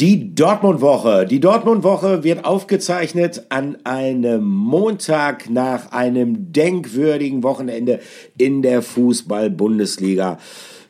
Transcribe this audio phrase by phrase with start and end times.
[0.00, 1.26] Die Dortmund-Woche.
[1.26, 8.00] Die Dortmund-Woche wird aufgezeichnet an einem Montag nach einem denkwürdigen Wochenende
[8.38, 10.38] in der Fußball-Bundesliga.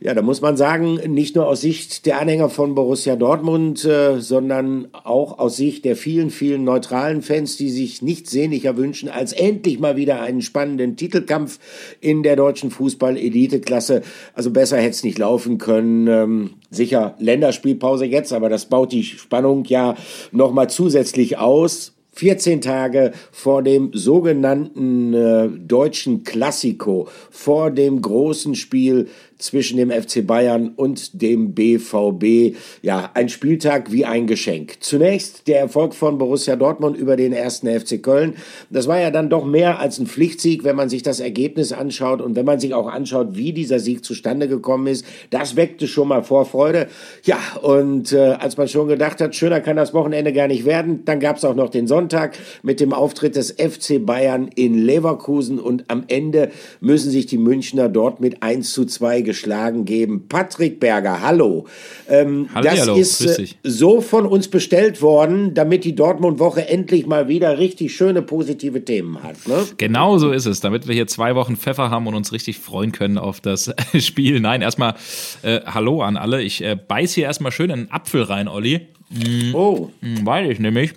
[0.03, 4.19] Ja, da muss man sagen, nicht nur aus Sicht der Anhänger von Borussia Dortmund, äh,
[4.19, 9.35] sondern auch aus Sicht der vielen, vielen neutralen Fans, die sich nichts sehnlicher wünschen, als
[9.35, 11.59] endlich mal wieder einen spannenden Titelkampf
[12.01, 14.01] in der deutschen Fußball-Elite-Klasse.
[14.33, 16.07] Also besser hätte es nicht laufen können.
[16.07, 19.97] Ähm, sicher Länderspielpause jetzt, aber das baut die Spannung ja
[20.33, 21.93] nochmal zusätzlich aus.
[22.13, 29.09] 14 Tage vor dem sogenannten äh, deutschen Klassiko, vor dem großen Spiel
[29.43, 32.57] zwischen dem FC Bayern und dem BVB.
[32.83, 34.77] Ja, ein Spieltag wie ein Geschenk.
[34.81, 38.35] Zunächst der Erfolg von Borussia Dortmund über den ersten FC Köln.
[38.71, 42.21] Das war ja dann doch mehr als ein Pflichtsieg, wenn man sich das Ergebnis anschaut
[42.21, 45.05] und wenn man sich auch anschaut, wie dieser Sieg zustande gekommen ist.
[45.31, 46.89] Das weckte schon mal Vorfreude.
[47.25, 51.05] Ja, und äh, als man schon gedacht hat, schöner kann das Wochenende gar nicht werden,
[51.05, 55.59] dann gab es auch noch den Sonntag mit dem Auftritt des FC Bayern in Leverkusen
[55.59, 60.27] und am Ende müssen sich die Münchner dort mit 1 zu 2 geschlagen geben.
[60.29, 61.69] Patrick Berger, hallo.
[62.09, 67.07] Ähm, hallo das hallo, ist äh, so von uns bestellt worden, damit die Dortmund-Woche endlich
[67.07, 69.37] mal wieder richtig schöne positive Themen hat.
[69.47, 69.65] Ne?
[69.77, 72.91] Genau so ist es, damit wir hier zwei Wochen Pfeffer haben und uns richtig freuen
[72.91, 74.41] können auf das Spiel.
[74.41, 74.95] Nein, erstmal
[75.43, 76.43] äh, Hallo an alle.
[76.43, 78.89] Ich äh, beiß hier erstmal schön einen Apfel rein, Olli.
[79.11, 79.91] Mm, oh.
[80.01, 80.95] Mm, weil ich nämlich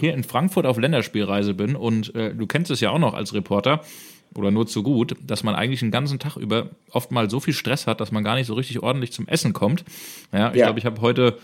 [0.00, 3.32] hier in Frankfurt auf Länderspielreise bin und äh, du kennst es ja auch noch als
[3.32, 3.82] Reporter
[4.36, 7.54] oder nur zu gut, dass man eigentlich den ganzen Tag über oft mal so viel
[7.54, 9.84] Stress hat, dass man gar nicht so richtig ordentlich zum Essen kommt.
[10.32, 10.66] Ja, ich ja.
[10.66, 11.38] glaube, ich habe heute,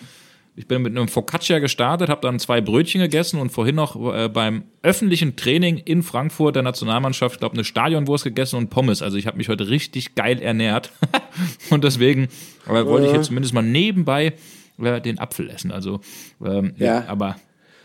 [0.57, 4.29] ich bin mit einem Focaccia gestartet, habe dann zwei Brötchen gegessen und vorhin noch äh,
[4.29, 9.03] beim öffentlichen Training in Frankfurt der Nationalmannschaft, glaube eine Stadionwurst gegessen und Pommes.
[9.03, 10.91] Also ich habe mich heute richtig geil ernährt
[11.71, 12.29] und deswegen
[12.67, 14.35] aber wollte ich jetzt zumindest mal nebenbei
[14.83, 15.71] äh, den Apfel essen.
[15.71, 16.01] Also
[16.45, 17.05] ähm, ja.
[17.07, 17.37] aber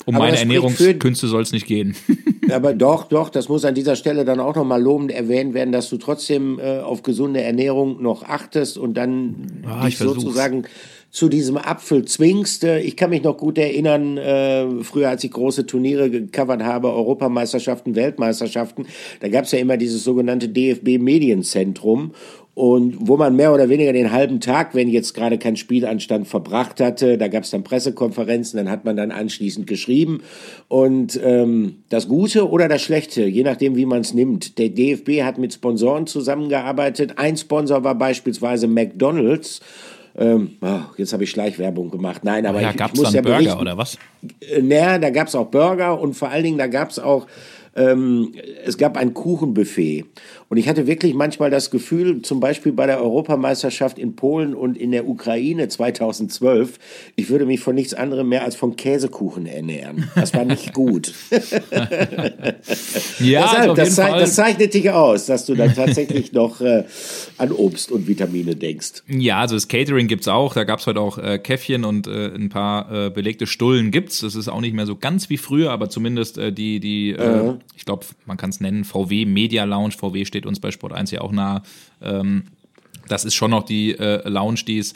[0.05, 1.95] um aber meine Ernährungskünste soll es nicht gehen.
[2.51, 5.89] aber doch, doch, das muss an dieser Stelle dann auch nochmal lobend erwähnt werden, dass
[5.89, 10.65] du trotzdem äh, auf gesunde Ernährung noch achtest und dann ah, dich sozusagen
[11.11, 12.63] zu diesem Apfel zwingst.
[12.63, 17.95] Ich kann mich noch gut erinnern, äh, früher als ich große Turniere gecovert habe, Europameisterschaften,
[17.95, 18.85] Weltmeisterschaften,
[19.19, 22.11] da gab es ja immer dieses sogenannte DFB Medienzentrum
[22.55, 26.25] und wo man mehr oder weniger den halben Tag, wenn jetzt gerade kein Spiel anstand,
[26.25, 27.17] verbracht hatte.
[27.17, 30.21] Da gab es dann Pressekonferenzen, dann hat man dann anschließend geschrieben.
[30.69, 34.57] Und ähm, das Gute oder das Schlechte, je nachdem, wie man es nimmt.
[34.57, 37.15] Der DFB hat mit Sponsoren zusammengearbeitet.
[37.17, 39.59] Ein Sponsor war beispielsweise McDonald's.
[40.17, 42.23] Ähm, oh, jetzt habe ich Schleichwerbung gemacht.
[42.23, 43.59] Nein, aber ja, ich, ich muss dann ja Burger berichten.
[43.59, 43.97] oder was?
[44.39, 47.27] Äh, naja, da gab es auch Burger und vor allen Dingen, da gab es auch
[47.75, 48.33] ähm,
[48.65, 50.05] es gab ein Kuchenbuffet.
[50.49, 54.77] Und ich hatte wirklich manchmal das Gefühl, zum Beispiel bei der Europameisterschaft in Polen und
[54.77, 56.77] in der Ukraine 2012,
[57.15, 60.09] ich würde mich von nichts anderem mehr als von Käsekuchen ernähren.
[60.15, 61.13] Das war nicht gut.
[63.19, 66.83] ja, Deshalb, das, zei das, zeichnet dich aus, dass du dann tatsächlich noch äh,
[67.37, 69.03] an Obst und Vitamine denkst.
[69.07, 70.53] Ja, also das Catering gibt es auch.
[70.53, 74.19] Da gab es heute auch äh, Käffchen und äh, ein paar äh, belegte Stullen gibt's.
[74.19, 77.53] Das ist auch nicht mehr so ganz wie früher, aber zumindest äh, die, die äh,
[77.75, 79.91] ich glaube, man kann es nennen, VW Media Lounge.
[79.91, 81.63] VW steht uns bei Sport 1 ja auch nah.
[82.01, 82.43] Ähm,
[83.07, 84.93] das ist schon noch die äh, Lounge, die es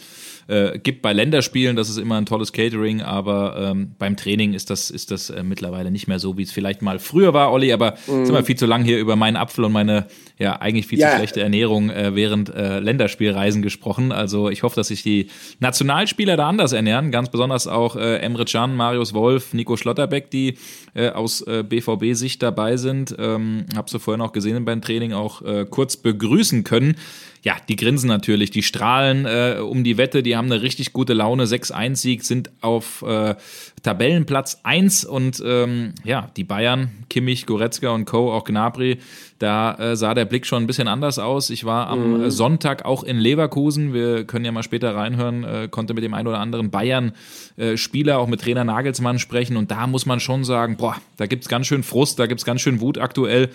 [0.50, 4.70] äh, gibt bei Länderspielen, das ist immer ein tolles Catering, aber ähm, beim Training ist
[4.70, 7.72] das, ist das äh, mittlerweile nicht mehr so, wie es vielleicht mal früher war, Olli,
[7.72, 8.26] aber mm.
[8.26, 10.08] sind wir viel zu lang hier über meinen Apfel und meine
[10.40, 11.12] ja eigentlich viel ja.
[11.12, 14.12] zu schlechte Ernährung äh, während äh, Länderspielreisen gesprochen.
[14.12, 15.28] Also ich hoffe, dass sich die
[15.60, 20.58] Nationalspieler da anders ernähren, ganz besonders auch äh, Emre Can, Marius Wolf, Nico Schlotterbeck, die
[20.96, 23.16] äh, aus äh, BVB-Sicht dabei sind.
[23.20, 26.96] Ähm, Habe sie vorhin auch gesehen beim Training auch äh, kurz begrüßen können
[27.44, 31.14] ja, die grinsen natürlich, die strahlen äh, um die Wette, die haben eine richtig gute
[31.14, 31.46] Laune.
[31.46, 33.36] 6-1-Sieg sind auf äh,
[33.82, 39.00] Tabellenplatz 1 und ähm, ja, die Bayern, Kimmich, Goretzka und Co., auch Gnabry,
[39.40, 41.50] da äh, sah der Blick schon ein bisschen anders aus.
[41.50, 42.30] Ich war am mhm.
[42.30, 43.94] Sonntag auch in Leverkusen.
[43.94, 48.18] Wir können ja mal später reinhören, äh, konnte mit dem einen oder anderen Bayern-Spieler, äh,
[48.18, 49.56] auch mit Trainer Nagelsmann sprechen.
[49.56, 52.60] Und da muss man schon sagen, boah, da gibt's ganz schön Frust, da gibt's ganz
[52.60, 53.50] schön Wut aktuell.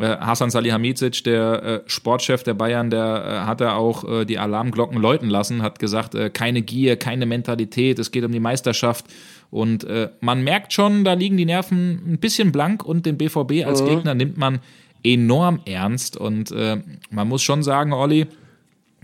[0.00, 5.00] Äh, Hasan Salihamidzic, der äh, Sportchef der Bayern, der äh, hat da auch die Alarmglocken
[5.00, 9.04] läuten lassen, hat gesagt, keine Gier, keine Mentalität, es geht um die Meisterschaft.
[9.50, 9.86] Und
[10.20, 13.88] man merkt schon, da liegen die Nerven ein bisschen blank und den BVB als mhm.
[13.88, 14.60] Gegner nimmt man
[15.02, 16.16] enorm ernst.
[16.16, 16.54] Und
[17.10, 18.26] man muss schon sagen, Olli,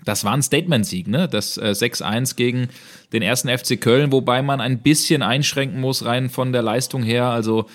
[0.06, 1.28] das war ein Statement-Sieg, ne?
[1.28, 2.68] Das äh, 6-1 gegen
[3.12, 7.26] den ersten FC Köln, wobei man ein bisschen einschränken muss, rein von der Leistung her.
[7.26, 7.66] Also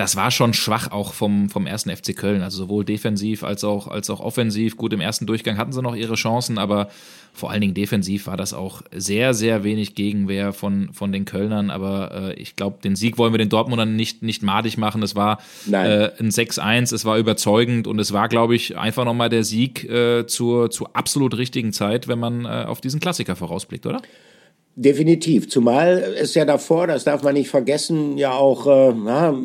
[0.00, 2.40] das war schon schwach auch vom, vom ersten FC Köln.
[2.40, 4.78] Also sowohl defensiv als auch, als auch offensiv.
[4.78, 6.88] Gut, im ersten Durchgang hatten sie noch ihre Chancen, aber
[7.34, 11.68] vor allen Dingen defensiv war das auch sehr, sehr wenig Gegenwehr von, von den Kölnern.
[11.68, 15.02] Aber äh, ich glaube, den Sieg wollen wir den Dortmundern nicht, nicht madig machen.
[15.02, 15.38] Es war
[15.70, 19.84] äh, ein 6-1, es war überzeugend und es war, glaube ich, einfach nochmal der Sieg
[19.84, 24.00] äh, zur, zur absolut richtigen Zeit, wenn man äh, auf diesen Klassiker vorausblickt, oder?
[24.82, 29.38] Definitiv, zumal es ja davor, das darf man nicht vergessen, ja auch äh, na,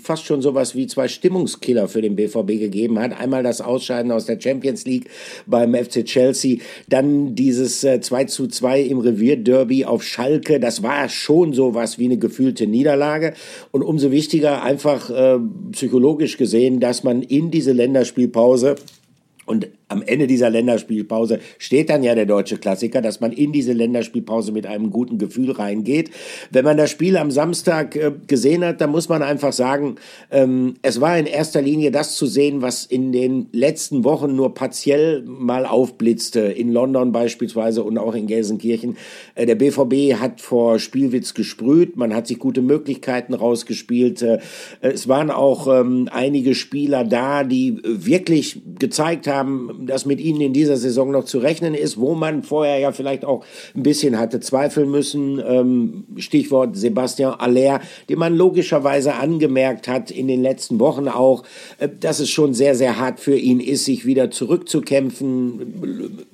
[0.00, 3.18] fast schon sowas wie zwei Stimmungskiller für den BVB gegeben hat.
[3.18, 5.10] Einmal das Ausscheiden aus der Champions League
[5.46, 6.58] beim FC Chelsea,
[6.88, 10.60] dann dieses äh, 2 zu 2 im Revierderby auf Schalke.
[10.60, 13.34] Das war schon sowas wie eine gefühlte Niederlage.
[13.72, 15.40] Und umso wichtiger einfach äh,
[15.72, 18.76] psychologisch gesehen, dass man in diese Länderspielpause
[19.46, 23.72] und am Ende dieser Länderspielpause steht dann ja der deutsche Klassiker, dass man in diese
[23.72, 26.10] Länderspielpause mit einem guten Gefühl reingeht.
[26.50, 29.96] Wenn man das Spiel am Samstag äh, gesehen hat, dann muss man einfach sagen,
[30.30, 34.54] ähm, es war in erster Linie das zu sehen, was in den letzten Wochen nur
[34.54, 38.96] partiell mal aufblitzte, in London beispielsweise und auch in Gelsenkirchen.
[39.34, 44.22] Äh, der BVB hat vor Spielwitz gesprüht, man hat sich gute Möglichkeiten rausgespielt.
[44.22, 44.38] Äh,
[44.80, 50.52] es waren auch ähm, einige Spieler da, die wirklich gezeigt haben, dass mit ihnen in
[50.52, 53.44] dieser Saison noch zu rechnen ist, wo man vorher ja vielleicht auch
[53.74, 55.42] ein bisschen hatte zweifeln müssen.
[55.46, 61.44] Ähm, Stichwort Sebastian Aller, den man logischerweise angemerkt hat in den letzten Wochen auch,
[61.78, 66.24] äh, dass es schon sehr, sehr hart für ihn ist, sich wieder zurückzukämpfen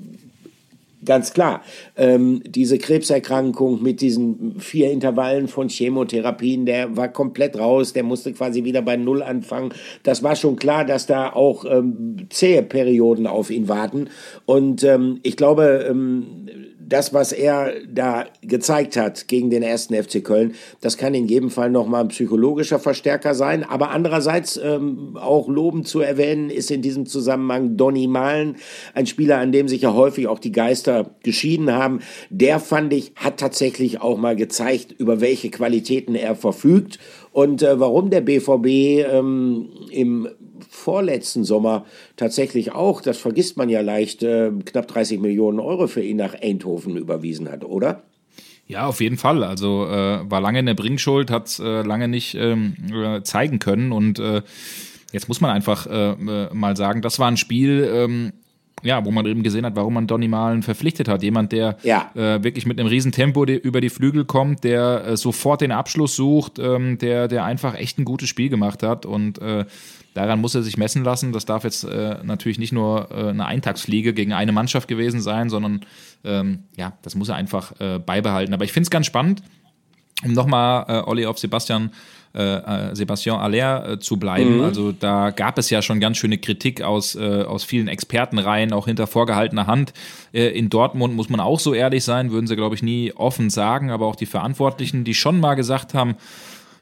[1.04, 1.62] ganz klar.
[1.96, 8.32] Ähm, diese Krebserkrankung mit diesen vier Intervallen von Chemotherapien, der war komplett raus, der musste
[8.32, 9.72] quasi wieder bei Null anfangen.
[10.02, 14.08] Das war schon klar, dass da auch ähm, zähe Perioden auf ihn warten.
[14.46, 16.48] Und ähm, ich glaube, ähm,
[16.90, 21.50] das, was er da gezeigt hat gegen den ersten FC Köln, das kann in jedem
[21.50, 23.64] Fall nochmal ein psychologischer Verstärker sein.
[23.64, 28.56] Aber andererseits ähm, auch lobend zu erwähnen ist in diesem Zusammenhang Donny Malen,
[28.92, 32.00] ein Spieler, an dem sich ja häufig auch die Geister geschieden haben.
[32.28, 36.98] Der fand ich, hat tatsächlich auch mal gezeigt, über welche Qualitäten er verfügt
[37.32, 38.66] und äh, warum der BVB
[39.08, 40.28] ähm, im
[40.70, 41.84] vorletzten Sommer
[42.16, 46.34] tatsächlich auch, das vergisst man ja leicht, äh, knapp 30 Millionen Euro für ihn nach
[46.40, 48.04] Eindhoven überwiesen hat, oder?
[48.66, 49.42] Ja, auf jeden Fall.
[49.42, 53.58] Also äh, war lange in der Bringschuld, hat es äh, lange nicht ähm, äh, zeigen
[53.58, 54.42] können und äh,
[55.12, 56.14] jetzt muss man einfach äh,
[56.54, 58.32] mal sagen, das war ein Spiel, ähm,
[58.82, 61.22] ja, wo man eben gesehen hat, warum man Donny Malen verpflichtet hat.
[61.22, 62.10] Jemand, der ja.
[62.14, 66.16] äh, wirklich mit einem riesen Tempo über die Flügel kommt, der äh, sofort den Abschluss
[66.16, 69.64] sucht, ähm, der, der einfach echt ein gutes Spiel gemacht hat und äh,
[70.14, 71.32] daran muss er sich messen lassen.
[71.32, 75.50] Das darf jetzt äh, natürlich nicht nur äh, eine Eintagsfliege gegen eine Mannschaft gewesen sein,
[75.50, 75.80] sondern
[76.24, 78.54] ähm, ja, das muss er einfach äh, beibehalten.
[78.54, 79.42] Aber ich finde es ganz spannend,
[80.24, 81.90] um nochmal, äh, Olli, auf Sebastian äh,
[82.32, 84.58] äh, Sebastian Aller äh, zu bleiben.
[84.58, 84.64] Mhm.
[84.64, 88.86] Also da gab es ja schon ganz schöne Kritik aus, äh, aus vielen Expertenreihen, auch
[88.86, 89.92] hinter vorgehaltener Hand.
[90.32, 93.50] Äh, in Dortmund muss man auch so ehrlich sein, würden sie, glaube ich, nie offen
[93.50, 96.14] sagen, aber auch die Verantwortlichen, die schon mal gesagt haben,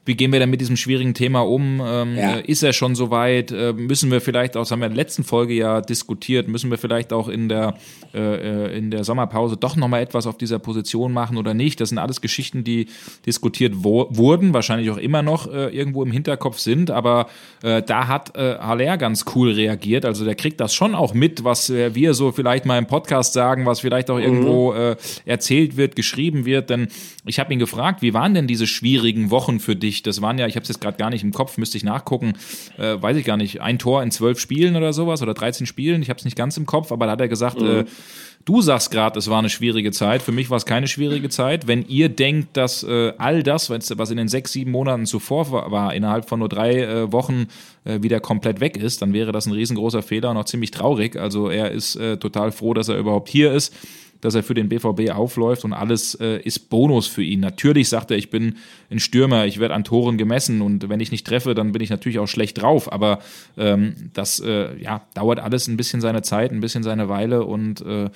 [0.09, 1.79] wie gehen wir denn mit diesem schwierigen Thema um?
[1.85, 2.37] Ähm, ja.
[2.37, 3.51] Äh, ist er schon so weit?
[3.51, 6.71] Äh, müssen wir vielleicht auch, das haben wir in der letzten Folge ja diskutiert, müssen
[6.71, 7.75] wir vielleicht auch in der,
[8.15, 11.79] äh, äh in der Sommerpause doch nochmal etwas auf dieser Position machen oder nicht?
[11.79, 12.87] Das sind alles Geschichten, die
[13.27, 17.27] diskutiert wo, wurden, wahrscheinlich auch immer noch äh, irgendwo im Hinterkopf sind, aber
[17.61, 20.05] äh, da hat äh, Haller ganz cool reagiert.
[20.05, 23.67] Also der kriegt das schon auch mit, was wir so vielleicht mal im Podcast sagen,
[23.67, 24.23] was vielleicht auch mhm.
[24.23, 26.71] irgendwo äh, erzählt wird, geschrieben wird.
[26.71, 26.87] Denn
[27.25, 29.98] ich habe ihn gefragt, wie waren denn diese schwierigen Wochen für dich?
[29.99, 31.83] Dich, das waren ja, ich habe es jetzt gerade gar nicht im Kopf, müsste ich
[31.83, 32.33] nachgucken,
[32.77, 36.01] äh, weiß ich gar nicht, ein Tor in zwölf Spielen oder sowas oder 13 Spielen,
[36.01, 37.67] ich habe es nicht ganz im Kopf, aber da hat er gesagt, mhm.
[37.67, 37.85] äh,
[38.45, 41.67] du sagst gerade, es war eine schwierige Zeit, für mich war es keine schwierige Zeit.
[41.67, 45.93] Wenn ihr denkt, dass äh, all das, was in den sechs, sieben Monaten zuvor war,
[45.93, 47.47] innerhalb von nur drei äh, Wochen
[47.83, 51.15] äh, wieder komplett weg ist, dann wäre das ein riesengroßer Fehler und auch ziemlich traurig.
[51.15, 53.73] Also er ist äh, total froh, dass er überhaupt hier ist
[54.21, 57.39] dass er für den BVB aufläuft und alles äh, ist Bonus für ihn.
[57.39, 58.55] Natürlich sagt er, ich bin
[58.89, 61.89] ein Stürmer, ich werde an Toren gemessen und wenn ich nicht treffe, dann bin ich
[61.89, 62.91] natürlich auch schlecht drauf.
[62.91, 63.19] Aber
[63.57, 67.81] ähm, das äh, ja, dauert alles ein bisschen seine Zeit, ein bisschen seine Weile und
[67.81, 68.09] äh,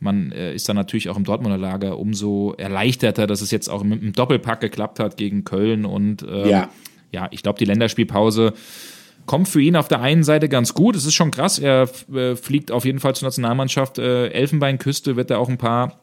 [0.00, 3.82] man äh, ist dann natürlich auch im Dortmunder Lager umso erleichterter, dass es jetzt auch
[3.82, 6.68] mit einem Doppelpack geklappt hat gegen Köln und ähm, ja.
[7.10, 8.54] ja, ich glaube, die Länderspielpause
[9.28, 10.96] kommt für ihn auf der einen Seite ganz gut.
[10.96, 11.60] Es ist schon krass.
[11.60, 13.98] Er äh, fliegt auf jeden Fall zur Nationalmannschaft.
[13.98, 16.00] Äh, Elfenbeinküste wird er auch ein paar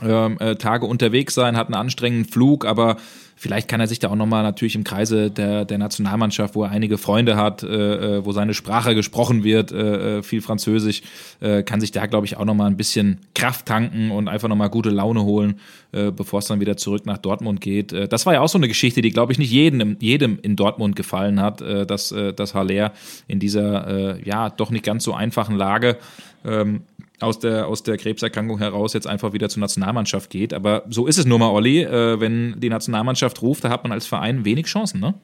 [0.00, 2.96] ähm, äh, Tage unterwegs sein, hat einen anstrengenden Flug, aber
[3.42, 6.70] Vielleicht kann er sich da auch nochmal natürlich im Kreise der, der Nationalmannschaft, wo er
[6.70, 11.02] einige Freunde hat, äh, äh, wo seine Sprache gesprochen wird, äh, äh, viel Französisch,
[11.40, 14.70] äh, kann sich da, glaube ich, auch nochmal ein bisschen Kraft tanken und einfach nochmal
[14.70, 15.58] gute Laune holen,
[15.90, 17.92] äh, bevor es dann wieder zurück nach Dortmund geht.
[17.92, 20.54] Äh, das war ja auch so eine Geschichte, die, glaube ich, nicht jedem, jedem in
[20.54, 22.92] Dortmund gefallen hat, äh, dass, äh, dass Haller
[23.26, 25.98] in dieser, äh, ja, doch nicht ganz so einfachen Lage
[26.44, 26.82] ähm,
[27.22, 30.52] aus der, aus der Krebserkrankung heraus jetzt einfach wieder zur Nationalmannschaft geht.
[30.52, 31.82] Aber so ist es nur mal, Olli.
[31.82, 35.14] Äh, wenn die Nationalmannschaft ruft, da hat man als Verein wenig Chancen, ne?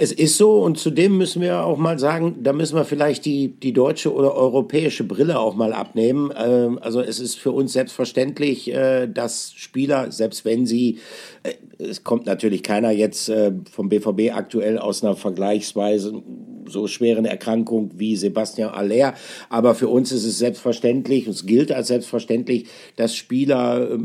[0.00, 3.48] Es ist so und zudem müssen wir auch mal sagen, da müssen wir vielleicht die,
[3.48, 6.32] die deutsche oder europäische Brille auch mal abnehmen.
[6.38, 11.00] Ähm, also es ist für uns selbstverständlich, äh, dass Spieler, selbst wenn sie,
[11.42, 16.22] äh, es kommt natürlich keiner jetzt äh, vom BVB aktuell aus einer vergleichsweise
[16.68, 19.14] so schweren Erkrankung wie Sebastian Aller,
[19.48, 23.98] aber für uns ist es selbstverständlich, es gilt als selbstverständlich, dass Spieler,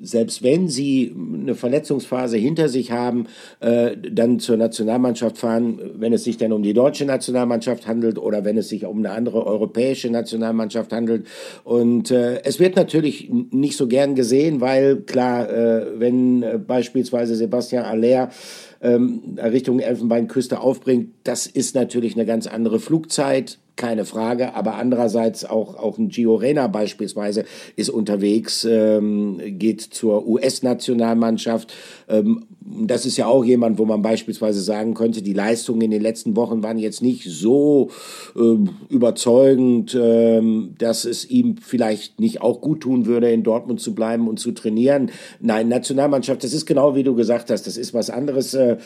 [0.00, 3.26] selbst wenn sie eine Verletzungsphase hinter sich haben,
[3.60, 8.58] dann zur Nationalmannschaft fahren, wenn es sich dann um die deutsche Nationalmannschaft handelt oder wenn
[8.58, 11.26] es sich um eine andere europäische Nationalmannschaft handelt.
[11.64, 17.36] Und äh, es wird natürlich nicht so gern gesehen, weil klar, äh, wenn äh, beispielsweise
[17.36, 18.30] Sebastian Aller
[18.86, 24.54] ähm, Richtung Elfenbeinküste aufbringt, das ist natürlich eine ganz andere Flugzeit keine Frage.
[24.54, 27.44] Aber andererseits auch, auch ein Gio Reyna beispielsweise
[27.76, 31.72] ist unterwegs, ähm, geht zur US-Nationalmannschaft.
[32.08, 36.02] Ähm, das ist ja auch jemand, wo man beispielsweise sagen könnte, die Leistungen in den
[36.02, 37.90] letzten Wochen waren jetzt nicht so
[38.36, 43.94] ähm, überzeugend, ähm, dass es ihm vielleicht nicht auch gut tun würde, in Dortmund zu
[43.94, 45.10] bleiben und zu trainieren.
[45.40, 48.54] Nein, Nationalmannschaft, das ist genau wie du gesagt hast, das ist was anderes.
[48.54, 48.78] Äh,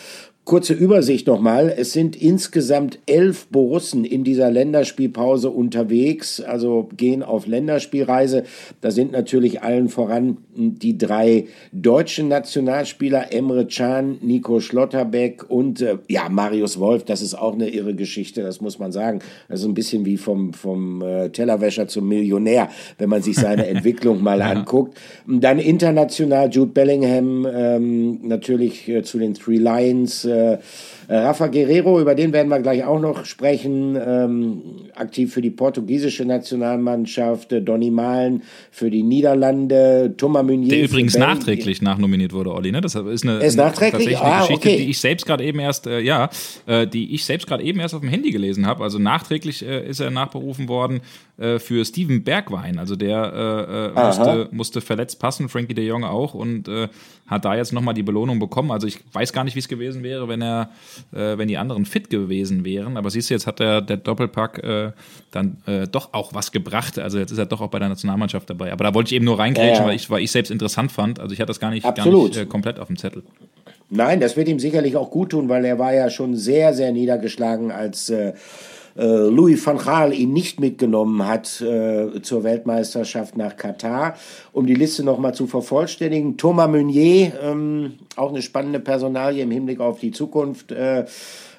[0.50, 1.72] Kurze Übersicht nochmal.
[1.76, 8.42] Es sind insgesamt elf Borussen in dieser Länderspielpause unterwegs, also gehen auf Länderspielreise.
[8.80, 15.98] Da sind natürlich allen voran die drei deutschen Nationalspieler, Emre Can, Nico Schlotterbeck und äh,
[16.08, 17.04] ja, Marius Wolf.
[17.04, 19.20] Das ist auch eine irre Geschichte, das muss man sagen.
[19.48, 23.66] Das ist ein bisschen wie vom, vom äh, Tellerwäscher zum Millionär, wenn man sich seine
[23.68, 24.98] Entwicklung mal anguckt.
[25.28, 30.39] Dann international Jude Bellingham, ähm, natürlich äh, zu den Three Lions äh,
[31.10, 34.62] Rafa Guerrero, über den werden wir gleich auch noch sprechen, ähm,
[34.94, 40.68] aktiv für die portugiesische Nationalmannschaft, äh, Donny Malen für die Niederlande, Thomas Meunier.
[40.68, 42.80] Der übrigens nachträglich nachnominiert wurde, Olli, ne?
[42.80, 44.18] Das ist eine, ist nachträglich?
[44.18, 44.76] eine ah, Geschichte, okay.
[44.84, 46.30] die ich selbst gerade eben erst, äh, ja,
[46.66, 48.84] äh, die ich selbst gerade eben erst auf dem Handy gelesen habe.
[48.84, 51.00] Also nachträglich äh, ist er nachberufen worden
[51.38, 52.78] äh, für Steven Bergwein.
[52.78, 56.68] Also der äh, musste, musste verletzt passen, Frankie de Jong auch und
[57.30, 58.72] hat da jetzt nochmal die Belohnung bekommen.
[58.72, 60.70] Also ich weiß gar nicht, wie es gewesen wäre, wenn er,
[61.12, 62.96] äh, wenn die anderen fit gewesen wären.
[62.96, 64.92] Aber siehst du, jetzt hat der, der Doppelpack äh,
[65.30, 66.98] dann äh, doch auch was gebracht.
[66.98, 68.72] Also jetzt ist er doch auch bei der Nationalmannschaft dabei.
[68.72, 69.86] Aber da wollte ich eben nur reinkrätschen, ja, ja.
[69.86, 71.20] weil ich weil ich selbst interessant fand.
[71.20, 73.22] Also ich hatte das gar nicht, gar nicht äh, komplett auf dem Zettel.
[73.90, 76.92] Nein, das wird ihm sicherlich auch gut tun, weil er war ja schon sehr, sehr
[76.92, 78.32] niedergeschlagen als äh,
[78.96, 84.16] äh, Louis van Gaal ihn nicht mitgenommen hat äh, zur Weltmeisterschaft nach Katar.
[84.52, 89.80] Um die Liste nochmal zu vervollständigen, Thomas Meunier, ähm, auch eine spannende Personalie im Hinblick
[89.80, 90.72] auf die Zukunft.
[90.72, 91.04] Äh,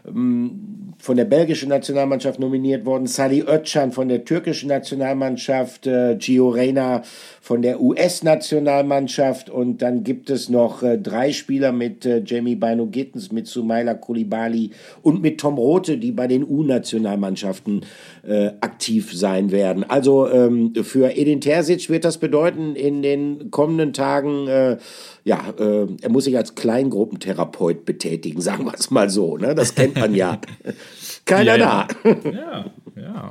[0.07, 6.50] ähm, von der belgischen Nationalmannschaft nominiert worden, Sali Özcan von der türkischen Nationalmannschaft, äh, Gio
[6.50, 7.01] Reyna
[7.41, 12.86] von der US-Nationalmannschaft und dann gibt es noch äh, drei Spieler mit äh, Jamie Bino
[12.86, 14.69] Gittens, mit Sumaila Koulibaly
[15.01, 17.81] und mit Tom Rote, die bei den U-Nationalmannschaften
[18.62, 19.83] aktiv sein werden.
[19.83, 24.77] Also ähm, für Edin Terzic wird das bedeuten, in den kommenden Tagen, äh,
[25.23, 29.38] ja, äh, er muss sich als Kleingruppentherapeut betätigen, sagen wir es mal so.
[29.38, 29.53] Ne?
[29.55, 30.39] Das kennt man ja.
[31.25, 32.11] Keiner ja, da.
[32.23, 32.31] Ja.
[32.41, 32.65] Ja,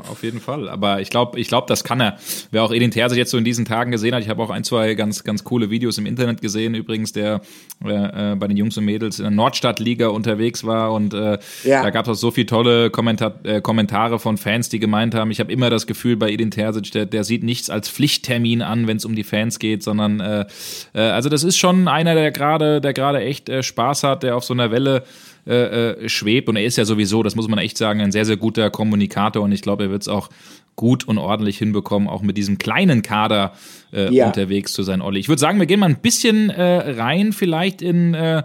[0.09, 0.69] auf jeden Fall.
[0.69, 2.17] Aber ich glaube, ich glaube, das kann er.
[2.51, 4.65] Wer auch Edin Terzic jetzt so in diesen Tagen gesehen hat, ich habe auch ein,
[4.65, 7.41] zwei ganz, ganz coole Videos im Internet gesehen, übrigens, der
[7.85, 11.83] äh, äh bei den Jungs und Mädels in der Nordstadtliga unterwegs war und äh, ja.
[11.83, 15.31] da gab es auch so viele tolle Kommentar äh, Kommentare von Fans, die gemeint haben,
[15.31, 18.87] ich habe immer das Gefühl bei Edin Terzic, der, der sieht nichts als Pflichttermin an,
[18.87, 20.47] wenn es um die Fans geht, sondern äh,
[20.95, 24.37] äh, also das ist schon einer, der gerade, der gerade echt äh, Spaß hat, der
[24.37, 25.05] auf so einer Welle
[25.47, 26.49] äh, äh, schwebt.
[26.49, 29.43] Und er ist ja sowieso, das muss man echt sagen, ein sehr, sehr guter Kommunikator.
[29.43, 30.29] Und ich glaube, er wird es auch
[30.77, 33.53] gut und ordentlich hinbekommen, auch mit diesem kleinen Kader
[33.93, 34.27] äh, ja.
[34.27, 35.21] unterwegs zu sein, Olli.
[35.21, 38.43] Ich würde sagen, wir gehen mal ein bisschen äh, rein, vielleicht in äh,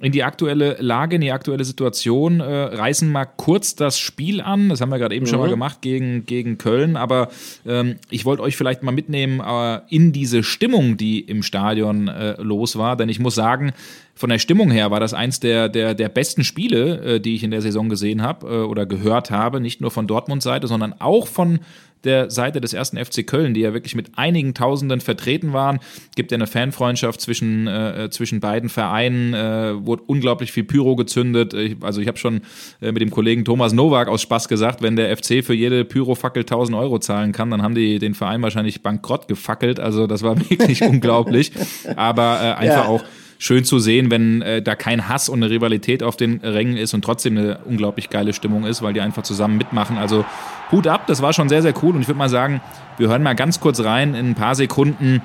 [0.00, 4.68] in die aktuelle Lage, in die aktuelle Situation, äh, reißen mal kurz das Spiel an.
[4.68, 5.30] Das haben wir gerade eben mhm.
[5.30, 5.52] schon mal mhm.
[5.52, 6.96] gemacht gegen, gegen Köln.
[6.96, 7.30] Aber
[7.66, 12.40] ähm, ich wollte euch vielleicht mal mitnehmen äh, in diese Stimmung, die im Stadion äh,
[12.42, 12.96] los war.
[12.96, 13.72] Denn ich muss sagen,
[14.14, 17.42] von der Stimmung her war das eins der, der, der besten Spiele, äh, die ich
[17.42, 19.60] in der Saison gesehen habe äh, oder gehört habe.
[19.60, 21.60] Nicht nur von Dortmunds Seite, sondern auch von
[22.06, 25.80] der Seite des ersten FC Köln, die ja wirklich mit einigen Tausenden vertreten waren.
[26.14, 31.52] Gibt ja eine Fanfreundschaft zwischen, äh, zwischen beiden Vereinen, äh, wurde unglaublich viel Pyro gezündet.
[31.52, 32.40] Ich, also ich habe schon
[32.80, 36.42] äh, mit dem Kollegen Thomas Nowak aus Spaß gesagt, wenn der FC für jede Pyrofackel
[36.42, 39.80] 1000 Euro zahlen kann, dann haben die den Verein wahrscheinlich bankrott gefackelt.
[39.80, 41.52] Also das war wirklich unglaublich.
[41.96, 42.86] Aber äh, einfach ja.
[42.86, 43.04] auch
[43.38, 46.94] schön zu sehen, wenn äh, da kein Hass und eine Rivalität auf den Rängen ist
[46.94, 49.98] und trotzdem eine unglaublich geile Stimmung ist, weil die einfach zusammen mitmachen.
[49.98, 50.24] Also
[50.72, 51.94] Hut ab, das war schon sehr, sehr cool.
[51.94, 52.60] Und ich würde mal sagen,
[52.98, 55.22] wir hören mal ganz kurz rein in ein paar Sekunden,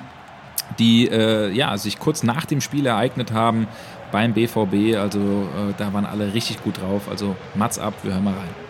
[0.78, 3.66] die äh, ja, sich kurz nach dem Spiel ereignet haben
[4.10, 4.96] beim BVB.
[4.96, 7.02] Also äh, da waren alle richtig gut drauf.
[7.10, 8.61] Also Mats ab, wir hören mal rein.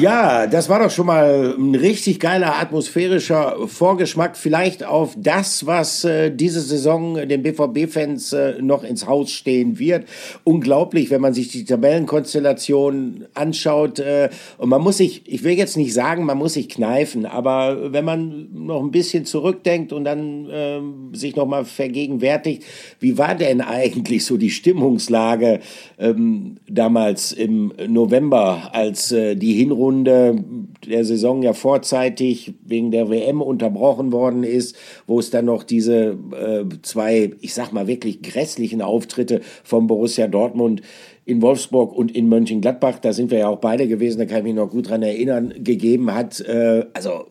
[0.00, 6.04] Ja, das war doch schon mal ein richtig geiler atmosphärischer Vorgeschmack, vielleicht auf das, was
[6.04, 10.06] äh, diese Saison den BVB-Fans äh, noch ins Haus stehen wird.
[10.42, 13.98] Unglaublich, wenn man sich die Tabellenkonstellation anschaut.
[13.98, 17.92] Äh, und man muss sich, ich will jetzt nicht sagen, man muss sich kneifen, aber
[17.92, 22.62] wenn man noch ein bisschen zurückdenkt und dann ähm, sich noch mal vergegenwärtigt,
[23.00, 25.60] wie war denn eigentlich so die Stimmungslage
[25.98, 30.44] ähm, damals im November, als äh, die Hinrunde Runde
[30.86, 34.76] der Saison ja vorzeitig wegen der WM unterbrochen worden ist,
[35.08, 40.28] wo es dann noch diese äh, zwei, ich sag mal wirklich grässlichen Auftritte von Borussia
[40.28, 40.82] Dortmund
[41.24, 44.44] in Wolfsburg und in Mönchengladbach, da sind wir ja auch beide gewesen, da kann ich
[44.44, 46.40] mich noch gut dran erinnern, gegeben hat.
[46.40, 47.24] Äh, also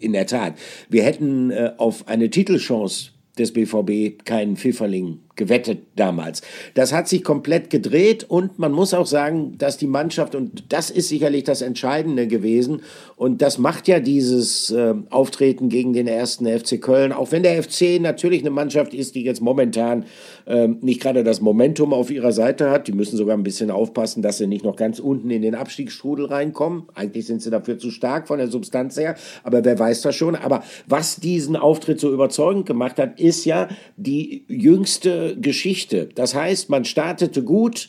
[0.00, 0.54] in der Tat,
[0.88, 6.42] wir hätten äh, auf eine Titelchance des BVB keinen Pfifferling gewettet damals.
[6.74, 10.90] Das hat sich komplett gedreht und man muss auch sagen, dass die Mannschaft, und das
[10.90, 12.82] ist sicherlich das Entscheidende gewesen,
[13.16, 17.62] und das macht ja dieses äh, Auftreten gegen den ersten FC Köln, auch wenn der
[17.62, 20.04] FC natürlich eine Mannschaft ist, die jetzt momentan
[20.46, 22.88] äh, nicht gerade das Momentum auf ihrer Seite hat.
[22.88, 26.26] Die müssen sogar ein bisschen aufpassen, dass sie nicht noch ganz unten in den Abstiegsstrudel
[26.26, 26.84] reinkommen.
[26.94, 30.36] Eigentlich sind sie dafür zu stark von der Substanz her, aber wer weiß das schon.
[30.36, 36.08] Aber was diesen Auftritt so überzeugend gemacht hat, ist ja die jüngste Geschichte.
[36.14, 37.88] Das heißt, man startete gut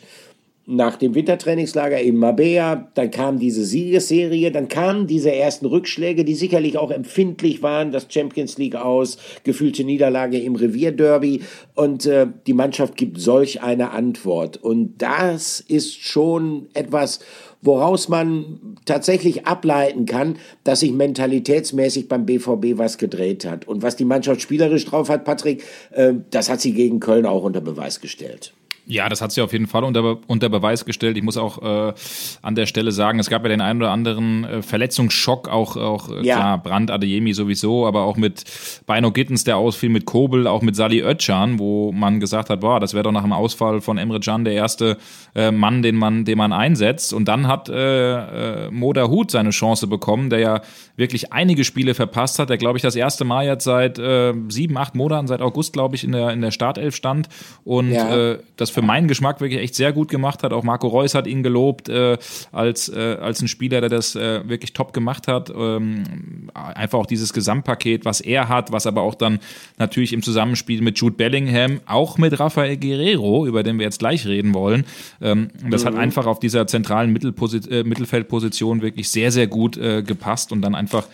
[0.70, 6.36] nach dem Wintertrainingslager in Mabea, dann kam diese Siegesserie, dann kamen diese ersten Rückschläge, die
[6.36, 11.42] sicherlich auch empfindlich waren, das Champions League aus, gefühlte Niederlage im Revierderby
[11.74, 17.22] und äh, die Mannschaft gibt solch eine Antwort und das ist schon etwas,
[17.62, 23.68] woraus man tatsächlich ableiten kann, dass sich mentalitätsmäßig beim BVB was gedreht hat.
[23.68, 27.44] Und was die Mannschaft spielerisch drauf hat, Patrick, äh, das hat sie gegen Köln auch
[27.44, 28.54] unter Beweis gestellt.
[28.90, 31.18] Ja, das hat sie auf jeden Fall unter, unter Beweis gestellt.
[31.18, 31.94] Ich muss auch äh,
[32.42, 36.10] an der Stelle sagen, es gab ja den einen oder anderen äh, Verletzungsschock, auch, auch
[36.10, 36.38] äh, ja.
[36.38, 38.46] klar, Brand Adeyemi sowieso, aber auch mit
[38.86, 42.80] Beino Gittens, der ausfiel, mit Kobel, auch mit Sali Özcan, wo man gesagt hat, boah,
[42.80, 44.96] das wäre doch nach dem Ausfall von Emre Can der erste
[45.36, 47.14] äh, Mann, den man, den man einsetzt.
[47.14, 50.62] Und dann hat äh, äh, Moda Hut seine Chance bekommen, der ja
[50.96, 54.78] wirklich einige Spiele verpasst hat, der, glaube ich, das erste Mal jetzt seit äh, sieben,
[54.78, 57.28] acht Monaten, seit August, glaube ich, in der, in der Startelf stand.
[57.66, 58.32] Und ja.
[58.32, 60.54] äh, das für meinen Geschmack wirklich echt sehr gut gemacht hat.
[60.54, 62.16] Auch Marco Reus hat ihn gelobt äh,
[62.52, 65.50] als, äh, als ein Spieler, der das äh, wirklich top gemacht hat.
[65.50, 69.40] Ähm, einfach auch dieses Gesamtpaket, was er hat, was aber auch dann
[69.80, 74.28] natürlich im Zusammenspiel mit Jude Bellingham, auch mit Rafael Guerrero, über den wir jetzt gleich
[74.28, 74.86] reden wollen,
[75.24, 75.88] ähm, das mhm.
[75.88, 80.62] hat einfach auf dieser zentralen Mittelposi äh, Mittelfeldposition wirklich sehr, sehr gut äh, gepasst und
[80.62, 81.08] dann einfach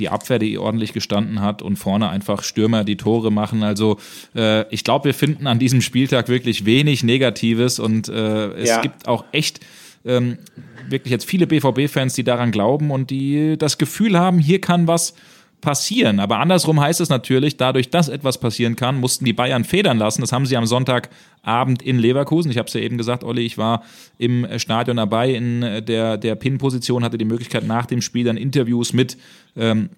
[0.00, 3.62] die Abwehr, die ordentlich gestanden hat und vorne einfach Stürmer die Tore machen.
[3.62, 3.98] Also
[4.34, 8.80] äh, ich glaube, wir finden an diesem Spieltag wirklich wenig Negatives und äh, es ja.
[8.80, 9.60] gibt auch echt
[10.04, 10.38] ähm,
[10.88, 15.14] wirklich jetzt viele BVB-Fans, die daran glauben und die das Gefühl haben, hier kann was
[15.60, 16.20] passieren.
[16.20, 20.20] Aber andersrum heißt es natürlich, dadurch, dass etwas passieren kann, mussten die Bayern federn lassen.
[20.20, 22.50] Das haben sie am Sonntagabend in Leverkusen.
[22.50, 23.82] Ich habe es ja eben gesagt, Olli, ich war
[24.18, 28.92] im Stadion dabei in der, der Pin-Position, hatte die Möglichkeit nach dem Spiel dann Interviews
[28.92, 29.16] mit
[29.56, 29.90] ähm,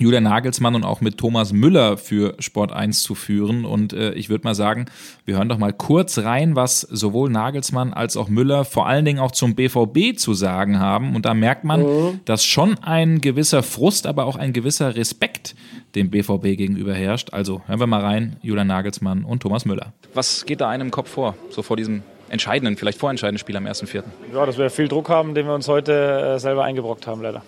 [0.00, 3.66] Julian Nagelsmann und auch mit Thomas Müller für Sport 1 zu führen.
[3.66, 4.86] Und äh, ich würde mal sagen,
[5.26, 9.18] wir hören doch mal kurz rein, was sowohl Nagelsmann als auch Müller vor allen Dingen
[9.18, 11.14] auch zum BVB zu sagen haben.
[11.14, 12.20] Und da merkt man, mhm.
[12.24, 15.54] dass schon ein gewisser Frust, aber auch ein gewisser Respekt
[15.94, 17.34] dem BVB gegenüber herrscht.
[17.34, 19.92] Also hören wir mal rein, Julian Nagelsmann und Thomas Müller.
[20.14, 23.66] Was geht da einem im Kopf vor, so vor diesem entscheidenden, vielleicht vorentscheidenden Spiel am
[23.66, 24.02] 1.4.?
[24.32, 27.42] Ja, dass wir viel Druck haben, den wir uns heute äh, selber eingebrockt haben, leider.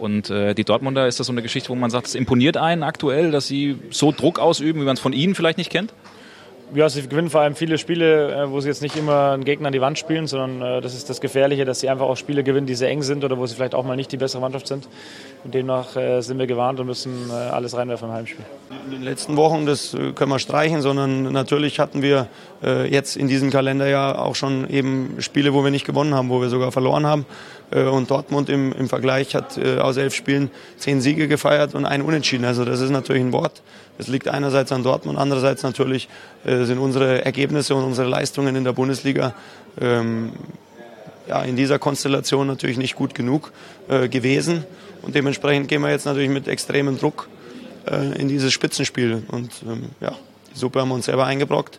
[0.00, 2.82] Und äh, die Dortmunder, ist das so eine Geschichte, wo man sagt, es imponiert einen
[2.82, 5.92] aktuell, dass sie so Druck ausüben, wie man es von ihnen vielleicht nicht kennt?
[6.72, 9.66] Ja, sie gewinnen vor allem viele Spiele, äh, wo sie jetzt nicht immer einen Gegner
[9.66, 12.44] an die Wand spielen, sondern äh, das ist das Gefährliche, dass sie einfach auch Spiele
[12.44, 14.68] gewinnen, die sehr eng sind oder wo sie vielleicht auch mal nicht die bessere Mannschaft
[14.68, 14.88] sind.
[15.44, 18.44] Und demnach äh, sind wir gewarnt und müssen alles reinwerfen im Heimspiel.
[18.86, 22.28] In den letzten Wochen, das können wir streichen, sondern natürlich hatten wir
[22.90, 26.50] jetzt in diesem Kalenderjahr auch schon eben Spiele, wo wir nicht gewonnen haben, wo wir
[26.50, 27.24] sogar verloren haben.
[27.70, 32.44] Und Dortmund im, im Vergleich hat aus elf Spielen zehn Siege gefeiert und ein Unentschieden.
[32.44, 33.62] Also das ist natürlich ein Wort.
[34.00, 36.08] Es liegt einerseits an Dortmund, andererseits natürlich
[36.46, 39.34] äh, sind unsere Ergebnisse und unsere Leistungen in der Bundesliga
[39.78, 40.32] ähm,
[41.28, 43.52] ja, in dieser Konstellation natürlich nicht gut genug
[43.88, 44.64] äh, gewesen.
[45.02, 47.28] Und dementsprechend gehen wir jetzt natürlich mit extremem Druck
[47.86, 49.22] äh, in dieses Spitzenspiel.
[49.28, 50.14] Und ähm, ja,
[50.54, 51.78] die Suppe haben wir uns selber eingebrockt.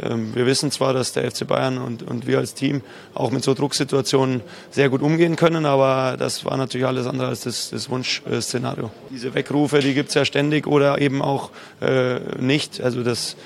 [0.00, 2.82] Ähm, wir wissen zwar, dass der FC Bayern und, und wir als Team
[3.14, 7.40] auch mit so Drucksituationen sehr gut umgehen können, aber das war natürlich alles andere als
[7.42, 8.90] das, das Wunschszenario.
[9.10, 12.80] Diese Weckrufe, die gibt es ja ständig oder eben auch äh, nicht.
[12.80, 13.36] Also das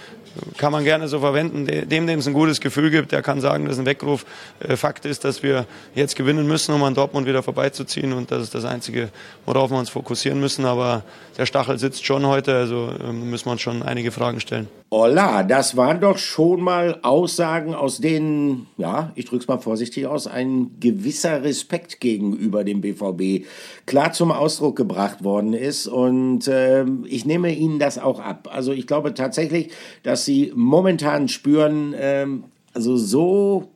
[0.57, 1.67] kann man gerne so verwenden.
[1.67, 4.25] Dem, dem es ein gutes Gefühl gibt, der kann sagen, dass ein Weckruf
[4.61, 8.12] äh, Fakt ist, dass wir jetzt gewinnen müssen, um an Dortmund wieder vorbeizuziehen.
[8.12, 9.11] Und das ist das Einzige,
[9.47, 10.65] worauf wir uns fokussieren müssen.
[10.65, 11.05] Aber
[11.38, 14.69] der Stachel sitzt schon heute, also ähm, müssen wir uns schon einige Fragen stellen.
[14.95, 20.27] Hola, das waren doch schon mal Aussagen, aus denen, ja, ich drück's mal vorsichtig aus,
[20.27, 23.47] ein gewisser Respekt gegenüber dem BVB
[23.87, 25.87] klar zum Ausdruck gebracht worden ist.
[25.87, 28.51] Und äh, ich nehme Ihnen das auch ab.
[28.53, 32.27] Also ich glaube tatsächlich, dass Sie momentan spüren, äh,
[32.75, 33.71] also so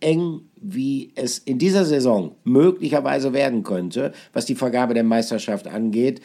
[0.00, 6.22] eng wie es in dieser Saison möglicherweise werden könnte, was die Vergabe der Meisterschaft angeht,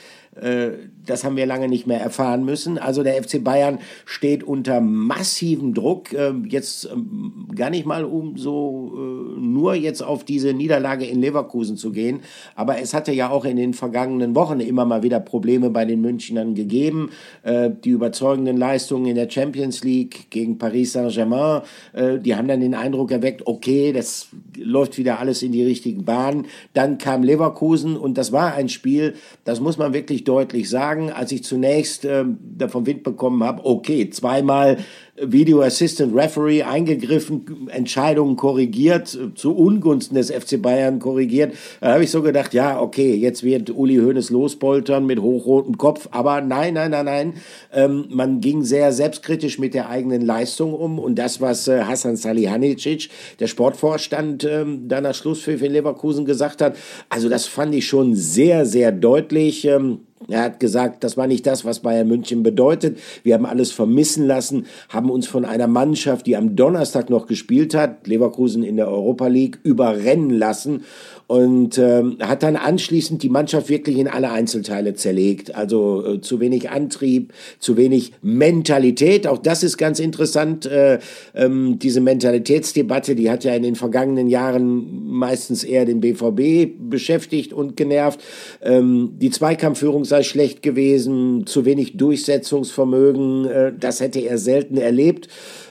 [1.10, 2.78] das haben wir lange nicht mehr erfahren müssen.
[2.78, 6.14] Also der FC Bayern steht unter massivem Druck.
[6.14, 11.20] Ähm, jetzt ähm, gar nicht mal um so äh, nur jetzt auf diese Niederlage in
[11.20, 12.22] Leverkusen zu gehen.
[12.56, 16.02] Aber es hatte ja auch in den vergangenen Wochen immer mal wieder Probleme bei den
[16.02, 17.10] Münchnern gegeben.
[17.44, 21.62] Äh, die überzeugenden Leistungen in der Champions League gegen Paris Saint-Germain,
[21.94, 26.46] die haben dann den Eindruck erweckt, okay, das läuft wieder alles in die richtigen Bahnen.
[26.74, 31.32] Dann kam Leverkusen und das war ein Spiel, das muss man wirklich deutlich sagen, als
[31.32, 32.24] ich zunächst äh,
[32.56, 34.78] davon Wind bekommen habe, okay, zweimal
[35.22, 41.54] Video Assistant Referee eingegriffen, Entscheidungen korrigiert, zu Ungunsten des FC Bayern korrigiert.
[41.82, 46.08] Da habe ich so gedacht, ja, okay, jetzt wird Uli Hoeneß lospoltern mit hochrotem Kopf.
[46.12, 47.34] Aber nein, nein, nein, nein.
[47.74, 51.00] Ähm, man ging sehr selbstkritisch mit der eigenen Leistung um.
[51.00, 56.62] Und das, was äh, Hassan Salihamidzic, der Sportvorstand, ähm, dann nach Schlusspfiff in Leverkusen gesagt
[56.62, 56.76] hat,
[57.10, 59.66] also das fand ich schon sehr, sehr deutlich.
[59.66, 63.00] Ähm, er hat gesagt, das war nicht das, was Bayern München bedeutet.
[63.24, 67.74] Wir haben alles vermissen lassen, haben uns von einer Mannschaft, die am Donnerstag noch gespielt
[67.74, 70.84] hat, Leverkusen in der Europa League, überrennen lassen
[71.30, 75.54] und ähm, hat dann anschließend die Mannschaft wirklich in alle Einzelteile zerlegt.
[75.54, 79.28] Also äh, zu wenig Antrieb, zu wenig Mentalität.
[79.28, 80.66] Auch das ist ganz interessant.
[80.66, 80.98] Äh,
[81.36, 87.54] ähm, diese Mentalitätsdebatte, die hat ja in den vergangenen Jahren meistens eher den BVB beschäftigt
[87.54, 88.22] und genervt.
[88.64, 93.46] Ähm, die Zweikampfführung sei schlecht gewesen, zu wenig Durchsetzungsvermögen.
[93.46, 95.28] Äh, das hätte er selten erlebt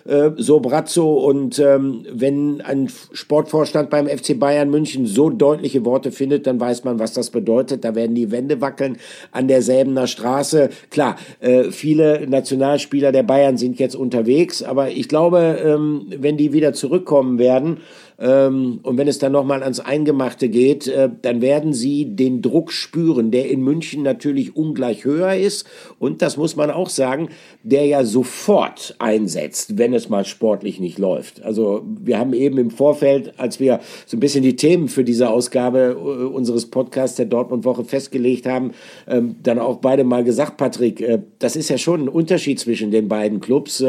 [0.08, 1.14] äh, so Brazzo.
[1.18, 6.84] Und ähm, wenn ein Sportvorstand beim FC Bayern München so deutliche Worte findet, dann weiß
[6.84, 7.84] man, was das bedeutet.
[7.84, 8.96] Da werden die Wände wackeln
[9.30, 9.62] an der
[10.06, 10.70] Straße.
[10.90, 16.52] Klar, äh, viele Nationalspieler der Bayern sind jetzt unterwegs, aber ich glaube, ähm, wenn die
[16.52, 17.78] wieder zurückkommen werden,
[18.20, 22.72] ähm, und wenn es dann nochmal ans Eingemachte geht, äh, dann werden sie den Druck
[22.72, 25.66] spüren, der in München natürlich ungleich höher ist.
[26.00, 27.28] Und das muss man auch sagen,
[27.62, 31.44] der ja sofort einsetzt, wenn es mal sportlich nicht läuft.
[31.44, 35.30] Also wir haben eben im Vorfeld, als wir so ein bisschen die Themen für diese
[35.30, 38.72] Ausgabe äh, unseres Podcasts der Dortmund-Woche festgelegt haben,
[39.06, 42.90] ähm, dann auch beide mal gesagt, Patrick, äh, das ist ja schon ein Unterschied zwischen
[42.90, 43.84] den beiden Clubs.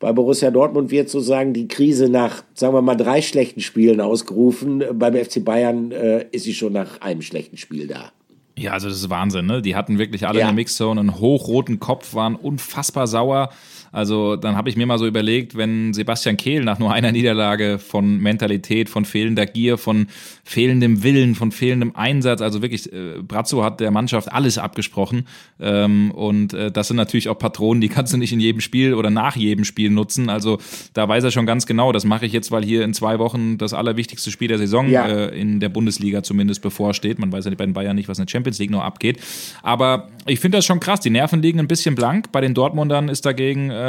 [0.00, 4.84] Bei Borussia Dortmund wird sozusagen die Krise nach, sagen wir mal, drei schlechten Spielen ausgerufen.
[4.92, 8.12] Beim FC Bayern äh, ist sie schon nach einem schlechten Spiel da.
[8.56, 9.62] Ja, also das ist Wahnsinn, ne?
[9.62, 10.46] Die hatten wirklich alle ja.
[10.46, 13.50] eine Mixzone, einen hochroten Kopf, waren unfassbar sauer.
[13.94, 17.78] Also dann habe ich mir mal so überlegt, wenn Sebastian Kehl nach nur einer Niederlage
[17.78, 20.08] von Mentalität, von fehlender Gier, von
[20.42, 25.28] fehlendem Willen, von fehlendem Einsatz, also wirklich, äh, Brazzo hat der Mannschaft alles abgesprochen.
[25.60, 28.94] Ähm, und äh, das sind natürlich auch Patronen, die kannst du nicht in jedem Spiel
[28.94, 30.28] oder nach jedem Spiel nutzen.
[30.28, 30.58] Also
[30.92, 33.58] da weiß er schon ganz genau, das mache ich jetzt, weil hier in zwei Wochen
[33.58, 35.06] das allerwichtigste Spiel der Saison ja.
[35.06, 37.20] äh, in der Bundesliga zumindest bevorsteht.
[37.20, 39.20] Man weiß ja bei den Bayern nicht, was in der Champions League noch abgeht.
[39.62, 40.98] Aber Ich finde das schon krass.
[41.00, 42.32] Die Nerven liegen ein bisschen blank.
[42.32, 43.83] Bei den Dortmundern ist dagegen äh,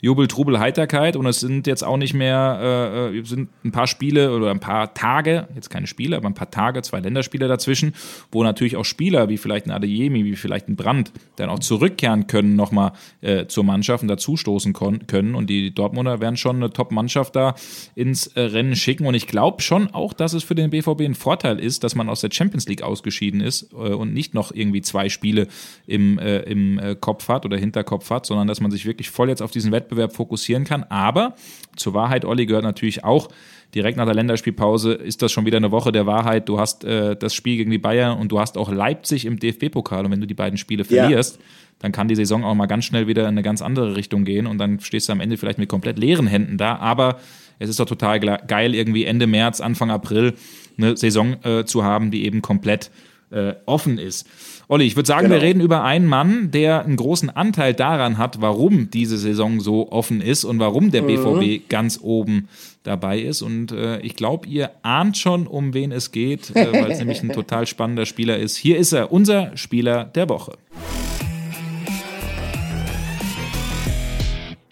[0.00, 1.16] Jubel, Trubel, Heiterkeit.
[1.16, 4.60] Und es sind jetzt auch nicht mehr, äh, äh, sind ein paar Spiele oder ein
[4.60, 7.94] paar Tage, jetzt keine Spiele, aber ein paar Tage, zwei Länderspiele dazwischen,
[8.30, 12.26] wo natürlich auch Spieler wie vielleicht ein Adeyemi, wie vielleicht ein Brand, dann auch zurückkehren
[12.26, 15.34] können nochmal äh, zur Mannschaft und dazustoßen können.
[15.34, 17.54] Und die Dortmunder werden schon eine Top-Mannschaft da
[17.94, 19.06] ins äh, Rennen schicken.
[19.06, 22.08] Und ich glaube schon auch, dass es für den BVB ein Vorteil ist, dass man
[22.08, 25.48] aus der Champions League ausgeschieden ist äh, und nicht noch irgendwie zwei Spiele
[25.86, 29.28] im, äh, im äh, Kopf hat oder Hinterkopf hat, sondern dass man sich wirklich voll
[29.32, 30.84] jetzt auf diesen Wettbewerb fokussieren kann.
[30.84, 31.34] Aber
[31.76, 33.28] zur Wahrheit, Olli, gehört natürlich auch,
[33.74, 36.48] direkt nach der Länderspielpause ist das schon wieder eine Woche der Wahrheit.
[36.48, 40.04] Du hast äh, das Spiel gegen die Bayern und du hast auch Leipzig im DFB-Pokal.
[40.04, 41.42] Und wenn du die beiden Spiele verlierst, ja.
[41.80, 44.46] dann kann die Saison auch mal ganz schnell wieder in eine ganz andere Richtung gehen
[44.46, 46.76] und dann stehst du am Ende vielleicht mit komplett leeren Händen da.
[46.76, 47.18] Aber
[47.58, 50.34] es ist doch total geil, irgendwie Ende März, Anfang April
[50.76, 52.90] eine Saison äh, zu haben, die eben komplett
[53.30, 54.28] äh, offen ist.
[54.72, 55.34] Olli, ich würde sagen, genau.
[55.34, 59.92] wir reden über einen Mann, der einen großen Anteil daran hat, warum diese Saison so
[59.92, 61.62] offen ist und warum der BVB mhm.
[61.68, 62.48] ganz oben
[62.82, 63.42] dabei ist.
[63.42, 67.22] Und äh, ich glaube, ihr ahnt schon, um wen es geht, äh, weil es nämlich
[67.22, 68.56] ein total spannender Spieler ist.
[68.56, 70.56] Hier ist er, unser Spieler der Woche.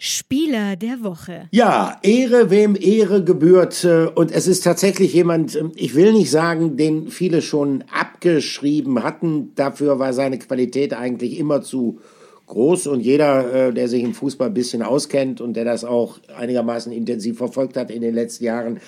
[0.03, 1.47] Spieler der Woche.
[1.51, 3.85] Ja, Ehre, wem Ehre gebührt.
[4.15, 9.51] Und es ist tatsächlich jemand, ähm, ich will nicht sagen, den viele schon abgeschrieben hatten.
[9.53, 11.99] Dafür war seine Qualität eigentlich immer zu
[12.47, 12.87] groß.
[12.87, 16.91] Und jeder, äh, der sich im Fußball ein bisschen auskennt und der das auch einigermaßen
[16.91, 18.79] intensiv verfolgt hat in den letzten Jahren,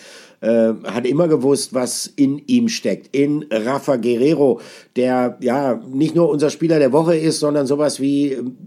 [0.42, 3.16] äh, hat immer gewusst, was in ihm steckt.
[3.16, 4.62] In Rafa Guerrero,
[4.96, 8.58] der ja nicht nur unser Spieler der Woche ist, sondern sowas wie ähm,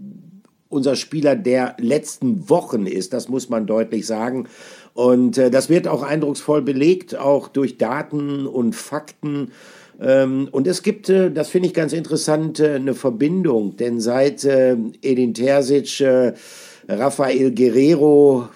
[0.69, 4.47] unser Spieler der letzten Wochen ist, das muss man deutlich sagen.
[4.93, 9.51] Und äh, das wird auch eindrucksvoll belegt, auch durch Daten und Fakten.
[9.99, 14.43] Ähm, und es gibt, äh, das finde ich ganz interessant, äh, eine Verbindung, denn seit
[14.43, 16.33] äh, Edin Terzic, äh,
[16.87, 18.49] Rafael Guerrero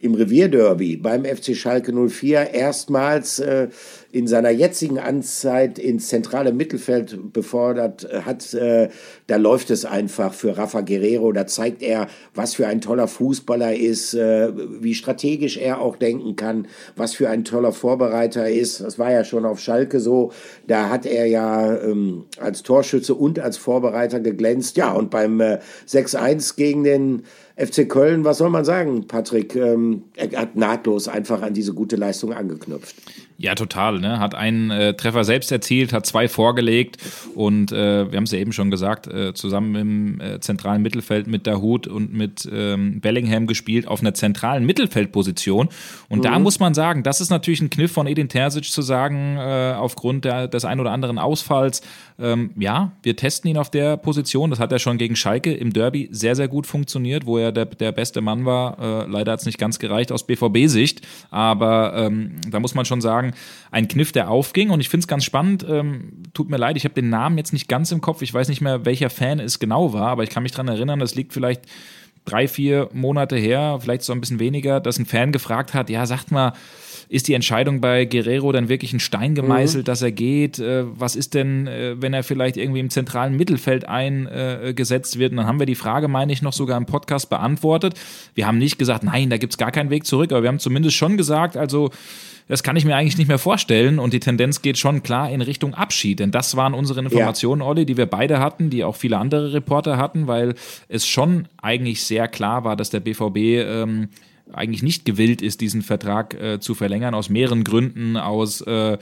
[0.00, 3.68] im Revierderby beim FC Schalke 04 erstmals äh,
[4.10, 8.88] in seiner jetzigen Anzeit ins zentrale Mittelfeld befordert hat, äh,
[9.26, 11.32] da läuft es einfach für Rafa Guerrero.
[11.32, 16.36] Da zeigt er, was für ein toller Fußballer ist, äh, wie strategisch er auch denken
[16.36, 18.80] kann, was für ein toller Vorbereiter er ist.
[18.80, 20.32] Das war ja schon auf Schalke so.
[20.66, 24.76] Da hat er ja ähm, als Torschütze und als Vorbereiter geglänzt.
[24.78, 27.22] Ja, und beim äh, 6-1 gegen den
[27.58, 29.56] FC Köln, was soll man sagen, Patrick?
[29.56, 32.94] Ähm, er hat nahtlos einfach an diese gute Leistung angeknüpft.
[33.40, 34.00] Ja, total.
[34.00, 34.18] Ne?
[34.18, 36.96] Hat einen äh, Treffer selbst erzielt, hat zwei vorgelegt
[37.36, 41.28] und äh, wir haben es ja eben schon gesagt, äh, zusammen im äh, zentralen Mittelfeld
[41.28, 45.68] mit Dahut und mit ähm, Bellingham gespielt auf einer zentralen Mittelfeldposition.
[46.08, 46.22] Und mhm.
[46.22, 49.74] da muss man sagen, das ist natürlich ein Kniff von Edin Terzic zu sagen, äh,
[49.78, 51.82] aufgrund der, des ein oder anderen Ausfalls,
[52.18, 54.50] ähm, ja, wir testen ihn auf der Position.
[54.50, 57.66] Das hat er schon gegen Schalke im Derby sehr, sehr gut funktioniert, wo er der,
[57.66, 58.78] der beste Mann war.
[58.80, 63.00] Äh, leider hat es nicht ganz gereicht aus BVB-Sicht, aber ähm, da muss man schon
[63.00, 63.34] sagen, sagen,
[63.70, 64.70] ein Kniff, der aufging.
[64.70, 65.64] Und ich finde es ganz spannend.
[65.68, 68.22] Ähm, tut mir leid, ich habe den Namen jetzt nicht ganz im Kopf.
[68.22, 70.98] Ich weiß nicht mehr, welcher Fan es genau war, aber ich kann mich daran erinnern,
[70.98, 71.62] das liegt vielleicht
[72.24, 76.04] drei, vier Monate her, vielleicht so ein bisschen weniger, dass ein Fan gefragt hat, ja,
[76.04, 76.52] sagt mal,
[77.10, 79.86] ist die Entscheidung bei Guerrero dann wirklich ein Stein gemeißelt, mhm.
[79.86, 80.58] dass er geht?
[80.58, 85.30] Äh, was ist denn, äh, wenn er vielleicht irgendwie im zentralen Mittelfeld eingesetzt wird?
[85.30, 87.94] Und dann haben wir die Frage, meine ich, noch sogar im Podcast beantwortet.
[88.34, 90.58] Wir haben nicht gesagt, nein, da gibt es gar keinen Weg zurück, aber wir haben
[90.58, 91.90] zumindest schon gesagt, also
[92.48, 93.98] das kann ich mir eigentlich nicht mehr vorstellen.
[93.98, 96.18] Und die Tendenz geht schon klar in Richtung Abschied.
[96.18, 97.68] Denn das waren unsere Informationen, ja.
[97.68, 100.54] Olli, die wir beide hatten, die auch viele andere Reporter hatten, weil
[100.88, 104.08] es schon eigentlich sehr klar war, dass der BVB ähm,
[104.52, 108.98] eigentlich nicht gewillt ist, diesen Vertrag äh, zu verlängern, aus mehreren Gründen, aus äh,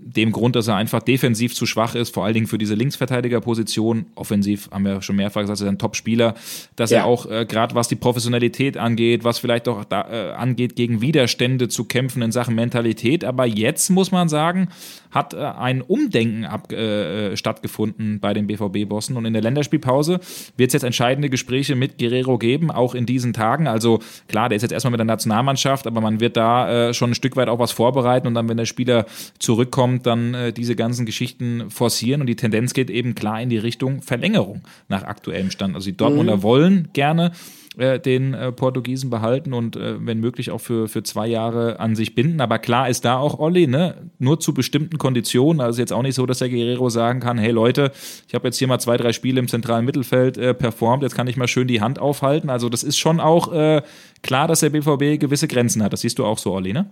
[0.00, 4.06] dem Grund, dass er einfach defensiv zu schwach ist, vor allen Dingen für diese Linksverteidigerposition.
[4.14, 6.34] Offensiv haben wir schon mehrfach gesagt, er ist ein Top-Spieler,
[6.76, 6.98] dass ja.
[6.98, 11.00] er auch äh, gerade was die Professionalität angeht, was vielleicht auch da, äh, angeht, gegen
[11.00, 13.24] Widerstände zu kämpfen in Sachen Mentalität.
[13.24, 14.68] Aber jetzt muss man sagen,
[15.10, 19.16] hat äh, ein Umdenken ab, äh, stattgefunden bei den BVB-Bossen.
[19.16, 20.20] Und in der Länderspielpause
[20.56, 23.66] wird es jetzt entscheidende Gespräche mit Guerrero geben, auch in diesen Tagen.
[23.66, 27.10] Also klar, der ist jetzt erstmal mit der Nationalmannschaft, aber man wird da äh, schon
[27.10, 29.06] ein Stück weit auch was vorbereiten und dann, wenn der Spieler
[29.38, 32.20] zurückkommt, dann äh, diese ganzen Geschichten forcieren.
[32.20, 35.74] Und die Tendenz geht eben klar in die Richtung Verlängerung nach aktuellem Stand.
[35.74, 36.42] Also die Dortmunder mhm.
[36.42, 37.32] wollen gerne
[37.78, 41.94] äh, den äh, Portugiesen behalten und äh, wenn möglich auch für, für zwei Jahre an
[41.94, 42.40] sich binden.
[42.40, 44.10] Aber klar ist da auch Olli, ne?
[44.18, 45.60] nur zu bestimmten Konditionen.
[45.60, 47.92] Also jetzt auch nicht so, dass der Guerrero sagen kann, hey Leute,
[48.26, 51.28] ich habe jetzt hier mal zwei, drei Spiele im zentralen Mittelfeld äh, performt, jetzt kann
[51.28, 52.50] ich mal schön die Hand aufhalten.
[52.50, 53.82] Also das ist schon auch äh,
[54.22, 55.92] klar, dass der BVB gewisse Grenzen hat.
[55.92, 56.90] Das siehst du auch so, Olli, ne?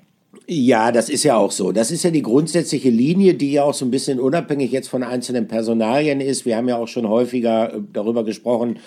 [0.48, 1.72] Ja, das ist ja auch so.
[1.72, 5.02] Das ist ja die grundsätzliche Linie, die ja auch so ein bisschen unabhängig jetzt von
[5.02, 6.46] einzelnen Personalien ist.
[6.46, 8.78] Wir haben ja auch schon häufiger äh, darüber gesprochen,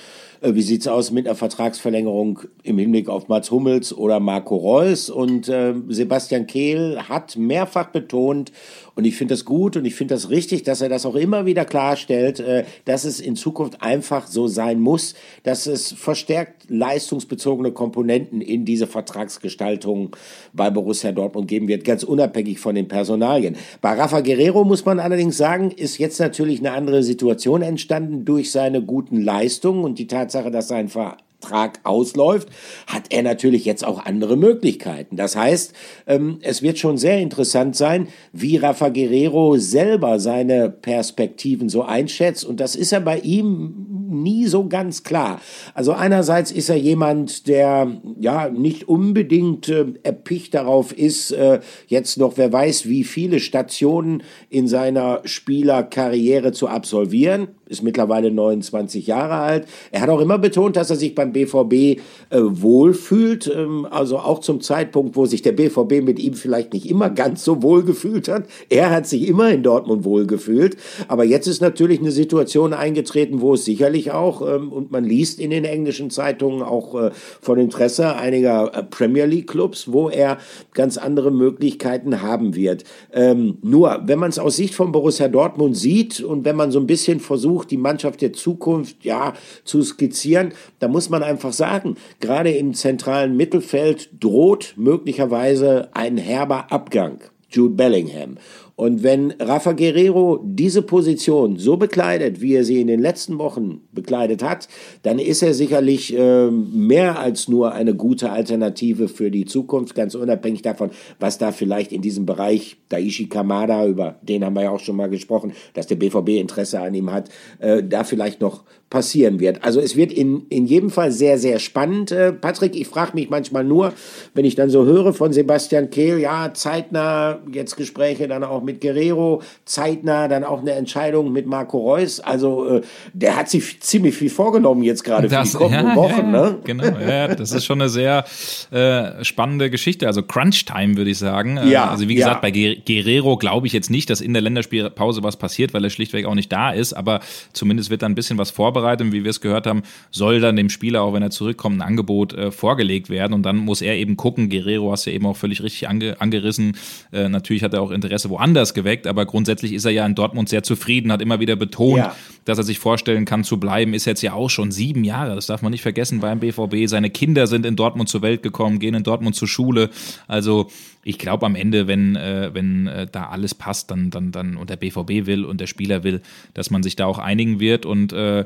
[0.41, 5.09] äh, wie sieht's aus mit einer Vertragsverlängerung im Hinblick auf Mats Hummels oder Marco Reus?
[5.09, 8.51] Und äh, Sebastian Kehl hat mehrfach betont,
[8.99, 11.45] und ich finde das gut und ich finde das richtig, dass er das auch immer
[11.45, 17.71] wieder klarstellt, äh, dass es in Zukunft einfach so sein muss, dass es verstärkt leistungsbezogene
[17.71, 20.13] Komponenten in diese Vertragsgestaltung
[20.51, 23.55] bei Borussia Dortmund geben wird, ganz unabhängig von den Personalien.
[23.79, 28.51] Bei Rafa Guerrero muss man allerdings sagen, ist jetzt natürlich eine andere Situation entstanden durch
[28.51, 32.49] seine guten Leistungen und die Tatsache, dass sein Verein Vertrag ausläuft,
[32.87, 35.15] hat er natürlich jetzt auch andere Möglichkeiten.
[35.15, 35.73] Das heißt,
[36.07, 42.45] ähm, es wird schon sehr interessant sein, wie Rafa Guerrero selber seine Perspektiven so einschätzt.
[42.45, 45.41] Und das ist ja bei ihm nie so ganz klar.
[45.73, 52.17] Also einerseits ist er jemand, der ja nicht unbedingt äh, erpicht darauf ist, äh, jetzt
[52.17, 59.35] noch wer weiß, wie viele Stationen in seiner Spielerkarriere zu absolvieren ist mittlerweile 29 Jahre
[59.35, 59.67] alt.
[59.91, 61.97] Er hat auch immer betont, dass er sich beim BVB äh,
[62.31, 63.47] wohlfühlt.
[63.47, 67.43] Ähm, also auch zum Zeitpunkt, wo sich der BVB mit ihm vielleicht nicht immer ganz
[67.43, 68.45] so wohl gefühlt hat.
[68.69, 70.77] Er hat sich immer in Dortmund wohlgefühlt.
[71.07, 75.39] Aber jetzt ist natürlich eine Situation eingetreten, wo es sicherlich auch, ähm, und man liest
[75.39, 80.37] in den englischen Zeitungen auch äh, von Interesse einiger äh, Premier League Clubs, wo er
[80.73, 82.83] ganz andere Möglichkeiten haben wird.
[83.13, 86.79] Ähm, nur, wenn man es aus Sicht von Borussia Dortmund sieht und wenn man so
[86.79, 91.53] ein bisschen versucht, versucht, die Mannschaft der Zukunft ja zu skizzieren, da muss man einfach
[91.53, 97.19] sagen, gerade im zentralen Mittelfeld droht möglicherweise ein herber Abgang.
[97.51, 98.37] Jude Bellingham.
[98.79, 103.81] Und wenn Rafa Guerrero diese Position so bekleidet, wie er sie in den letzten Wochen
[103.91, 104.69] bekleidet hat,
[105.03, 110.15] dann ist er sicherlich äh, mehr als nur eine gute Alternative für die Zukunft, ganz
[110.15, 114.69] unabhängig davon, was da vielleicht in diesem Bereich Daishi Kamada, über den haben wir ja
[114.69, 117.27] auch schon mal gesprochen, dass der BVB Interesse an ihm hat,
[117.59, 119.63] äh, da vielleicht noch passieren wird.
[119.63, 122.11] Also es wird in, in jedem Fall sehr, sehr spannend.
[122.11, 123.93] Äh, Patrick, ich frage mich manchmal nur,
[124.33, 128.81] wenn ich dann so höre von Sebastian Kehl, ja, zeitnah jetzt Gespräche dann auch mit
[128.81, 132.19] Guerrero, zeitnah dann auch eine Entscheidung mit Marco Reus.
[132.19, 132.81] Also äh,
[133.13, 136.33] der hat sich ziemlich viel vorgenommen jetzt gerade für die kommenden ja, Wochen.
[136.33, 136.57] Ja, ne?
[136.63, 138.25] Genau, ja, das ist schon eine sehr
[138.71, 140.07] äh, spannende Geschichte.
[140.07, 141.57] Also Crunch-Time würde ich sagen.
[141.57, 145.21] Äh, ja, also wie gesagt, bei Guerrero glaube ich jetzt nicht, dass in der Länderspielpause
[145.21, 146.93] was passiert, weil er schlichtweg auch nicht da ist.
[146.93, 147.19] Aber
[147.53, 148.78] zumindest wird da ein bisschen was vorbereitet.
[148.79, 151.81] Und wie wir es gehört haben, soll dann dem Spieler, auch wenn er zurückkommt, ein
[151.81, 153.33] Angebot äh, vorgelegt werden.
[153.33, 154.49] Und dann muss er eben gucken.
[154.49, 156.77] Guerrero hast du ja eben auch völlig richtig ange angerissen.
[157.11, 160.49] Äh, natürlich hat er auch Interesse woanders geweckt, aber grundsätzlich ist er ja in Dortmund
[160.49, 162.15] sehr zufrieden, hat immer wieder betont, ja.
[162.45, 165.47] dass er sich vorstellen kann zu bleiben, ist jetzt ja auch schon sieben Jahre, das
[165.47, 166.87] darf man nicht vergessen beim BVB.
[166.87, 169.89] Seine Kinder sind in Dortmund zur Welt gekommen, gehen in Dortmund zur Schule.
[170.27, 170.69] Also
[171.03, 174.69] ich glaube am Ende, wenn, äh, wenn äh, da alles passt, dann, dann, dann und
[174.69, 176.21] der BVB will und der Spieler will,
[176.53, 177.85] dass man sich da auch einigen wird.
[177.85, 178.45] Und äh,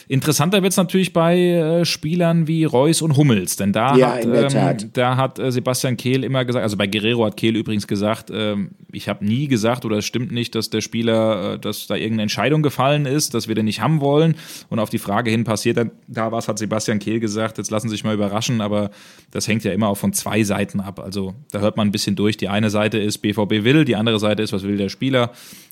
[0.11, 4.25] interessanter wird es natürlich bei äh, Spielern wie Reus und Hummels, denn da ja, hat,
[4.25, 8.29] ähm, da hat äh, Sebastian Kehl immer gesagt, also bei Guerrero hat Kehl übrigens gesagt,
[8.29, 11.95] ähm, ich habe nie gesagt oder es stimmt nicht, dass der Spieler, äh, dass da
[11.95, 14.35] irgendeine Entscheidung gefallen ist, dass wir den nicht haben wollen.
[14.69, 17.87] Und auf die Frage hin passiert dann da was, hat Sebastian Kehl gesagt, jetzt lassen
[17.87, 18.91] Sie sich mal überraschen, aber
[19.31, 20.99] das hängt ja immer auch von zwei Seiten ab.
[20.99, 22.35] Also da hört man ein bisschen durch.
[22.35, 25.31] Die eine Seite ist BVB will, die andere Seite ist, was will der Spieler.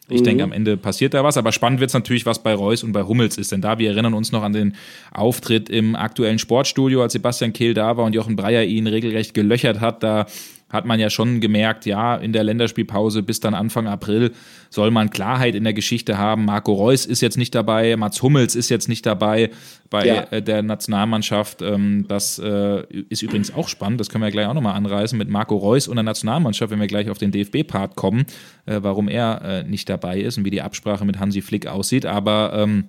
[0.10, 0.26] Ich mhm.
[0.26, 1.38] denke, am Ende passiert da was.
[1.38, 3.52] Aber spannend wird es natürlich, was bei Reus und bei Hummels ist.
[3.52, 4.76] Denn da, wir erinnern uns noch an den
[5.12, 9.80] Auftritt im aktuellen Sportstudio, als Sebastian Kehl da war und Jochen Breyer ihn regelrecht gelöchert
[9.80, 10.04] hat.
[10.04, 10.26] Da
[10.70, 14.32] hat man ja schon gemerkt, ja, in der Länderspielpause bis dann Anfang April
[14.70, 16.46] soll man Klarheit in der Geschichte haben.
[16.46, 19.50] Marco Reus ist jetzt nicht dabei, Mats Hummels ist jetzt nicht dabei
[19.90, 20.22] bei ja.
[20.30, 21.64] Äh, der Nationalmannschaft.
[21.64, 25.28] Ähm, das äh, ist übrigens auch spannend, das können wir gleich auch nochmal anreißen mit
[25.28, 28.26] Marco Reus und der Nationalmannschaft, wenn wir gleich auf den DFB-Part kommen,
[28.68, 32.06] äh, warum er nicht dabei ist und wie die Absprache mit Hansi Flick aussieht.
[32.06, 32.86] Aber ähm,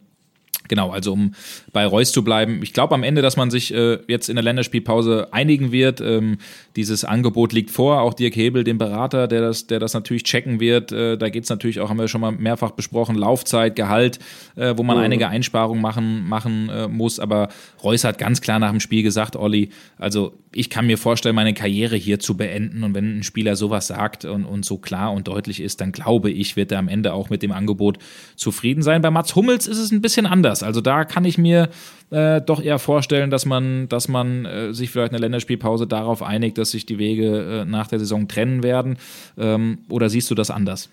[0.68, 1.34] Genau, also um
[1.72, 2.60] bei Reus zu bleiben.
[2.62, 6.00] Ich glaube am Ende, dass man sich äh, jetzt in der Länderspielpause einigen wird.
[6.00, 6.38] Ähm,
[6.76, 8.00] dieses Angebot liegt vor.
[8.02, 10.92] Auch Dirk Hebel, dem Berater, der das, der das natürlich checken wird.
[10.92, 14.20] Äh, da geht es natürlich auch, haben wir schon mal mehrfach besprochen, Laufzeit, Gehalt,
[14.54, 15.04] äh, wo man mhm.
[15.04, 17.18] einige Einsparungen machen, machen äh, muss.
[17.18, 17.48] Aber
[17.82, 21.54] Reus hat ganz klar nach dem Spiel gesagt, Olli, also ich kann mir vorstellen, meine
[21.54, 22.84] Karriere hier zu beenden.
[22.84, 26.30] Und wenn ein Spieler sowas sagt und, und so klar und deutlich ist, dann glaube
[26.30, 27.98] ich, wird er am Ende auch mit dem Angebot
[28.36, 29.02] zufrieden sein.
[29.02, 30.62] Bei Mats Hummels ist es ein bisschen anders anders.
[30.62, 31.68] Also da kann ich mir
[32.10, 36.22] äh, doch eher vorstellen, dass man, dass man äh, sich vielleicht in der Länderspielpause darauf
[36.22, 38.98] einigt, dass sich die Wege äh, nach der Saison trennen werden.
[39.38, 40.90] Ähm, oder siehst du das anders?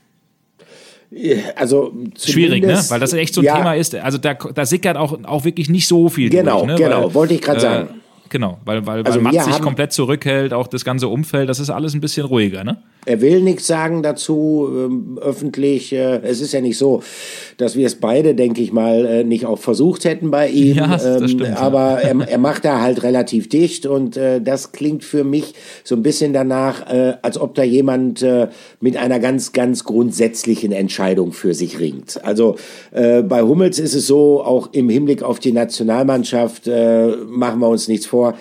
[1.55, 2.83] Also schwierig, ne?
[2.89, 3.95] Weil das echt so ein ja, Thema ist.
[3.95, 6.67] Also da, da sickert auch, auch wirklich nicht so viel genau, durch.
[6.67, 6.75] Ne?
[6.75, 7.89] Genau, Weil, wollte ich gerade äh, sagen
[8.29, 11.69] Genau, weil, weil, also weil Mats sich komplett zurückhält, auch das ganze Umfeld, das ist
[11.69, 12.83] alles ein bisschen ruhiger, ne?
[13.07, 15.93] Er will nichts sagen dazu ähm, öffentlich.
[15.93, 17.01] Äh, es ist ja nicht so,
[17.57, 20.77] dass wir es beide, denke ich mal, äh, nicht auch versucht hätten bei ihm.
[20.77, 22.09] Ja, das ähm, stimmt, aber ja.
[22.09, 25.53] er, er macht da halt relativ dicht und äh, das klingt für mich
[25.83, 28.47] so ein bisschen danach, äh, als ob da jemand äh,
[28.81, 32.23] mit einer ganz, ganz grundsätzlichen Entscheidung für sich ringt.
[32.23, 32.57] Also
[32.91, 37.87] äh, bei Hummels ist es so, auch im Hinblick auf die Nationalmannschaft machen wir uns
[37.87, 38.35] nichts vor.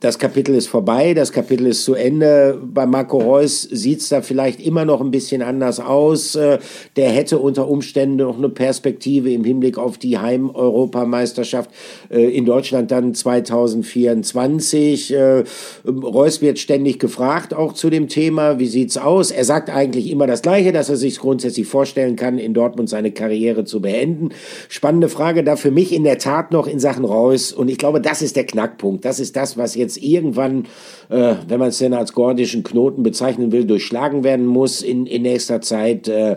[0.00, 2.58] Das Kapitel ist vorbei, das Kapitel ist zu Ende.
[2.62, 6.34] Bei Marco Reus sieht es da vielleicht immer noch ein bisschen anders aus.
[6.34, 6.58] Äh,
[6.96, 11.70] der hätte unter Umständen noch eine Perspektive im Hinblick auf die Heim-Europameisterschaft
[12.10, 15.12] äh, in Deutschland dann 2024.
[15.12, 15.44] Äh,
[15.86, 19.30] Reus wird ständig gefragt, auch zu dem Thema, wie sieht's aus?
[19.30, 23.12] Er sagt eigentlich immer das Gleiche, dass er sich grundsätzlich vorstellen kann, in Dortmund seine
[23.12, 24.30] Karriere zu beenden.
[24.68, 27.52] Spannende Frage da für mich in der Tat noch in Sachen Reus.
[27.52, 29.04] Und ich glaube, das ist der Knackpunkt.
[29.04, 30.64] Das ist das, was jetzt irgendwann,
[31.10, 35.22] äh, wenn man es denn als gordischen Knoten bezeichnen will, durchschlagen werden muss in, in
[35.22, 36.06] nächster Zeit.
[36.06, 36.36] Äh,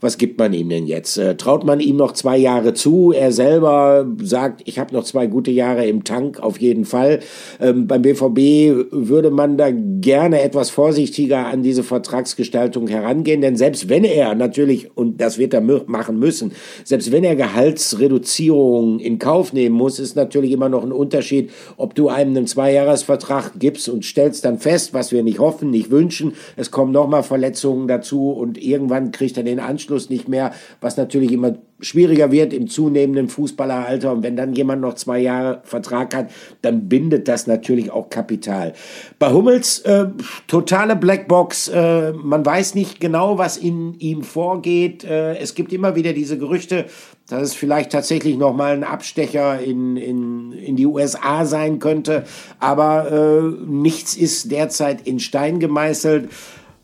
[0.00, 1.18] was gibt man ihm denn jetzt?
[1.18, 3.12] Äh, traut man ihm noch zwei Jahre zu?
[3.12, 7.20] Er selber sagt, ich habe noch zwei gute Jahre im Tank, auf jeden Fall.
[7.60, 13.88] Ähm, beim BVB würde man da gerne etwas vorsichtiger an diese Vertragsgestaltung herangehen, denn selbst
[13.88, 16.52] wenn er natürlich, und das wird er machen müssen,
[16.84, 21.94] selbst wenn er Gehaltsreduzierungen in Kauf nehmen muss, ist natürlich immer noch ein Unterschied, ob
[21.94, 26.34] du einem einen Zweijahresvertrag gibst und stellst dann fest, was wir nicht hoffen, nicht wünschen,
[26.56, 31.32] es kommen nochmal Verletzungen dazu und irgendwann kriegt er den Anschluss nicht mehr, was natürlich
[31.32, 34.12] immer schwieriger wird im zunehmenden Fußballeralter.
[34.12, 36.30] Und wenn dann jemand noch zwei Jahre Vertrag hat,
[36.62, 38.72] dann bindet das natürlich auch Kapital.
[39.18, 40.06] Bei Hummels äh,
[40.46, 41.68] totale Blackbox.
[41.68, 45.04] Äh, man weiß nicht genau, was in ihm vorgeht.
[45.04, 46.86] Äh, es gibt immer wieder diese Gerüchte,
[47.28, 52.24] dass es vielleicht tatsächlich noch mal ein Abstecher in, in, in die USA sein könnte.
[52.58, 56.30] Aber äh, nichts ist derzeit in Stein gemeißelt.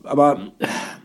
[0.04, 0.52] Aber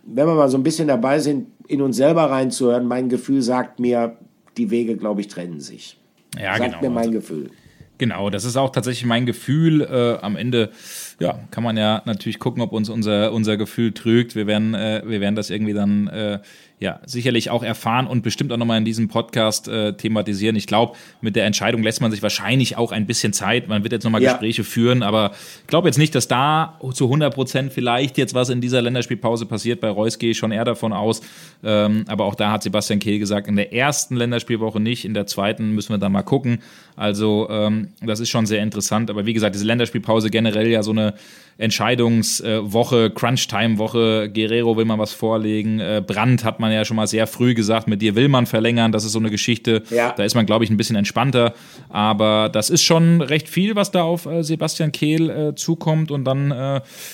[0.05, 3.79] wenn wir mal so ein bisschen dabei sind, in uns selber reinzuhören, mein Gefühl sagt
[3.79, 4.17] mir,
[4.57, 5.97] die Wege, glaube ich, trennen sich.
[6.35, 6.81] Ja, sagt genau.
[6.81, 7.51] mir mein Gefühl.
[7.99, 9.81] Genau, das ist auch tatsächlich mein Gefühl.
[9.81, 10.71] Äh, am Ende
[11.19, 14.35] ja, kann man ja natürlich gucken, ob uns unser, unser Gefühl trügt.
[14.35, 16.39] Wir werden, äh, wir werden das irgendwie dann äh,
[16.79, 20.55] ja sicherlich auch erfahren und bestimmt auch nochmal in diesem Podcast äh, thematisieren.
[20.55, 23.67] Ich glaube, mit der Entscheidung lässt man sich wahrscheinlich auch ein bisschen Zeit.
[23.67, 24.31] Man wird jetzt nochmal ja.
[24.31, 28.49] Gespräche führen, aber ich glaube jetzt nicht, dass da zu 100 Prozent vielleicht jetzt was
[28.49, 29.81] in dieser Länderspielpause passiert.
[29.81, 31.21] Bei Reus gehe ich schon eher davon aus.
[31.63, 35.27] Ähm, aber auch da hat Sebastian Kehl gesagt, in der ersten Länderspielwoche nicht, in der
[35.27, 36.59] zweiten müssen wir dann mal gucken.
[36.95, 39.09] Also ähm, das ist schon sehr interessant.
[39.09, 41.13] Aber wie gesagt, diese Länderspielpause generell ja so eine
[41.59, 44.31] Entscheidungswoche, Crunch-Time-Woche.
[44.33, 45.79] Guerrero will man was vorlegen.
[45.79, 48.93] Äh, Brandt hat man ja schon mal sehr früh gesagt, mit dir will man verlängern.
[48.93, 49.83] Das ist so eine Geschichte.
[49.89, 50.13] Ja.
[50.13, 51.53] Da ist man, glaube ich, ein bisschen entspannter.
[51.89, 56.11] Aber das ist schon recht viel, was da auf äh, Sebastian Kehl äh, zukommt.
[56.11, 56.49] Und dann,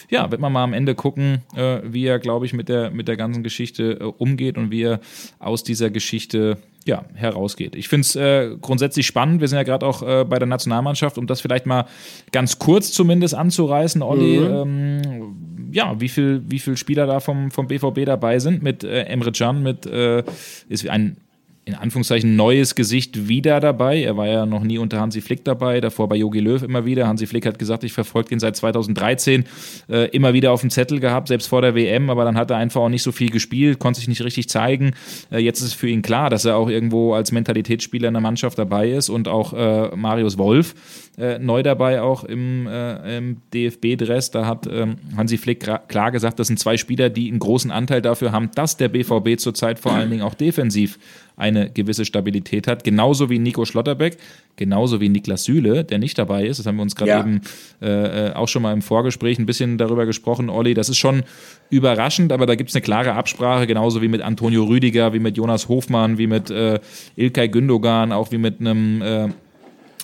[0.09, 1.39] ja, wird man mal am Ende gucken,
[1.83, 4.99] wie er, glaube ich, mit der, mit der ganzen Geschichte umgeht und wie er
[5.39, 7.75] aus dieser Geschichte ja, herausgeht.
[7.75, 9.41] Ich finde es äh, grundsätzlich spannend.
[9.41, 11.85] Wir sind ja gerade auch äh, bei der Nationalmannschaft, um das vielleicht mal
[12.31, 14.39] ganz kurz zumindest anzureißen, Olli.
[14.39, 14.53] Mhm.
[14.53, 19.03] Ähm, ja, wie viel, wie viel Spieler da vom, vom BVB dabei sind mit äh,
[19.03, 20.23] Emre Can, mit äh,
[20.69, 21.17] ist ein
[21.65, 24.03] in Anführungszeichen neues Gesicht wieder dabei.
[24.03, 27.07] Er war ja noch nie unter Hansi Flick dabei, davor bei Jogi Löw immer wieder.
[27.07, 29.45] Hansi Flick hat gesagt, ich verfolge ihn seit 2013
[29.89, 32.57] äh, immer wieder auf dem Zettel gehabt, selbst vor der WM, aber dann hat er
[32.57, 34.93] einfach auch nicht so viel gespielt, konnte sich nicht richtig zeigen.
[35.31, 38.21] Äh, jetzt ist es für ihn klar, dass er auch irgendwo als Mentalitätsspieler in der
[38.21, 40.75] Mannschaft dabei ist und auch äh, Marius Wolf
[41.17, 44.29] äh, neu dabei auch im, äh, im DFB-Dress.
[44.31, 48.01] Da hat ähm, Hansi Flick klar gesagt, das sind zwei Spieler, die einen großen Anteil
[48.01, 50.99] dafür haben, dass der BVB zurzeit vor allen Dingen auch defensiv
[51.37, 52.83] eine gewisse Stabilität hat.
[52.83, 54.17] Genauso wie Nico Schlotterbeck,
[54.55, 56.59] genauso wie Niklas Süle, der nicht dabei ist.
[56.59, 57.19] Das haben wir uns gerade ja.
[57.19, 57.41] eben
[57.81, 60.73] äh, äh, auch schon mal im Vorgespräch ein bisschen darüber gesprochen, Olli.
[60.73, 61.23] Das ist schon
[61.69, 65.37] überraschend, aber da gibt es eine klare Absprache, genauso wie mit Antonio Rüdiger, wie mit
[65.37, 66.79] Jonas Hofmann, wie mit äh,
[67.15, 69.29] Ilkay Gündogan, auch wie mit einem äh,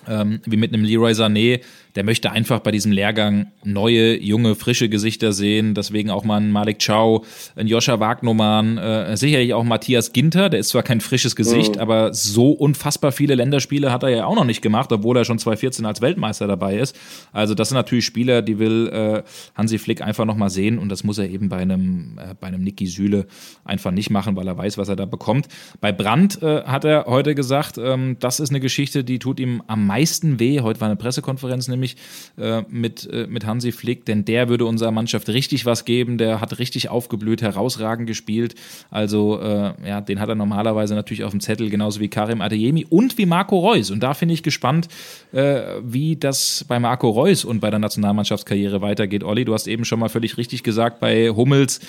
[0.08, 1.62] ähm, wie mit einem Leroy Sané
[1.96, 5.74] der möchte einfach bei diesem Lehrgang neue, junge, frische Gesichter sehen.
[5.74, 7.26] Deswegen auch mal ein Malik Chow,
[7.56, 11.82] ein Joscha Wagnumann, äh, sicherlich auch Matthias Ginter, der ist zwar kein frisches Gesicht, mhm.
[11.82, 15.40] aber so unfassbar viele Länderspiele hat er ja auch noch nicht gemacht, obwohl er schon
[15.40, 16.96] 2014 als Weltmeister dabei ist.
[17.34, 19.24] Also das sind natürlich Spieler, die will äh,
[19.56, 22.48] Hansi Flick einfach noch mal sehen und das muss er eben bei einem, äh, bei
[22.48, 23.28] einem Niki Süle
[23.66, 25.48] einfach nicht machen, weil er weiß, was er da bekommt.
[25.82, 29.62] Bei Brandt äh, hat er heute gesagt, ähm, das ist eine Geschichte, die tut ihm
[29.68, 30.62] am meisten weh.
[30.62, 31.98] Heute war eine Pressekonferenz nämlich nämlich
[32.38, 36.18] äh, mit, äh, mit Hansi Flick, denn der würde unserer Mannschaft richtig was geben.
[36.18, 38.56] Der hat richtig aufgeblüht, herausragend gespielt.
[38.90, 42.86] Also, äh, ja, den hat er normalerweise natürlich auf dem Zettel, genauso wie Karim Adeyemi
[42.90, 43.92] und wie Marco Reus.
[43.92, 44.88] Und da finde ich gespannt,
[45.34, 49.24] äh, wie das bei Marco Reus und bei der Nationalmannschaftskarriere weitergeht.
[49.24, 51.80] Olli, du hast eben schon mal völlig richtig gesagt, bei Hummels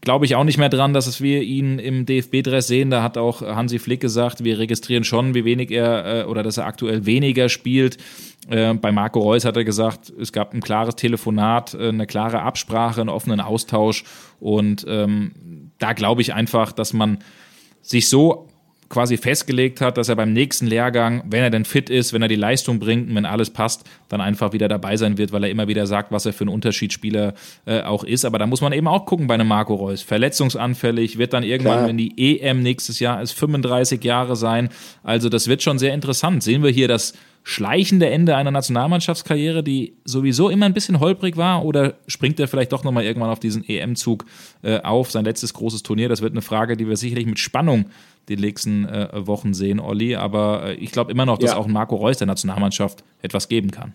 [0.00, 2.90] glaube ich auch nicht mehr dran, dass wir ihn im DFB-Dress sehen.
[2.90, 6.56] Da hat auch Hansi Flick gesagt, wir registrieren schon, wie wenig er äh, oder dass
[6.56, 7.98] er aktuell weniger spielt.
[8.48, 12.42] Äh, bei Marco Reus hat er gesagt, es gab ein klares Telefonat, äh, eine klare
[12.42, 14.04] Absprache, einen offenen Austausch.
[14.40, 17.18] Und ähm, da glaube ich einfach, dass man
[17.82, 18.47] sich so
[18.88, 22.28] quasi festgelegt hat, dass er beim nächsten Lehrgang, wenn er denn fit ist, wenn er
[22.28, 25.50] die Leistung bringt und wenn alles passt, dann einfach wieder dabei sein wird, weil er
[25.50, 27.34] immer wieder sagt, was er für ein Unterschiedsspieler
[27.66, 28.24] äh, auch ist.
[28.24, 30.02] Aber da muss man eben auch gucken bei einem Marco Reus.
[30.02, 31.88] Verletzungsanfällig, wird dann irgendwann, Klar.
[31.88, 34.70] wenn die EM nächstes Jahr ist, 35 Jahre sein.
[35.02, 36.42] Also das wird schon sehr interessant.
[36.42, 37.12] Sehen wir hier das
[37.48, 42.72] schleichende Ende einer Nationalmannschaftskarriere, die sowieso immer ein bisschen holprig war, oder springt er vielleicht
[42.72, 44.26] doch nochmal irgendwann auf diesen EM-Zug
[44.62, 46.10] äh, auf, sein letztes großes Turnier?
[46.10, 47.86] Das wird eine Frage, die wir sicherlich mit Spannung
[48.28, 50.14] die nächsten äh, Wochen sehen, Olli.
[50.14, 51.56] Aber äh, ich glaube immer noch, dass ja.
[51.56, 53.94] auch Marco Reus der Nationalmannschaft etwas geben kann.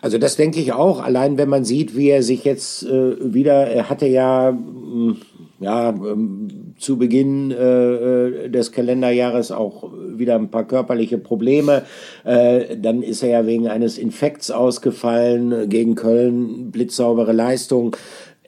[0.00, 1.02] Also das denke ich auch.
[1.02, 5.16] Allein wenn man sieht, wie er sich jetzt äh, wieder, er hatte ja, mh, mm,
[5.60, 11.82] ja ähm, zu Beginn äh, äh, des Kalenderjahres auch wieder ein paar körperliche Probleme.
[12.24, 17.96] Äh, dann ist er ja wegen eines Infekts ausgefallen gegen Köln, blitzsaubere Leistung.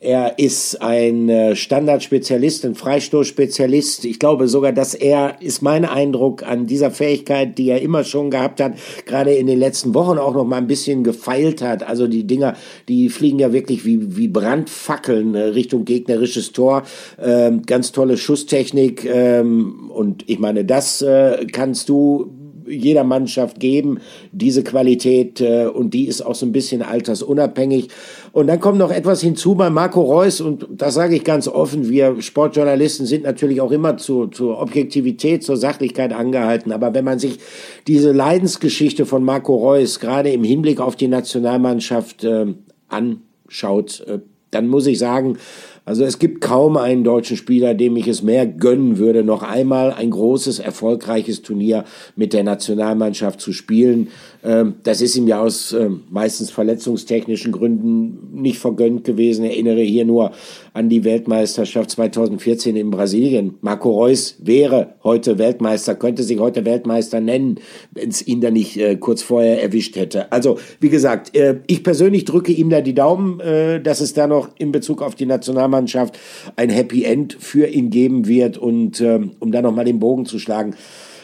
[0.02, 4.06] Er ist ein äh, Standardspezialist, ein Freistoßspezialist.
[4.06, 8.30] Ich glaube sogar, dass er, ist mein Eindruck, an dieser Fähigkeit, die er immer schon
[8.30, 11.86] gehabt hat, gerade in den letzten Wochen auch noch mal ein bisschen gefeilt hat.
[11.86, 12.56] Also die Dinger,
[12.88, 16.84] die fliegen ja wirklich wie, wie Brandfackeln äh, Richtung gegnerisches Tor.
[17.22, 19.04] Ähm, ganz tolle Schusstechnik.
[19.04, 22.39] Ähm, und ich meine, das äh, kannst du
[22.70, 23.98] jeder Mannschaft geben,
[24.32, 27.88] diese Qualität, äh, und die ist auch so ein bisschen altersunabhängig.
[28.32, 31.88] Und dann kommt noch etwas hinzu bei Marco Reus, und das sage ich ganz offen,
[31.88, 36.72] wir Sportjournalisten sind natürlich auch immer zu, zur Objektivität, zur Sachlichkeit angehalten.
[36.72, 37.38] Aber wenn man sich
[37.86, 42.46] diese Leidensgeschichte von Marco Reus gerade im Hinblick auf die Nationalmannschaft äh,
[42.88, 44.18] anschaut, äh,
[44.50, 45.38] dann muss ich sagen,
[45.84, 49.92] also es gibt kaum einen deutschen Spieler, dem ich es mehr gönnen würde, noch einmal
[49.92, 51.84] ein großes, erfolgreiches Turnier
[52.16, 54.08] mit der Nationalmannschaft zu spielen.
[54.42, 59.44] Ähm, das ist ihm ja aus ähm, meistens verletzungstechnischen Gründen nicht vergönnt gewesen.
[59.44, 60.32] Ich erinnere hier nur
[60.72, 63.56] an die Weltmeisterschaft 2014 in Brasilien.
[63.60, 67.58] Marco Reus wäre heute Weltmeister, könnte sich heute Weltmeister nennen,
[67.90, 70.32] wenn es ihn da nicht äh, kurz vorher erwischt hätte.
[70.32, 74.26] Also, wie gesagt, äh, ich persönlich drücke ihm da die Daumen, äh, dass es da
[74.26, 76.18] noch in Bezug auf die Nationalmannschaft
[76.56, 80.38] ein Happy End für ihn geben wird und ähm, um da nochmal den Bogen zu
[80.38, 80.74] schlagen.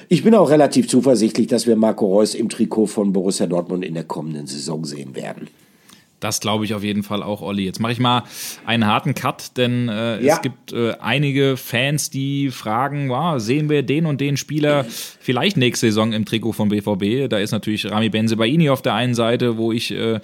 [0.09, 3.94] Ich bin auch relativ zuversichtlich, dass wir Marco Reus im Trikot von Borussia Dortmund in
[3.94, 5.48] der kommenden Saison sehen werden.
[6.20, 7.64] Das glaube ich auf jeden Fall auch, Olli.
[7.64, 8.22] Jetzt mache ich mal
[8.64, 10.34] einen harten Cut, denn äh, ja.
[10.34, 15.59] es gibt äh, einige Fans, die fragen, wow, sehen wir den und den Spieler vielleicht
[15.59, 17.28] nächste Saison im Trikot von BVB?
[17.28, 20.20] Da ist natürlich Rami Benzebaini auf der einen Seite, wo ich äh,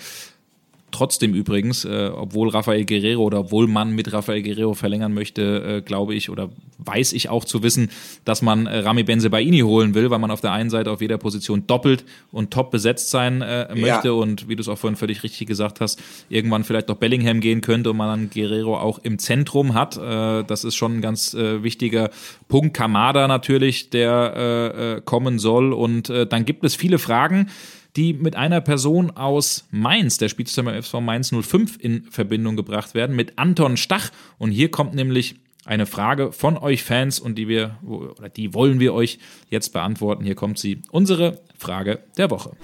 [0.93, 5.81] Trotzdem übrigens, äh, obwohl Rafael Guerrero oder obwohl man mit Rafael Guerrero verlängern möchte, äh,
[5.81, 7.91] glaube ich oder weiß ich auch zu wissen,
[8.27, 11.17] dass man äh, Rami Benzebaini holen will, weil man auf der einen Seite auf jeder
[11.17, 14.13] Position doppelt und top besetzt sein äh, möchte ja.
[14.13, 17.63] und wie du es auch vorhin völlig richtig gesagt hast, irgendwann vielleicht noch Bellingham gehen
[17.63, 19.97] könnte und man dann Guerrero auch im Zentrum hat.
[19.97, 22.11] Äh, das ist schon ein ganz äh, wichtiger
[22.49, 22.75] Punkt.
[22.75, 27.49] Kamada natürlich, der äh, äh, kommen soll und äh, dann gibt es viele Fragen
[27.97, 32.95] die mit einer Person aus Mainz, der spielt beim FSV Mainz 05, in Verbindung gebracht
[32.95, 34.11] werden, mit Anton Stach.
[34.39, 38.81] Und hier kommt nämlich eine Frage von euch Fans und die wir, oder die wollen
[38.81, 39.19] wir euch
[39.49, 40.25] jetzt beantworten.
[40.25, 42.57] Hier kommt sie, unsere Frage der Woche.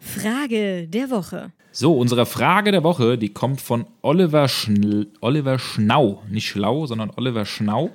[0.00, 1.52] Frage der Woche.
[1.72, 6.22] So, unsere Frage der Woche, die kommt von Oliver, Schnl Oliver Schnau.
[6.30, 7.90] Nicht schlau, sondern Oliver Schnau.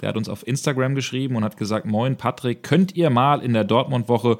[0.00, 3.52] Der hat uns auf Instagram geschrieben und hat gesagt, moin Patrick, könnt ihr mal in
[3.52, 4.38] der Dortmund-Woche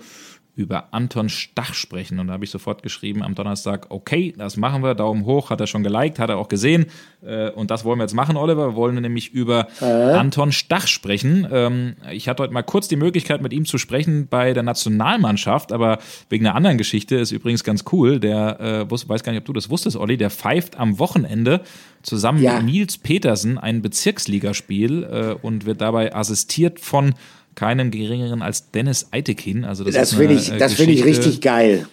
[0.60, 2.18] über Anton Stach sprechen.
[2.18, 5.60] Und da habe ich sofort geschrieben am Donnerstag, okay, das machen wir, Daumen hoch, hat
[5.60, 6.86] er schon geliked, hat er auch gesehen.
[7.24, 8.68] Äh, und das wollen wir jetzt machen, Oliver.
[8.68, 9.84] Wir wollen nämlich über äh?
[9.84, 11.48] Anton Stach sprechen.
[11.50, 15.72] Ähm, ich hatte heute mal kurz die Möglichkeit, mit ihm zu sprechen bei der Nationalmannschaft,
[15.72, 15.98] aber
[16.28, 18.20] wegen einer anderen Geschichte ist übrigens ganz cool.
[18.20, 21.62] Der, äh, weiß gar nicht, ob du das wusstest, Olli, der pfeift am Wochenende
[22.02, 22.56] zusammen ja.
[22.56, 27.14] mit Nils Petersen ein Bezirksligaspiel äh, und wird dabei assistiert von
[27.60, 29.66] keinem geringeren als Dennis Eitekin.
[29.66, 31.86] Also das, das finde ich, äh, das finde ich richtig geil.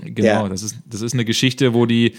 [0.00, 0.48] Genau, ja.
[0.48, 2.14] das ist das ist eine Geschichte, wo die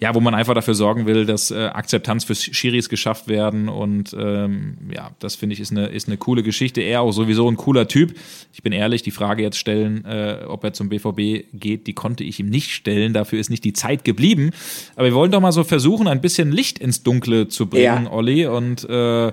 [0.00, 4.16] ja, wo man einfach dafür sorgen will, dass äh, Akzeptanz für Schiris geschafft werden und
[4.18, 6.80] ähm, ja, das finde ich ist eine, ist eine coole Geschichte.
[6.80, 8.14] Er auch sowieso ein cooler Typ.
[8.52, 12.24] Ich bin ehrlich, die Frage jetzt stellen, äh, ob er zum BVB geht, die konnte
[12.24, 13.12] ich ihm nicht stellen.
[13.12, 14.52] Dafür ist nicht die Zeit geblieben.
[14.96, 18.10] Aber wir wollen doch mal so versuchen, ein bisschen Licht ins Dunkle zu bringen, ja.
[18.10, 18.46] Olli.
[18.46, 19.32] Und äh,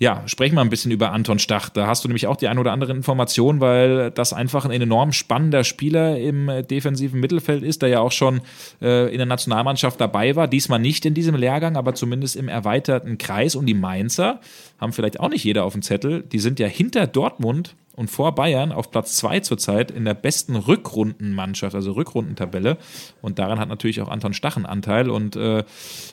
[0.00, 1.68] ja, sprechen wir ein bisschen über Anton Stach.
[1.68, 5.12] Da hast du nämlich auch die ein oder andere Information, weil das einfach ein enorm
[5.12, 8.40] spannender Spieler im äh, defensiven Mittelfeld ist, der ja auch schon
[8.80, 10.48] äh, in der Nationalmannschaft dabei war.
[10.48, 13.54] Diesmal nicht in diesem Lehrgang, aber zumindest im erweiterten Kreis.
[13.54, 14.40] Und die Mainzer
[14.80, 16.22] haben vielleicht auch nicht jeder auf dem Zettel.
[16.22, 20.56] Die sind ja hinter Dortmund und vor Bayern auf Platz 2 zurzeit in der besten
[20.56, 22.78] Rückrundenmannschaft, also Rückrundentabelle.
[23.20, 25.10] Und daran hat natürlich auch Anton Stach einen Anteil.
[25.10, 25.64] Und äh,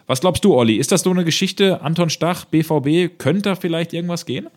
[0.05, 0.75] was glaubst du, Olli?
[0.75, 1.82] Ist das so eine Geschichte?
[1.82, 4.47] Anton Stach, BVB, könnte da vielleicht irgendwas gehen?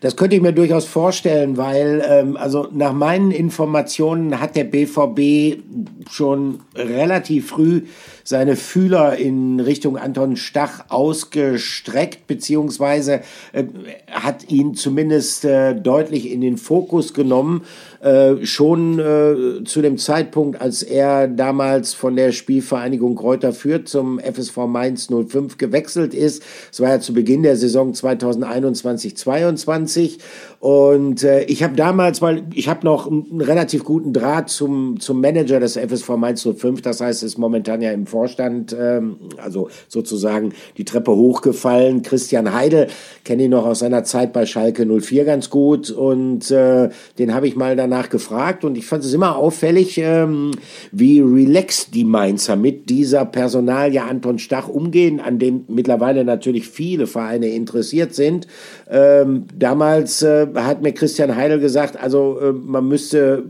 [0.00, 5.62] Das könnte ich mir durchaus vorstellen, weil ähm, also nach meinen Informationen hat der BVB
[6.10, 7.82] schon relativ früh
[8.24, 13.64] seine Fühler in Richtung Anton Stach ausgestreckt, beziehungsweise äh,
[14.10, 17.62] hat ihn zumindest äh, deutlich in den Fokus genommen.
[18.00, 24.18] Äh, schon äh, zu dem Zeitpunkt, als er damals von der Spielvereinigung Kräuter Fürth zum
[24.18, 26.42] FSV Mainz 05 gewechselt ist.
[26.72, 30.16] Es war ja zu Beginn der Saison 2021-22
[30.60, 35.18] und äh, ich habe damals, weil ich habe noch einen relativ guten Draht zum, zum
[35.18, 40.52] Manager des FSV Mainz 05, das heißt, ist momentan ja im Vorstand, ähm, also sozusagen
[40.76, 42.02] die Treppe hochgefallen.
[42.02, 42.88] Christian Heidel,
[43.24, 47.48] kenne ihn noch aus seiner Zeit bei Schalke 04 ganz gut und äh, den habe
[47.48, 50.50] ich mal danach gefragt und ich fand es immer auffällig, ähm,
[50.92, 57.06] wie relaxed die Mainzer mit dieser Personalie Anton Stach umgehen, an dem mittlerweile natürlich viele
[57.06, 58.46] Vereine interessiert sind.
[58.90, 63.44] Ähm, damals äh, hat mir Christian Heidel gesagt, also äh, man müsste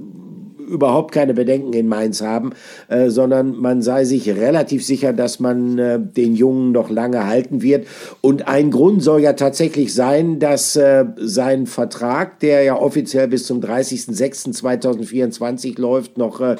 [0.71, 2.53] überhaupt keine Bedenken in Mainz haben,
[2.89, 7.62] äh, sondern man sei sich relativ sicher, dass man äh, den Jungen noch lange halten
[7.62, 7.87] wird.
[8.21, 13.47] Und ein Grund soll ja tatsächlich sein, dass äh, sein Vertrag, der ja offiziell bis
[13.47, 16.57] zum 30.06.2024 läuft, noch äh,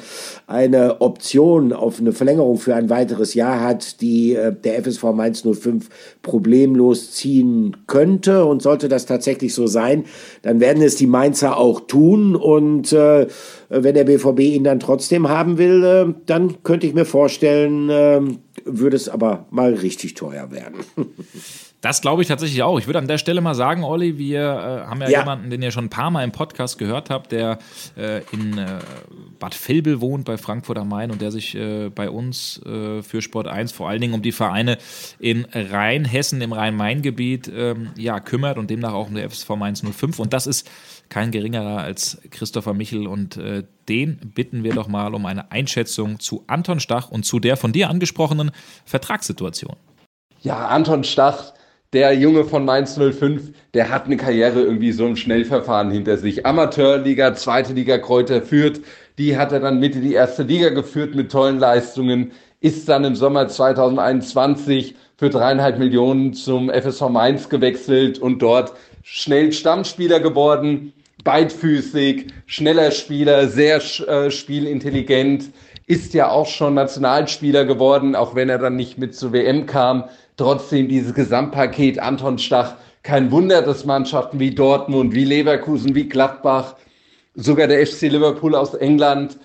[0.47, 5.43] eine Option auf eine Verlängerung für ein weiteres Jahr hat, die äh, der FSV Mainz
[5.43, 5.89] 05
[6.21, 8.45] problemlos ziehen könnte.
[8.45, 10.05] Und sollte das tatsächlich so sein,
[10.41, 13.27] dann werden es die Mainzer auch tun und äh,
[13.71, 18.39] wenn der BVB ihn dann trotzdem haben will, äh, dann könnte ich mir vorstellen, ähm,
[18.65, 20.81] würde es aber mal richtig teuer werden.
[21.81, 22.77] Das glaube ich tatsächlich auch.
[22.77, 25.63] Ich würde an der Stelle mal sagen, Olli, wir äh, haben ja, ja, jemanden, den
[25.63, 27.57] ihr schon ein paar Mal im Podcast gehört habt, der
[27.97, 28.79] äh, in äh,
[29.39, 33.23] Bad Vilbel wohnt, bei Frankfurt am Main und der sich äh, bei uns äh, für
[33.23, 34.77] Sport 1 vor allen Dingen um die Vereine
[35.17, 40.19] in Rheinhessen, im Rhein-Main-Gebiet ähm, ja, kümmert und demnach auch um der FSV Mainz 05.
[40.19, 40.69] Und das ist
[41.11, 46.19] kein geringerer als Christopher Michel und äh, den bitten wir doch mal um eine Einschätzung
[46.19, 48.51] zu Anton Stach und zu der von dir angesprochenen
[48.85, 49.75] Vertragssituation.
[50.41, 51.53] Ja, Anton Stach
[51.93, 56.45] der Junge von Mainz 05, der hat eine Karriere irgendwie so im Schnellverfahren hinter sich.
[56.45, 58.79] Amateurliga, zweite Liga Kräuter führt,
[59.17, 62.31] die hat er dann mit in die erste Liga geführt mit tollen Leistungen,
[62.61, 68.71] ist dann im Sommer 2021 für dreieinhalb Millionen zum FSV Mainz gewechselt und dort
[69.03, 70.93] schnell Stammspieler geworden,
[71.23, 75.51] beidfüßig, schneller Spieler, sehr äh, spielintelligent,
[75.87, 80.05] ist ja auch schon Nationalspieler geworden, auch wenn er dann nicht mit zur WM kam
[80.41, 82.75] trotzdem dieses Gesamtpaket Anton Stach.
[83.03, 86.75] Kein Wunder, dass Mannschaften wie Dortmund, wie Leverkusen, wie Gladbach,
[87.35, 89.37] sogar der FC Liverpool aus England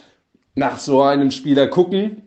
[0.54, 2.22] nach so einem Spieler gucken.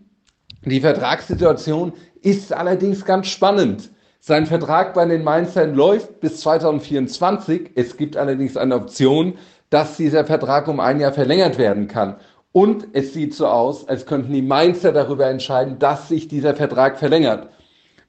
[0.66, 3.90] Die Vertragssituation ist allerdings ganz spannend.
[4.22, 7.72] Sein Vertrag bei den Mainzern läuft bis 2024.
[7.76, 9.36] Es gibt allerdings eine Option,
[9.70, 12.18] dass dieser Vertrag um ein Jahr verlängert werden kann.
[12.52, 17.00] Und es sieht so aus, als könnten die Mainzer darüber entscheiden, dass sich dieser Vertrag
[17.00, 17.48] verlängert.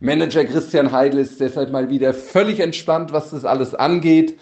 [0.00, 4.36] Manager Christian Heidel ist deshalb mal wieder völlig entspannt, was das alles angeht.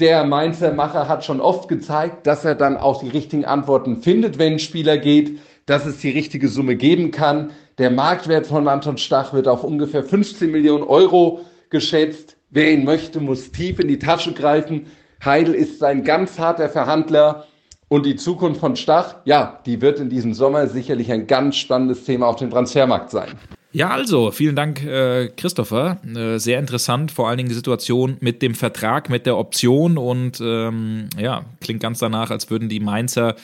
[0.00, 4.40] Der Mainzer Macher hat schon oft gezeigt, dass er dann auch die richtigen Antworten findet,
[4.40, 7.52] wenn ein Spieler geht, dass es die richtige Summe geben kann.
[7.78, 12.36] Der Marktwert von Anton Stach wird auf ungefähr 15 Millionen Euro geschätzt.
[12.50, 14.86] Wer ihn möchte, muss tief in die Tasche greifen.
[15.24, 17.46] Heidel ist ein ganz harter Verhandler.
[17.88, 22.04] Und die Zukunft von Stach, ja, die wird in diesem Sommer sicherlich ein ganz spannendes
[22.04, 23.30] Thema auf dem Transfermarkt sein.
[23.72, 25.98] Ja, also, vielen Dank, äh, Christopher.
[26.06, 30.40] Äh, sehr interessant, vor allen Dingen die Situation mit dem Vertrag, mit der Option und
[30.40, 33.34] ähm, ja, klingt ganz danach, als würden die Mainzer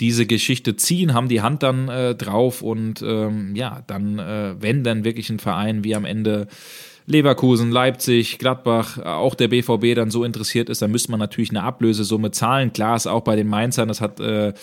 [0.00, 4.84] diese Geschichte ziehen, haben die Hand dann äh, drauf und ähm, ja, dann, äh, wenn
[4.84, 6.48] dann wirklich ein Verein wie am Ende
[7.08, 11.62] Leverkusen, Leipzig, Gladbach, auch der BVB dann so interessiert ist, dann müsste man natürlich eine
[11.62, 12.72] Ablösesumme zahlen.
[12.72, 14.54] Klar ist auch bei den Mainzern, das hat äh,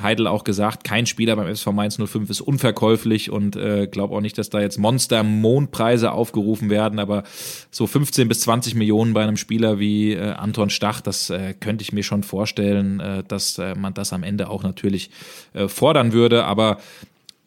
[0.00, 4.22] Heidel auch gesagt, kein Spieler beim SV Mainz 05 ist unverkäuflich und äh, glaube auch
[4.22, 7.22] nicht, dass da jetzt Monster-Mondpreise aufgerufen werden, aber
[7.70, 11.82] so 15 bis 20 Millionen bei einem Spieler wie äh, Anton Stach, das äh, könnte
[11.82, 15.10] ich mir schon vorstellen, äh, dass äh, man das am Ende auch natürlich
[15.52, 16.78] äh, fordern würde, aber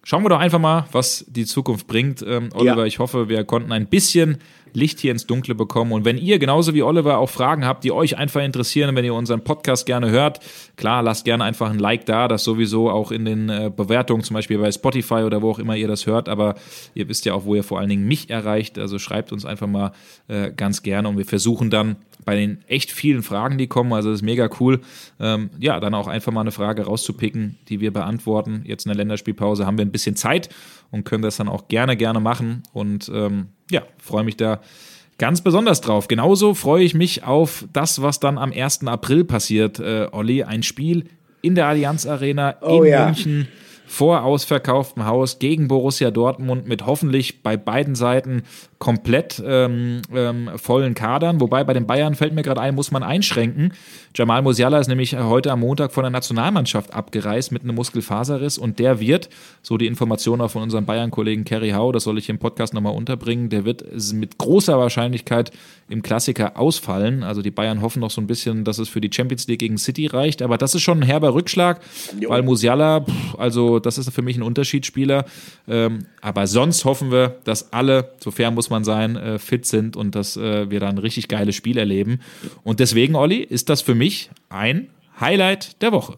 [0.06, 2.22] Schauen wir doch einfach mal, was die Zukunft bringt.
[2.28, 2.86] Ähm, Oliver, ja.
[2.86, 4.38] ich hoffe, wir konnten ein bisschen
[4.74, 5.94] Licht hier ins Dunkle bekommen.
[5.94, 9.14] Und wenn ihr genauso wie Oliver auch Fragen habt, die euch einfach interessieren, wenn ihr
[9.14, 10.40] unseren Podcast gerne hört,
[10.76, 14.34] klar, lasst gerne einfach ein Like da, das sowieso auch in den äh, Bewertungen, zum
[14.34, 16.28] Beispiel bei Spotify oder wo auch immer ihr das hört.
[16.28, 16.56] Aber
[16.96, 18.78] ihr wisst ja auch, wo ihr vor allen Dingen mich erreicht.
[18.78, 19.94] Also schreibt uns einfach mal
[20.28, 24.10] äh, ganz gerne und wir versuchen dann bei den echt vielen Fragen, die kommen, also
[24.10, 24.82] das ist mega cool,
[25.20, 28.64] ähm, ja, dann auch einfach mal eine Frage rauszupicken, die wir beantworten.
[28.66, 30.50] Jetzt in der Länderspielpause haben wir ein bisschen Zeit
[30.92, 34.62] und können das dann auch gerne, gerne machen und ähm, ja, freue mich da
[35.18, 36.08] ganz besonders drauf.
[36.08, 38.88] Genauso freue ich mich auf das, was dann am 1.
[38.88, 41.06] April passiert, äh, Olli, ein Spiel
[41.42, 43.06] in der Allianz Arena oh, in ja.
[43.06, 43.48] München
[43.86, 48.44] vor ausverkauftem Haus gegen Borussia Dortmund mit hoffentlich bei beiden Seiten
[48.84, 51.40] komplett ähm, ähm, vollen Kadern.
[51.40, 53.72] Wobei bei den Bayern fällt mir gerade ein, muss man einschränken.
[54.14, 58.80] Jamal Musiala ist nämlich heute am Montag von der Nationalmannschaft abgereist mit einem Muskelfaserriss und
[58.80, 59.30] der wird,
[59.62, 62.94] so die Information auch von unserem Bayern-Kollegen Kerry Hau, das soll ich im Podcast nochmal
[62.94, 65.52] unterbringen, der wird mit großer Wahrscheinlichkeit
[65.88, 67.24] im Klassiker ausfallen.
[67.24, 69.78] Also die Bayern hoffen noch so ein bisschen, dass es für die Champions League gegen
[69.78, 71.80] City reicht, aber das ist schon ein herber Rückschlag,
[72.20, 72.30] jo.
[72.30, 75.24] weil Musiala, pff, also das ist für mich ein Unterschiedsspieler.
[75.70, 79.96] Ähm, aber sonst hoffen wir, dass alle, sofern muss man man sein, äh, fit sind
[79.96, 82.20] und dass äh, wir da ein richtig geiles Spiel erleben.
[82.64, 86.18] Und deswegen, Olli, ist das für mich ein Highlight der Woche.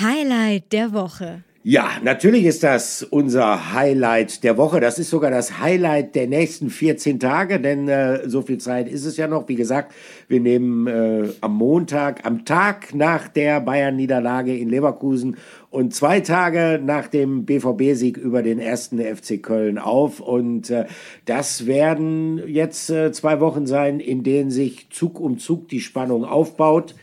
[0.00, 1.42] Highlight der Woche.
[1.62, 4.80] Ja, natürlich ist das unser Highlight der Woche.
[4.80, 9.04] Das ist sogar das Highlight der nächsten 14 Tage, denn äh, so viel Zeit ist
[9.04, 9.46] es ja noch.
[9.46, 9.92] Wie gesagt,
[10.26, 15.36] wir nehmen äh, am Montag, am Tag nach der Bayern-Niederlage in Leverkusen
[15.68, 20.20] und zwei Tage nach dem BVB-Sieg über den ersten FC Köln auf.
[20.20, 20.86] Und äh,
[21.26, 26.24] das werden jetzt äh, zwei Wochen sein, in denen sich Zug um Zug die Spannung
[26.24, 26.94] aufbaut.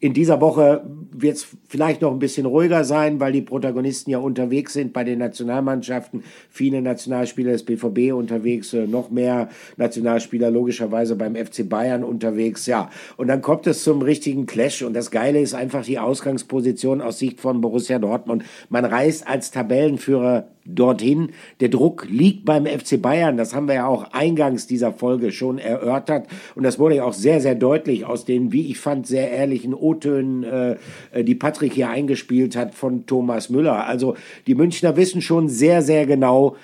[0.00, 4.18] In dieser Woche wird es vielleicht noch ein bisschen ruhiger sein, weil die Protagonisten ja
[4.18, 6.22] unterwegs sind bei den Nationalmannschaften.
[6.50, 12.66] Viele Nationalspieler des BVB unterwegs, äh, noch mehr Nationalspieler logischerweise beim FC Bayern unterwegs.
[12.66, 14.82] Ja, und dann kommt es zum richtigen Clash.
[14.82, 18.44] Und das Geile ist einfach die Ausgangsposition aus Sicht von Borussia Dortmund.
[18.68, 21.30] Man reist als Tabellenführer dorthin.
[21.60, 23.36] Der Druck liegt beim FC Bayern.
[23.36, 26.26] Das haben wir ja auch eingangs dieser Folge schon erörtert.
[26.54, 29.74] Und das wurde ja auch sehr, sehr deutlich aus den, wie ich fand, sehr ehrlichen
[29.74, 30.76] O-Tönen, äh,
[31.24, 33.86] die Patrick hier eingespielt hat von Thomas Müller.
[33.86, 34.16] Also
[34.46, 36.56] die Münchner wissen schon sehr, sehr genau,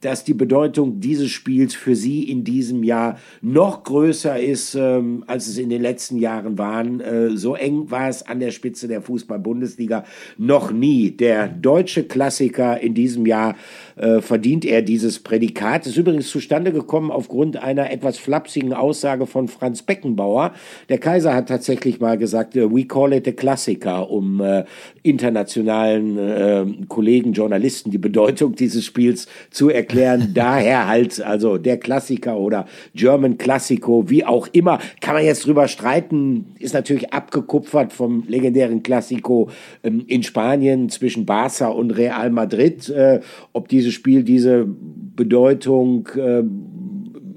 [0.00, 5.48] dass die Bedeutung dieses Spiels für sie in diesem Jahr noch größer ist, ähm, als
[5.48, 7.00] es in den letzten Jahren waren.
[7.00, 10.04] Äh, so eng war es an der Spitze der Fußball-Bundesliga
[10.36, 11.10] noch nie.
[11.10, 13.56] Der deutsche Klassiker in diesem Jahr
[13.98, 15.86] äh, verdient er dieses Prädikat.
[15.86, 20.52] Ist übrigens zustande gekommen aufgrund einer etwas flapsigen Aussage von Franz Beckenbauer.
[20.88, 24.64] Der Kaiser hat tatsächlich mal gesagt, äh, we call it a Klassiker, um äh,
[25.02, 30.30] internationalen äh, Kollegen, Journalisten die Bedeutung dieses Spiels zu erklären.
[30.34, 35.68] Daher halt, also der Klassiker oder German Classico, wie auch immer, kann man jetzt drüber
[35.68, 39.50] streiten, ist natürlich abgekupfert vom legendären Classico
[39.82, 42.88] ähm, in Spanien zwischen Barca und Real Madrid.
[42.88, 43.20] Äh,
[43.52, 46.42] ob dieses Spiel diese Bedeutung äh,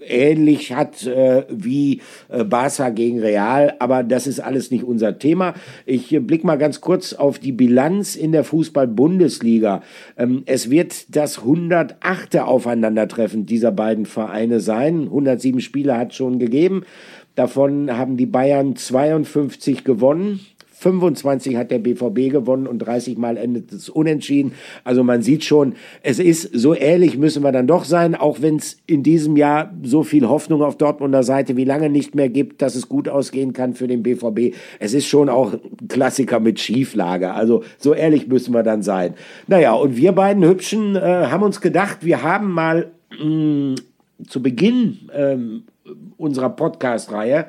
[0.05, 5.53] ähnlich hat äh, wie äh, Barca gegen Real, aber das ist alles nicht unser Thema.
[5.85, 9.81] Ich äh, blicke mal ganz kurz auf die Bilanz in der Fußball-Bundesliga.
[10.17, 12.39] Ähm, es wird das 108.
[12.39, 15.03] Aufeinandertreffen dieser beiden Vereine sein.
[15.03, 16.83] 107 Spiele hat es schon gegeben.
[17.35, 20.41] Davon haben die Bayern 52 gewonnen.
[20.81, 24.53] 25 hat der BVB gewonnen und 30 Mal endet es unentschieden.
[24.83, 28.55] Also man sieht schon, es ist so ehrlich müssen wir dann doch sein, auch wenn
[28.55, 32.63] es in diesem Jahr so viel Hoffnung auf Dortmunder Seite wie lange nicht mehr gibt,
[32.63, 34.55] dass es gut ausgehen kann für den BVB.
[34.79, 37.35] Es ist schon auch ein Klassiker mit Schieflage.
[37.35, 39.13] Also so ehrlich müssen wir dann sein.
[39.45, 43.75] Naja, und wir beiden Hübschen äh, haben uns gedacht, wir haben mal mh, mm,
[44.27, 45.63] zu Beginn ähm,
[46.17, 47.45] unserer Podcast-Reihe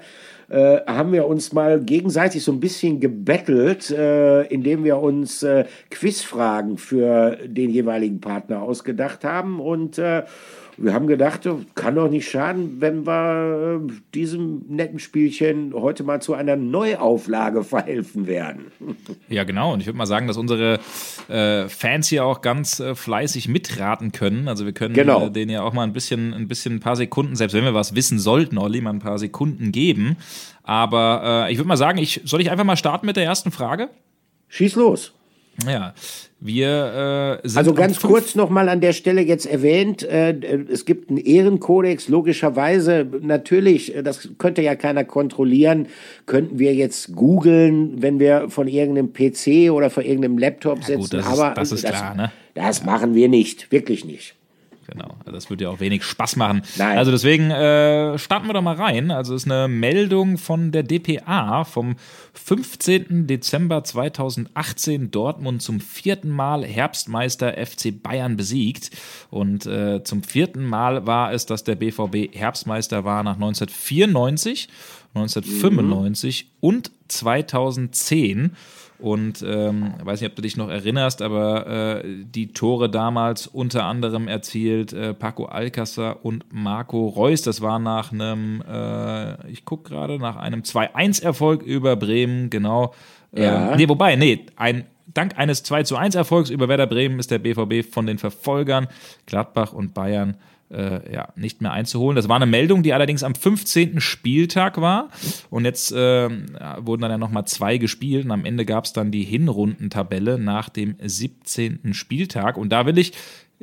[0.52, 5.64] äh, haben wir uns mal gegenseitig so ein bisschen gebettelt, äh, indem wir uns äh,
[5.90, 9.60] Quizfragen für den jeweiligen Partner ausgedacht haben.
[9.60, 10.24] Und äh,
[10.76, 16.22] wir haben gedacht, kann doch nicht schaden, wenn wir äh, diesem netten Spielchen heute mal
[16.22, 18.66] zu einer Neuauflage verhelfen werden.
[19.28, 19.72] Ja, genau.
[19.72, 20.78] Und ich würde mal sagen, dass unsere
[21.28, 24.46] äh, Fans hier auch ganz äh, fleißig mitraten können.
[24.46, 25.26] Also wir können genau.
[25.26, 27.72] äh, denen ja auch mal ein bisschen, ein bisschen ein paar Sekunden, selbst wenn wir
[27.72, 30.16] was wissen sollten, Olli, mal ein paar Sekunden geben.
[30.64, 33.52] Aber äh, ich würde mal sagen, ich, soll ich einfach mal starten mit der ersten
[33.52, 33.88] Frage?
[34.48, 35.14] Schieß los.
[35.66, 35.94] Ja,
[36.40, 40.34] wir äh, sind Also ganz kurz nochmal an der Stelle jetzt erwähnt, äh,
[40.70, 45.88] es gibt einen Ehrenkodex, logischerweise, natürlich, äh, das könnte ja keiner kontrollieren,
[46.26, 51.00] könnten wir jetzt googeln, wenn wir von irgendeinem PC oder von irgendeinem Laptop ja, sitzen,
[51.00, 52.32] gut, das aber ist, das ist klar, ne?
[52.54, 52.86] Das ja.
[52.86, 54.34] machen wir nicht, wirklich nicht.
[54.86, 56.62] Genau, also das würde ja auch wenig Spaß machen.
[56.76, 56.98] Nein.
[56.98, 59.10] Also deswegen äh, starten wir doch mal rein.
[59.10, 61.96] Also es ist eine Meldung von der DPA vom
[62.34, 63.26] 15.
[63.26, 65.10] Dezember 2018.
[65.10, 68.90] Dortmund zum vierten Mal Herbstmeister FC Bayern besiegt.
[69.30, 74.68] Und äh, zum vierten Mal war es, dass der BVB Herbstmeister war nach 1994,
[75.14, 76.50] 1995 mhm.
[76.60, 78.56] und 2010.
[79.02, 83.84] Und ähm, weiß nicht, ob du dich noch erinnerst, aber äh, die Tore damals unter
[83.84, 87.42] anderem erzielt äh, Paco Alcázar und Marco Reus.
[87.42, 92.94] Das war nach einem, äh, ich gucke gerade, nach einem 2-1-Erfolg über Bremen, genau.
[93.34, 93.76] Ähm, ja.
[93.76, 97.84] nee, wobei, nee, ein Dank eines 2 1 Erfolgs über Werder Bremen ist der BVB
[97.92, 98.86] von den Verfolgern
[99.26, 100.36] Gladbach und Bayern
[100.72, 102.16] äh, ja, nicht mehr einzuholen.
[102.16, 104.00] Das war eine Meldung, die allerdings am 15.
[104.00, 105.08] Spieltag war.
[105.50, 106.28] Und jetzt äh,
[106.78, 108.24] wurden dann ja nochmal zwei gespielt.
[108.24, 111.94] Und am Ende gab es dann die Hinrundentabelle nach dem 17.
[111.94, 112.56] Spieltag.
[112.56, 113.12] Und da will ich,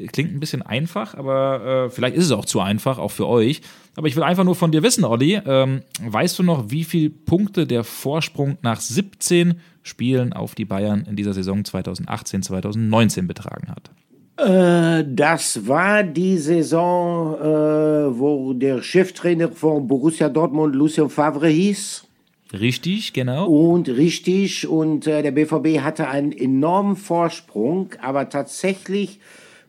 [0.07, 3.61] klingt ein bisschen einfach, aber äh, vielleicht ist es auch zu einfach, auch für euch.
[3.95, 7.09] Aber ich will einfach nur von dir wissen, Olli, ähm, weißt du noch, wie viele
[7.09, 13.69] Punkte der Vorsprung nach 17 Spielen auf die Bayern in dieser Saison 2018, 2019 betragen
[13.69, 13.91] hat?
[14.39, 22.05] Äh, das war die Saison, äh, wo der Cheftrainer von Borussia Dortmund Lucien Favre hieß.
[22.53, 23.47] Richtig, genau.
[23.47, 29.19] Und richtig, und äh, der BVB hatte einen enormen Vorsprung, aber tatsächlich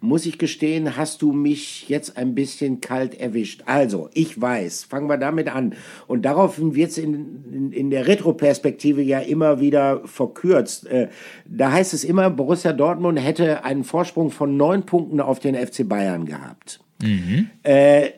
[0.01, 3.63] muss ich gestehen, hast du mich jetzt ein bisschen kalt erwischt.
[3.67, 5.75] Also, ich weiß, fangen wir damit an.
[6.07, 10.87] Und daraufhin wird es in, in, in, der Retroperspektive ja immer wieder verkürzt.
[10.87, 11.09] Äh,
[11.45, 15.87] da heißt es immer, Borussia Dortmund hätte einen Vorsprung von neun Punkten auf den FC
[15.87, 16.81] Bayern gehabt.
[17.03, 17.51] Mhm.
[17.63, 18.11] Äh,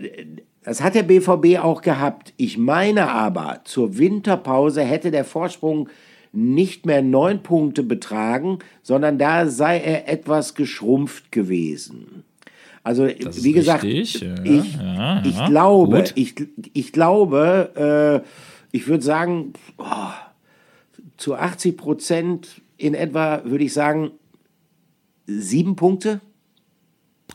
[0.65, 2.33] das hat der BVB auch gehabt.
[2.37, 5.89] Ich meine aber, zur Winterpause hätte der Vorsprung
[6.33, 12.25] nicht mehr neun Punkte betragen, sondern da sei er etwas geschrumpft gewesen.
[12.83, 16.35] Also wie gesagt, ich, ja, ja, ich glaube, ich,
[16.73, 18.29] ich glaube, äh,
[18.77, 19.85] ich würde sagen, oh,
[21.17, 24.11] zu 80 Prozent in etwa würde ich sagen
[25.27, 26.21] sieben Punkte.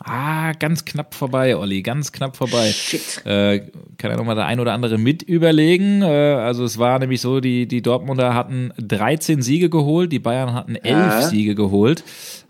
[0.04, 2.70] Ah, ganz knapp vorbei, Olli, ganz knapp vorbei.
[2.72, 3.26] Shit.
[3.26, 3.60] Äh,
[3.98, 6.04] kann ja nochmal der ein oder andere mit überlegen.
[6.04, 10.54] Äh, also es war nämlich so, die, die Dortmunder hatten 13 Siege geholt, die Bayern
[10.54, 11.22] hatten 11 ja.
[11.24, 12.04] Siege geholt,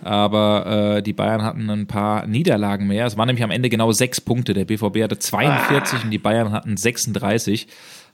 [0.03, 3.05] aber äh, die Bayern hatten ein paar Niederlagen mehr.
[3.05, 4.53] Es waren nämlich am Ende genau sechs Punkte.
[4.53, 6.03] Der BVB hatte 42 ah.
[6.03, 7.67] und die Bayern hatten 36.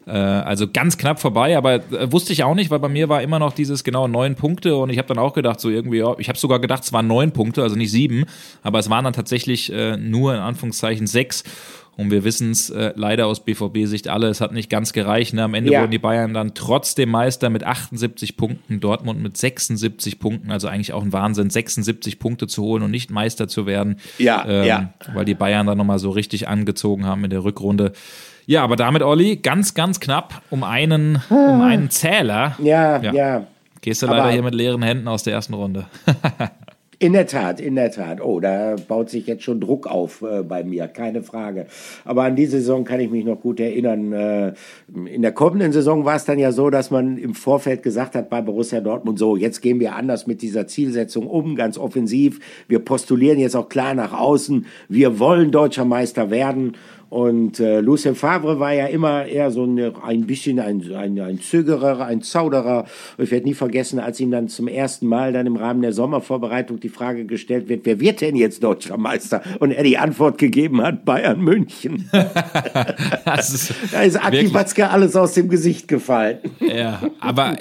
[0.05, 3.21] Äh, also ganz knapp vorbei, aber äh, wusste ich auch nicht, weil bei mir war
[3.21, 6.27] immer noch dieses genau neun Punkte und ich habe dann auch gedacht, so irgendwie, ich
[6.27, 8.25] habe sogar gedacht, es waren neun Punkte, also nicht sieben,
[8.61, 11.43] aber es waren dann tatsächlich äh, nur in Anführungszeichen sechs.
[11.95, 15.33] Und wir wissen es äh, leider aus BVB-Sicht alle, es hat nicht ganz gereicht.
[15.33, 15.43] Ne?
[15.43, 15.81] Am Ende ja.
[15.81, 20.93] wurden die Bayern dann trotzdem Meister mit 78 Punkten, Dortmund mit 76 Punkten, also eigentlich
[20.93, 23.97] auch ein Wahnsinn, 76 Punkte zu holen und nicht Meister zu werden.
[24.17, 24.93] Ja, ähm, ja.
[25.13, 27.93] Weil die Bayern dann nochmal so richtig angezogen haben in der Rückrunde.
[28.45, 32.55] Ja, aber damit, Olli, ganz, ganz knapp um einen, um einen Zähler.
[32.61, 33.13] Ja, ja.
[33.13, 33.47] ja.
[33.81, 35.85] Gehst du leider aber hier mit leeren Händen aus der ersten Runde.
[37.03, 38.21] In der Tat, in der Tat.
[38.21, 41.65] Oh, da baut sich jetzt schon Druck auf äh, bei mir, keine Frage.
[42.05, 44.13] Aber an die Saison kann ich mich noch gut erinnern.
[44.13, 44.53] Äh,
[45.13, 48.29] in der kommenden Saison war es dann ja so, dass man im Vorfeld gesagt hat
[48.29, 52.39] bei Borussia Dortmund, so, jetzt gehen wir anders mit dieser Zielsetzung um, ganz offensiv.
[52.69, 56.77] Wir postulieren jetzt auch klar nach außen, wir wollen deutscher Meister werden.
[57.13, 61.39] Und äh, Lucien Favre war ja immer eher so ein, ein bisschen ein, ein, ein
[61.39, 62.85] Zögerer, ein Zauderer.
[63.19, 66.79] Ich werde nie vergessen, als ihm dann zum ersten Mal dann im Rahmen der Sommervorbereitung
[66.79, 69.43] die Frage gestellt wird, wer wird denn jetzt deutscher Meister?
[69.59, 72.09] Und er die Antwort gegeben hat, Bayern München.
[73.37, 76.39] ist da ist Aki Watzke alles aus dem Gesicht gefallen.
[76.61, 77.57] Ja, aber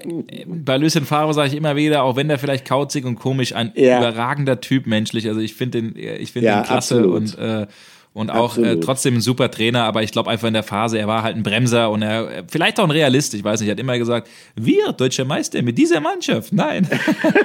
[0.47, 3.73] bei Lucien Favre sage ich immer wieder, auch wenn der vielleicht kauzig und komisch, ein
[3.75, 3.99] ja.
[3.99, 5.29] überragender Typ menschlich.
[5.29, 7.17] Also ich finde den, ich finde ja, den klasse absolut.
[7.17, 7.67] und äh,
[8.15, 11.07] und auch äh, trotzdem ein super Trainer, aber ich glaube einfach in der Phase, er
[11.07, 13.81] war halt ein Bremser und er vielleicht auch ein Realist, ich weiß nicht, er hat
[13.81, 16.87] immer gesagt, wir, deutscher Meister, mit dieser Mannschaft, nein.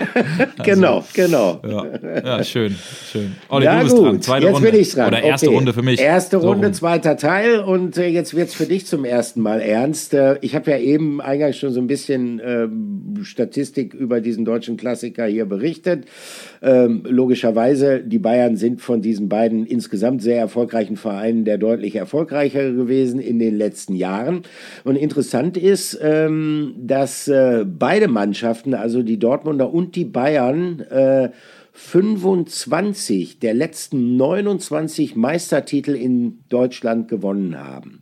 [0.64, 1.62] genau, also, genau.
[1.66, 2.76] Ja, ja, schön,
[3.12, 3.36] schön.
[3.48, 4.24] Olli, ja, du bist gut.
[4.24, 4.72] zweite jetzt Runde.
[4.72, 5.08] bin ich dran.
[5.08, 5.56] Oder erste okay.
[5.56, 6.02] Runde für mich.
[6.02, 6.74] Erste So Runde, rum.
[6.74, 10.14] zweiter Teil und äh, jetzt wird's für dich zum ersten Mal ernst.
[10.14, 12.68] Äh, ich habe ja eben eingangs schon so ein bisschen äh,
[13.24, 16.06] Statistik über diesen deutschen Klassiker hier berichtet.
[16.62, 22.72] Ähm, logischerweise, die Bayern sind von diesen beiden insgesamt sehr erfolgreichen Vereinen der deutlich erfolgreicher
[22.72, 24.44] gewesen in den letzten Jahren.
[24.84, 31.30] Und interessant ist, ähm, dass äh, beide Mannschaften, also die Dortmunder und die Bayern, äh,
[31.74, 38.02] 25 der letzten 29 Meistertitel in Deutschland gewonnen haben.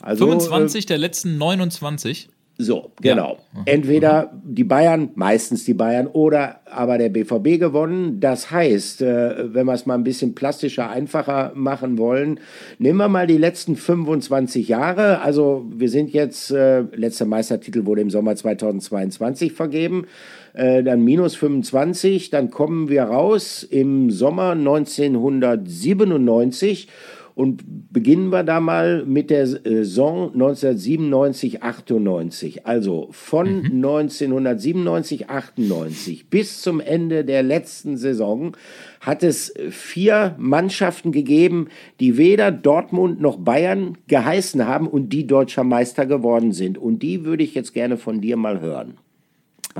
[0.00, 2.28] Also, 25 der letzten 29.
[2.58, 3.36] so, genau.
[3.66, 8.18] Entweder die Bayern, meistens die Bayern, oder aber der BVB gewonnen.
[8.18, 12.40] Das heißt, äh, wenn wir es mal ein bisschen plastischer, einfacher machen wollen,
[12.78, 15.20] nehmen wir mal die letzten 25 Jahre.
[15.20, 20.06] Also wir sind jetzt, äh, letzter Meistertitel wurde im Sommer 2022 vergeben.
[20.54, 26.88] Äh, dann minus 25, dann kommen wir raus im Sommer 1997
[27.36, 32.66] und beginnen wir da mal mit der Saison 1997, 98.
[32.66, 38.56] Also von 1997, 98 bis zum Ende der letzten Saison
[39.00, 41.68] hat es vier Mannschaften gegeben,
[42.00, 46.78] die weder Dortmund noch Bayern geheißen haben und die deutscher Meister geworden sind.
[46.78, 48.94] Und die würde ich jetzt gerne von dir mal hören.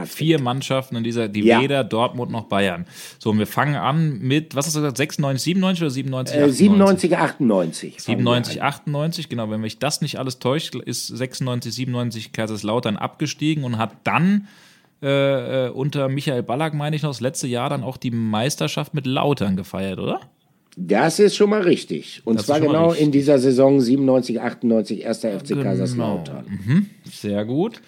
[0.05, 1.61] Vier Mannschaften in dieser, die Ja.
[1.63, 2.85] weder Dortmund noch Bayern.
[3.19, 6.49] So, und wir fangen an mit, was hast du gesagt, 96, 97 oder 97, Äh,
[6.53, 7.97] 97, 98.
[8.03, 9.51] 97, 98, genau.
[9.51, 14.49] Wenn mich das nicht alles täuscht, ist 96, 97 Kaiserslautern abgestiegen und hat dann
[15.03, 18.95] äh, äh, unter Michael Ballack, meine ich noch, das letzte Jahr dann auch die Meisterschaft
[18.95, 20.21] mit Lautern gefeiert, oder?
[20.79, 22.23] Das ist schon mal richtig.
[22.25, 23.07] Und Das zwar genau richtig.
[23.07, 25.19] in dieser Saison 97, 98, 1.
[25.25, 25.63] FC Genau.
[25.63, 26.45] Kaiserslautern.
[27.05, 27.81] Sehr gut.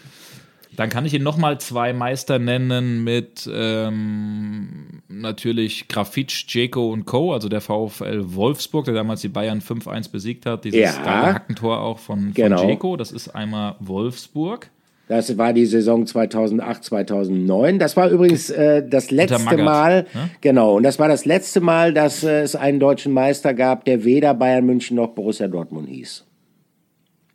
[0.79, 7.33] Dann kann ich Ihnen nochmal zwei Meister nennen mit ähm, natürlich Grafitsch, Dzeko und Co.,
[7.33, 10.65] also der VfL Wolfsburg, der damals die Bayern 5-1 besiegt hat.
[10.65, 11.33] Dieses Ja.
[11.35, 12.59] Hackentor auch von, Genau.
[12.59, 12.97] von Dzeko.
[12.97, 14.71] Das ist einmal Wolfsburg.
[15.09, 17.81] Das war die Saison 2008, 2009.
[17.81, 20.31] Das war übrigens äh, das letzte Mal, ne?
[20.43, 24.05] genau, und das war das letzte Mal, dass äh, es einen deutschen Meister gab, der
[24.05, 26.25] weder Bayern München noch Borussia Dortmund hieß.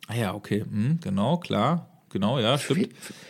[0.06, 1.90] Ah ja, okay, hm, genau, klar.
[2.14, 2.88] Genau, ja, stimmt.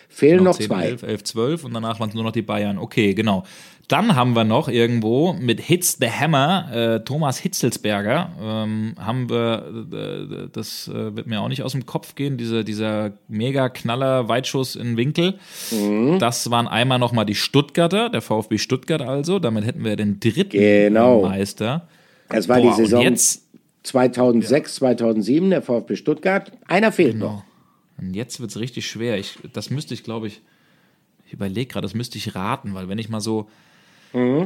[0.08, 0.84] Fehlen noch 10, zwei.
[0.84, 2.78] 11, 11, 12 und danach waren es nur noch die Bayern.
[2.78, 3.42] Okay, genau.
[3.88, 9.64] Dann haben wir noch irgendwo mit Hits the Hammer, äh, Thomas Hitzelsberger, ähm, haben wir,
[9.92, 14.76] äh, das äh, wird mir auch nicht aus dem Kopf gehen, diese, dieser mega-Knaller Weitschuss
[14.76, 15.34] in Winkel.
[15.70, 16.18] Mhm.
[16.18, 19.38] Das waren einmal nochmal die Stuttgarter, der VfB Stuttgart also.
[19.38, 21.22] Damit hätten wir den dritten Genau.
[21.22, 21.88] Meister.
[22.28, 23.42] Das war Boah, die Saison jetzt,
[23.82, 26.52] 2006, 2007, der VfB Stuttgart.
[26.68, 27.26] Einer fehlt Genau.
[27.26, 27.44] noch.
[27.98, 29.18] Und jetzt wird es richtig schwer.
[29.18, 30.40] Ich, das müsste ich, glaube ich,
[31.26, 33.48] ich überlege gerade, das müsste ich raten, weil wenn ich mal so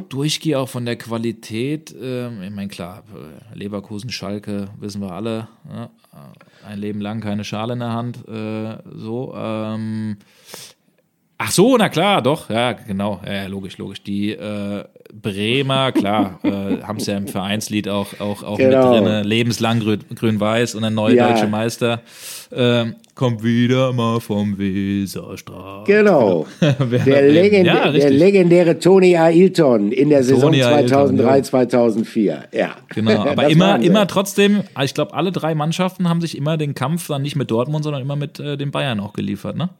[0.08, 5.48] durchgehe, auch von der Qualität, ähm, ich meine, klar, äh, Leverkusen, Schalke, wissen wir alle,
[5.70, 5.90] ja,
[6.66, 9.34] ein Leben lang keine Schale in der Hand, äh, so.
[9.36, 10.16] Ähm,
[11.38, 14.02] ach so, na klar, doch, ja, genau, ja, logisch, logisch.
[14.02, 18.92] Die äh, Bremer, klar, äh, haben es ja im Vereinslied auch, auch, auch Genau.
[19.00, 21.28] mit drin, lebenslang grün- grün-weiß und ein neuer Ja.
[21.30, 22.00] deutscher Meister.
[22.50, 25.84] Ähm, kommt wieder mal vom Weserstrahl.
[25.84, 26.46] Genau.
[26.60, 31.42] Wer Der, legend ja, der legendäre Tony Ailton in der Saison Tony Ailton, 2003, ja.
[31.42, 32.44] 2004.
[32.52, 32.70] Ja.
[32.94, 37.08] Genau, aber immer, immer trotzdem, ich glaube, alle drei Mannschaften haben sich immer den Kampf
[37.08, 39.70] dann nicht mit Dortmund, sondern immer mit äh, den Bayern auch geliefert, ne?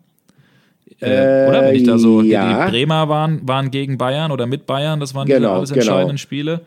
[1.00, 1.62] Äh, oder?
[1.62, 2.66] Wenn ich da so, die, ja.
[2.66, 5.82] die Bremer waren, waren gegen Bayern oder mit Bayern, das waren Genau, alles genau.
[5.82, 6.60] entscheidenden Spiele.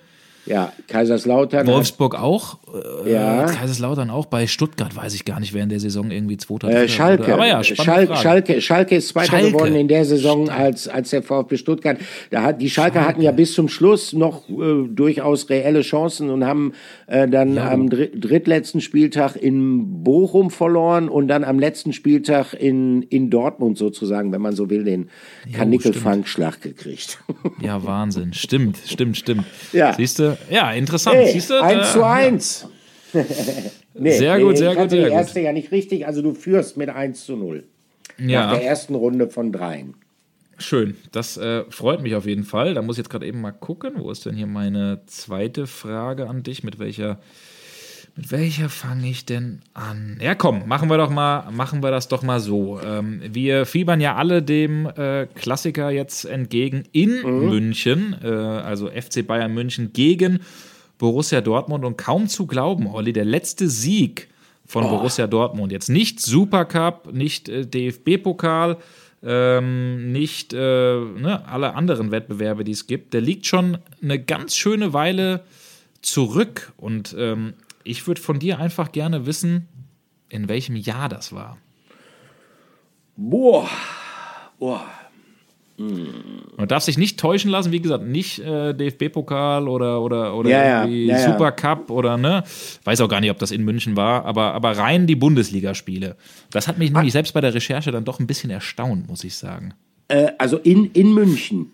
[0.46, 1.68] Ja, Kaiserslautern.
[1.68, 2.58] Wolfsburg auch,
[3.06, 3.46] äh, Ja.
[3.46, 6.88] Kaiserslautern auch, bei Stuttgart weiß ich gar nicht, wer in der Saison irgendwie zweiter Äh,
[6.88, 7.34] Schalke.
[7.34, 8.22] Aber ja, Schal Frage.
[8.22, 9.52] Schalke, Schalke ist Zweiter Schalke.
[9.52, 11.98] geworden in der Saison als, als der VfB Stuttgart.
[12.32, 16.44] Da hat, die Schalke, hatten ja bis zum Schluss noch äh, durchaus reelle Chancen und
[16.44, 16.74] haben
[17.08, 23.04] äh, dann am dr drittletzten Spieltag in Bochum verloren und dann am letzten Spieltag in,
[23.04, 25.10] in Dortmund sozusagen, wenn man so will, den
[25.54, 27.20] Kanickel-Fangschlag gekriegt.
[27.62, 28.34] Ja, Wahnsinn.
[28.34, 29.46] Stimmt, stimmt, stimmt.
[29.72, 29.94] Ja.
[29.94, 30.31] Siehst du?
[30.50, 31.18] Ja, interessant.
[31.18, 31.62] Hey, Siehst du?
[31.62, 32.68] 1 Äh, zu 1.
[33.94, 35.14] nee, Sehr gut, sehr ich gut, sehr die gut.
[35.14, 37.64] erste ja nicht richtig, also du führst mit 1 zu 0.
[38.18, 39.96] Nach Ja, der ersten Runde von dreien.
[40.58, 40.96] schön.
[41.12, 42.74] Das äh, freut mich auf jeden Fall.
[42.74, 43.94] Da muss ich jetzt gerade eben mal gucken.
[43.98, 46.64] Wo ist denn hier meine zweite Frage an dich?
[46.64, 47.20] Mit welcher,
[48.16, 50.18] mit welcher fange ich denn an?
[50.22, 52.80] Ja, komm, machen wir doch mal, machen wir das doch mal so.
[52.82, 57.49] Ähm, wir fiebern ja alle dem äh, Klassiker jetzt entgegen in Mhm.
[57.49, 60.39] München, äh, also FC Bayern München gegen
[60.97, 64.28] Borussia Dortmund und kaum zu glauben, Olli, der letzte Sieg
[64.68, 64.89] von oh.
[64.89, 65.72] Borussia Dortmund.
[65.72, 68.78] Jetzt nicht Supercup, nicht äh, DFB-Pokal,
[69.24, 73.14] ähm, nicht äh, ne, alle anderen Wettbewerbe, die es gibt.
[73.14, 75.41] Der liegt schon eine ganz schöne Weile
[76.01, 76.74] zurück.
[76.78, 77.53] Und ähm,
[77.84, 79.68] ich würde von dir einfach gerne wissen,
[80.30, 81.58] in welchem Jahr das war.
[83.16, 83.70] Boah.
[84.60, 84.86] Boah.
[86.58, 90.86] Man darf sich nicht täuschen lassen, wie gesagt, nicht äh, DFB-Pokal oder, oder, oder ja,
[90.86, 92.44] ja, ja, Supercup oder ne,
[92.84, 96.18] weiß auch gar nicht, ob das in München war, aber, aber rein die Bundesligaspiele.
[96.52, 99.36] Das hat mich nämlich selbst bei der Recherche dann doch ein bisschen erstaunt, muss ich
[99.36, 99.74] sagen.
[100.08, 101.72] Äh, also in, in München.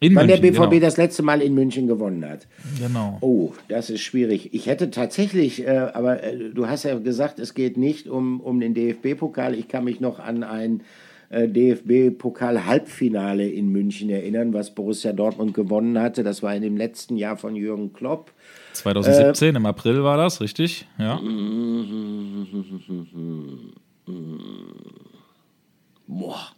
[0.00, 0.80] In Wann München, der BVB genau.
[0.80, 2.46] das letzte Mal in München gewonnen hat.
[2.78, 3.18] Genau.
[3.20, 4.52] Oh, das ist schwierig.
[4.52, 8.60] Ich hätte tatsächlich, äh, aber äh, du hast ja gesagt, es geht nicht um, um
[8.60, 9.54] den DFB-Pokal.
[9.54, 10.82] Ich kann mich noch an ein
[11.30, 16.22] äh, DFB-Pokal-Halbfinale in München erinnern, was Borussia Dortmund gewonnen hatte.
[16.22, 18.32] Das war in dem letzten Jahr von Jürgen Klopp.
[18.74, 20.86] 2017, im April war das, richtig?
[20.98, 21.20] Ja.
[26.06, 26.53] Boah.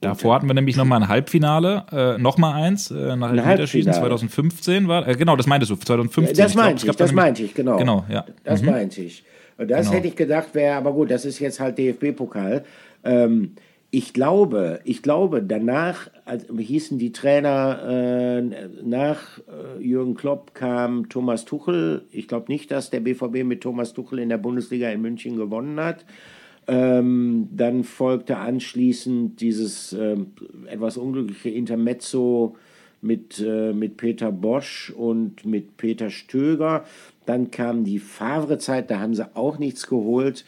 [0.00, 4.18] Davor hatten wir nämlich nochmal ein Halbfinale, äh, nochmal eins, äh, nach Elfmeterschießen, Halbfinale.
[4.18, 6.36] 2015 war, äh, genau, das meintest du, 2015.
[6.36, 7.76] Das meinte ich, das meinte ich, genau.
[7.76, 8.24] Genau, ja.
[8.44, 8.70] Das Mhm.
[8.70, 9.24] meinte ich.
[9.56, 9.96] Und das Genau.
[9.96, 12.64] hätte ich gedacht, wäre, aber gut, das ist jetzt halt DFB-Pokal.
[13.02, 13.52] Ähm,
[13.90, 18.42] ich glaube, ich glaube, danach als, hießen die Trainer, äh,
[18.84, 19.18] nach
[19.48, 22.02] äh, Jürgen Klopp kam Thomas Tuchel.
[22.12, 25.80] Ich glaube nicht, dass der BVB mit Thomas Tuchel in der Bundesliga in München gewonnen
[25.80, 26.04] hat.
[26.70, 30.32] Ähm, dann folgte anschließend dieses ähm,
[30.66, 32.56] etwas unglückliche Intermezzo
[33.00, 36.84] mit, äh, mit Peter Bosch und mit Peter Stöger.
[37.24, 40.44] Dann kam die Favre-Zeit, da haben sie auch nichts geholt.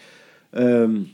[0.53, 1.11] Ähm,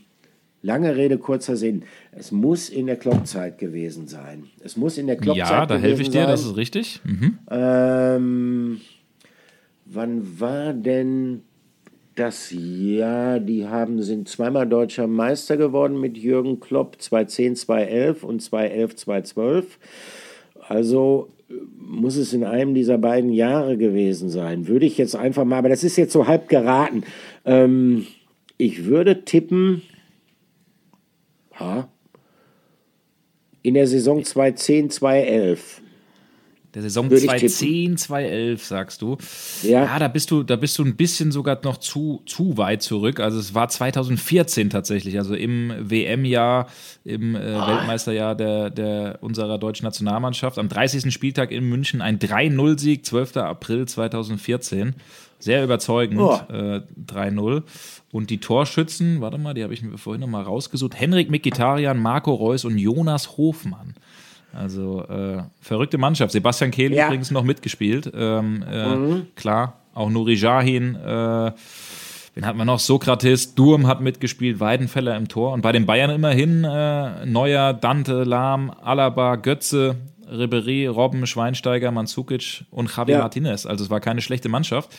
[0.61, 1.83] lange Rede, kurzer Sinn.
[2.11, 4.45] Es muss in der Klopp-Zeit gewesen sein.
[4.61, 6.27] Es muss in der Klopp-Zeit Ja, da helfe ich dir, sein.
[6.29, 6.99] das ist richtig.
[7.05, 7.37] Mhm.
[7.49, 8.81] Ähm,
[9.85, 11.43] wann war denn
[12.19, 13.39] das Jahr?
[13.39, 19.79] Die haben, sind zweimal deutscher Meister geworden mit Jürgen Klopp, 2010, 2011 und 2011, 2012.
[20.67, 24.67] Also äh, muss es in einem dieser beiden Jahre gewesen sein.
[24.67, 27.03] Würde ich jetzt einfach mal, aber das ist jetzt so halb geraten.
[27.45, 28.07] Ähm,
[28.57, 29.83] ich würde tippen,
[31.59, 31.87] ha,
[33.61, 35.81] in der Saison 2010, 2011.
[36.77, 39.17] Der Saison Würde ich 2010, 2011, sagst du.
[39.63, 39.97] Ja.
[39.97, 43.19] da bist du, da bist du ein bisschen sogar noch zu, zu weit zurück.
[43.19, 46.67] Also es war 2014 tatsächlich, also im WM-Jahr,
[47.03, 47.67] im äh, Ah.
[47.79, 50.59] Weltmeisterjahr der, der unserer deutschen Nationalmannschaft.
[50.59, 51.11] Am 30.
[51.11, 53.37] Spieltag in München ein 3-0-Sieg, 12.
[53.37, 54.93] April 2014.
[55.39, 56.39] Sehr überzeugend, Oh.
[56.51, 57.63] äh, 3-0.
[58.11, 60.93] Und die Torschützen, warte mal, die habe ich mir vorhin noch mal rausgesucht.
[60.99, 63.95] Henrik Mikitarian, Marco Reus und Jonas Hofmann.
[64.57, 66.31] Also äh, verrückte Mannschaft.
[66.31, 67.05] Sebastian Kehl Ja.
[67.07, 68.11] übrigens noch mitgespielt.
[68.15, 70.95] Ähm, äh, Klar, auch Nuri Jahin.
[70.95, 71.51] Äh,
[72.35, 72.79] wen hatten wir noch?
[72.79, 75.53] Sokrates, Durm hat mitgespielt, Weidenfeller im Tor.
[75.53, 79.95] Und bei den Bayern immerhin äh, Neuer, Dante, Lahm, Alaba, Götze,
[80.29, 83.19] Ribery, Robben, Schweinsteiger, Manzukic und Javi Ja.
[83.19, 83.65] Martinez.
[83.65, 84.89] Also es war keine schlechte Mannschaft.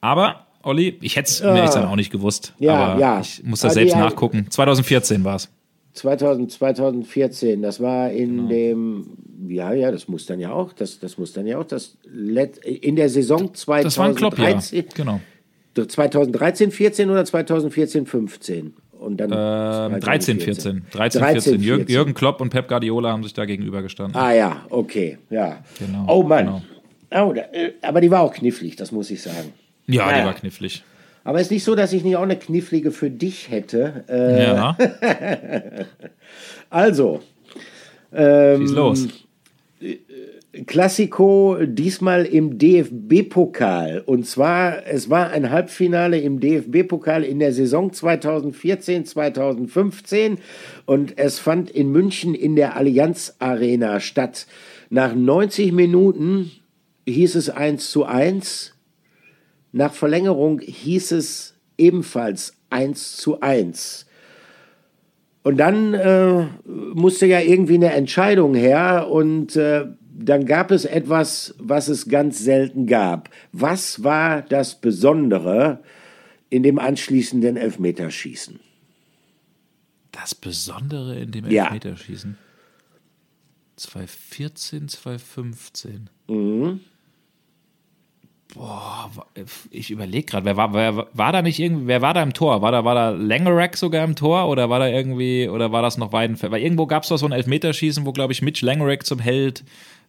[0.00, 2.52] Aber, Olli, ich hätte es mir dann auch nicht gewusst.
[2.58, 3.20] Ja, aber ja.
[3.20, 4.46] ich muss Aber selbst nachgucken.
[4.50, 5.48] 2014 war es.
[5.96, 8.48] 2000, 2014, das war in Genau.
[8.48, 9.06] dem,
[9.48, 12.58] ja, ja, das muss dann ja auch, das, das muss dann ja auch, das Let,
[12.58, 13.76] in der Saison Das war
[14.06, 14.58] ein Klopp, ja.
[14.58, 15.20] 2013, Genau.
[15.74, 18.74] 2013, 14 oder 2014, 15?
[18.98, 19.30] Und dann
[19.92, 20.82] Ähm, 13, 14.
[20.90, 21.60] 13, 13, 14.
[21.62, 21.94] Jürgen, 14.
[21.94, 24.16] Jürgen Klopp und Pep Guardiola haben sich da gegenübergestanden.
[24.16, 25.62] Ah ja, okay, ja.
[25.78, 26.46] Genau, oh Mann.
[26.46, 26.62] genau.
[27.28, 29.52] Oh, äh, aber die war auch knifflig, das muss ich sagen.
[29.86, 30.16] ja, naja.
[30.16, 30.82] der war knifflig.
[31.26, 34.04] Aber es ist nicht so, dass ich nicht auch eine knifflige für dich hätte.
[34.08, 34.76] Äh, Ja,
[36.70, 37.20] Also,
[38.12, 39.08] ähm, schieß los.
[40.66, 44.04] Klassiko diesmal im DFB-Pokal.
[44.06, 50.38] Und zwar, es war ein Halbfinale im DFB-Pokal in der Saison 2014, 2015
[50.84, 54.46] und es fand in München in der Allianz Arena statt.
[54.90, 56.52] Nach 90 Minuten
[57.04, 58.75] hieß es 1 zu 1.
[59.76, 64.06] Nach Verlängerung hieß es ebenfalls 1 zu 1.
[65.42, 69.84] Und dann äh, musste ja irgendwie eine Entscheidung her und äh,
[70.18, 73.28] dann gab es etwas, was es ganz selten gab.
[73.52, 75.80] Was war das Besondere
[76.48, 78.58] in dem anschließenden Elfmeterschießen?
[80.10, 81.64] Das Besondere in dem Ja.
[81.64, 82.38] Elfmeterschießen.
[83.76, 86.08] 2014, 2015.
[86.28, 86.80] Mhm.
[88.56, 89.10] Boah,
[89.70, 92.62] ich überlege gerade, wer war, wer war da nicht irgendwie, wer war da im Tor?
[92.62, 95.98] War da, war da Langerack sogar im Tor oder war da irgendwie, oder war das
[95.98, 96.52] noch Weidenfeld?
[96.52, 99.62] Weil irgendwo gab es doch so ein Elfmeterschießen, wo, glaube ich, Mitch Langerack zum Held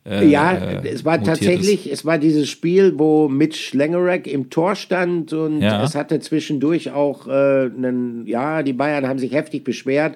[0.05, 1.99] Äh, ja, äh, es war tatsächlich, ist.
[1.99, 5.83] es war dieses Spiel, wo Mitch Langerack im Tor stand und Ja.
[5.83, 10.15] es hatte zwischendurch auch äh, einen, ja, die Bayern haben sich heftig beschwert,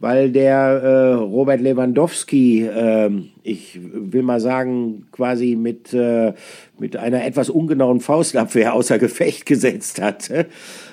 [0.00, 6.34] weil der äh, Robert Lewandowski, ähm, ich will mal sagen, quasi mit, äh,
[6.78, 10.46] mit einer etwas ungenauen Faustabwehr außer Gefecht gesetzt hatte.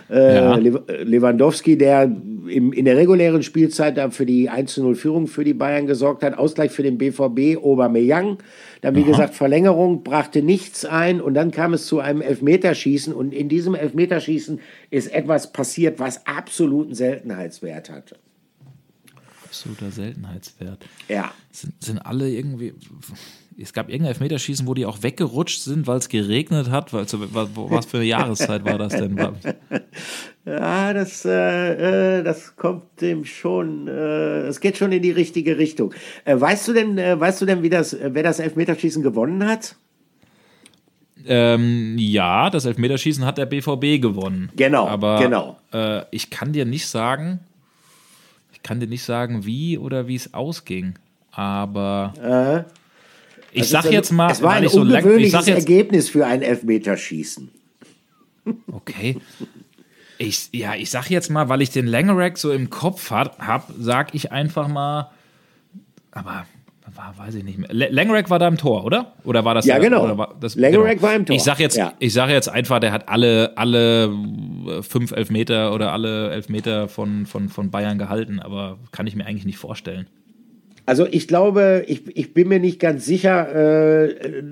[0.10, 0.56] Äh, Ja.
[0.56, 2.04] Lew- Lewandowski, der
[2.48, 6.72] im, in der regulären Spielzeit dann für die 1-0-Führung für die Bayern gesorgt hat, Ausgleich
[6.72, 8.38] für den BVB, Aubameyang.
[8.82, 13.34] Dann, wie gesagt, Verlängerung brachte nichts ein und dann kam es zu einem Elfmeterschießen und
[13.34, 14.60] in diesem Elfmeterschießen
[14.92, 18.16] ist etwas passiert, was absoluten Seltenheitswert hatte.
[19.56, 20.86] Absoluter Seltenheitswert.
[21.08, 21.32] Ja.
[21.52, 22.74] Sind, sind alle irgendwie.
[23.58, 26.92] Es gab irgendein Elfmeterschießen, wo die auch weggerutscht sind, weil es geregnet hat.
[26.92, 29.18] Weil, also, was, für eine Jahreszeit war das denn?
[30.48, 35.58] Ja, das, äh, äh, das kommt dem schon, äh, es geht schon in die richtige
[35.58, 35.92] Richtung.
[36.24, 39.48] Äh, weißt du denn, äh, weißt du denn, wie das, äh, wer das Elfmeterschießen gewonnen
[39.48, 39.76] hat?
[41.26, 44.52] Ähm, ja, das Elfmeterschießen hat der BVB gewonnen.
[44.56, 45.58] Genau, Aber genau.
[45.74, 47.40] Äh, ich kann dir nicht sagen,
[48.66, 50.96] kann dir nicht sagen, wie oder wie es ausging.
[51.32, 52.66] Aber
[53.52, 55.70] ich Also sag jetzt mal, es war ein ich so lang- ich ungewöhnliches sag jetzt,
[55.70, 57.50] Ergebnis für ein Elfmeterschießen.
[58.72, 59.18] Okay.
[60.18, 63.70] Ich, ja, ich sag jetzt mal, weil ich den Langerack so im Kopf hat, hab,
[63.78, 65.12] sag ich einfach mal,
[66.12, 66.46] aber
[66.98, 67.70] war, weiß ich nicht mehr.
[67.72, 69.14] La- Langerack war da im Tor, oder?
[69.24, 70.04] Oder war das Ja, genau.
[70.04, 71.94] Oder war das, Langerack war im Tor, Ich sag jetzt, ja.
[72.00, 74.06] ich sag jetzt einfach, der hat alle, alle
[74.68, 79.26] äh, fünf Elfmeter oder alle Elfmeter von, von, von Bayern gehalten, aber kann ich mir
[79.26, 80.08] eigentlich nicht vorstellen.
[80.88, 84.44] Also ich glaube, ich, ich bin mir nicht ganz sicher, äh,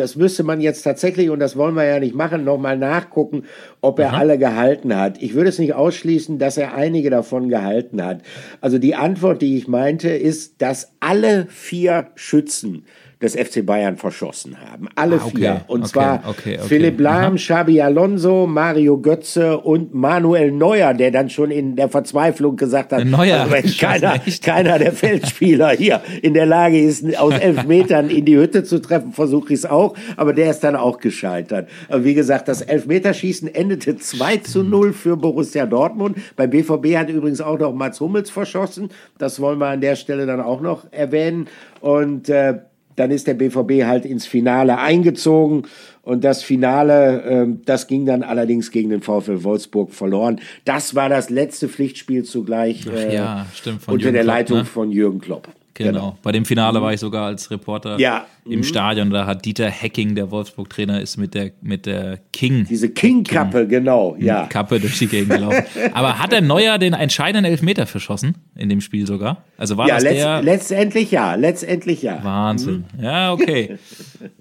[0.00, 3.44] das müsste man jetzt tatsächlich, und das wollen wir ja nicht machen, nochmal nachgucken,
[3.80, 5.22] ob er alle gehalten hat.
[5.22, 8.22] Ich würde es nicht ausschließen, dass er einige davon gehalten hat.
[8.60, 12.84] Also die Antwort, die ich meinte, ist, dass alle vier Schützen
[13.22, 14.88] des FC Bayern verschossen haben.
[14.94, 15.36] Alle Ah, okay.
[15.36, 15.60] vier.
[15.66, 16.58] Und Okay, zwar okay.
[16.66, 22.56] Philipp Lahm, Xabi Alonso, Mario Götze und Manuel Neuer, der dann schon in der Verzweiflung
[22.56, 27.34] gesagt hat, Neuer also wenn keiner, keiner der Feldspieler hier in der Lage ist, aus
[27.38, 29.94] elf Metern in die Hütte zu treffen, versuche ich es auch.
[30.16, 31.68] Aber der ist dann auch gescheitert.
[31.88, 36.16] Aber wie gesagt, das Elfmeterschießen endete 2 zu 0 für Borussia Dortmund.
[36.36, 38.88] Beim BVB hat übrigens auch noch Mats Hummels verschossen.
[39.18, 41.48] Das wollen wir an der Stelle dann auch noch erwähnen.
[41.80, 42.60] Und äh,
[43.00, 45.62] dann ist der BVB halt ins Finale eingezogen.
[46.02, 50.40] Und das Finale, ähm, das ging dann allerdings gegen den VfL Wolfsburg verloren.
[50.64, 54.58] Das war das letzte Pflichtspiel zugleich äh, ja, stimmt, von unter Jürgen der Klopp, Leitung
[54.58, 54.64] ne?
[54.66, 55.48] von Jürgen Klopp.
[55.84, 56.18] Genau.
[56.22, 58.26] Bei dem Finale war ich sogar als Reporter Ja.
[58.44, 58.62] im Mhm.
[58.64, 59.10] Stadion.
[59.10, 62.66] Da hat Dieter Hecking, der Wolfsburg-Trainer, ist mit der, mit der King.
[62.68, 64.46] Diese King-Kappe, genau, ja.
[64.46, 65.62] Kappe durch die Gegend gelaufen.
[65.92, 69.44] Aber hat der Neuer den entscheidenden Elfmeter verschossen in dem Spiel sogar?
[69.58, 72.22] Also war Ja, das letzt, der letztendlich ja, letztendlich ja.
[72.22, 72.84] Wahnsinn.
[73.00, 73.76] Ja, okay.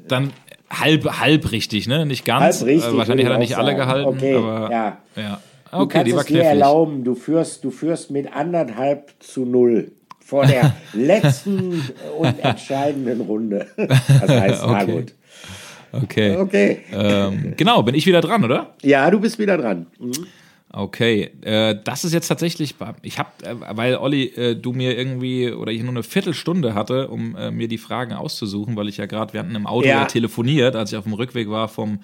[0.07, 0.31] Dann
[0.69, 2.05] halb halb richtig, ne?
[2.05, 2.59] Nicht ganz.
[2.59, 3.79] Halb richtig, Äh, Wahrscheinlich hat er ich nicht alle sagen.
[3.79, 4.97] gehalten, Okay, aber ja.
[5.15, 5.39] ja.
[5.71, 6.49] Du Okay, kannst die war es dir knifflig.
[6.49, 9.91] erlauben, du führst, du führst mit anderthalb zu null
[10.29, 11.81] vor der letzten
[12.17, 13.65] und entscheidenden Runde.
[13.77, 14.91] Das heißt, na Okay.
[14.91, 15.13] gut.
[15.91, 16.37] Okay.
[16.37, 16.79] Okay.
[16.93, 18.75] Ähm, genau, bin ich wieder dran, oder?
[18.83, 19.87] Ja, du bist wieder dran.
[19.99, 20.11] Mhm.
[20.71, 25.51] Okay, äh, das ist jetzt tatsächlich, ich habe, äh, weil Olli, äh, du mir irgendwie
[25.51, 29.07] oder ich nur eine Viertelstunde hatte, um äh, mir die Fragen auszusuchen, weil ich ja
[29.07, 30.01] gerade, wir hatten im Auto Ja.
[30.01, 32.01] ja telefoniert, als ich auf dem Rückweg war vom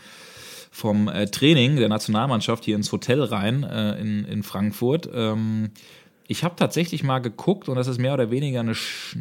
[0.72, 5.08] vom äh, Training der Nationalmannschaft hier ins Hotel rein äh, in, in Frankfurt.
[5.14, 5.70] Ähm,
[6.28, 9.16] ich habe tatsächlich mal geguckt und das ist mehr oder weniger eine, Sch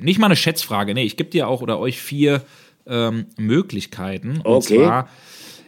[0.00, 0.94] nicht mal eine Schätzfrage.
[0.94, 2.42] Nee, ich gebe dir auch oder euch vier
[2.86, 4.38] ähm, Möglichkeiten.
[4.38, 4.76] Und Okay.
[4.78, 5.08] zwar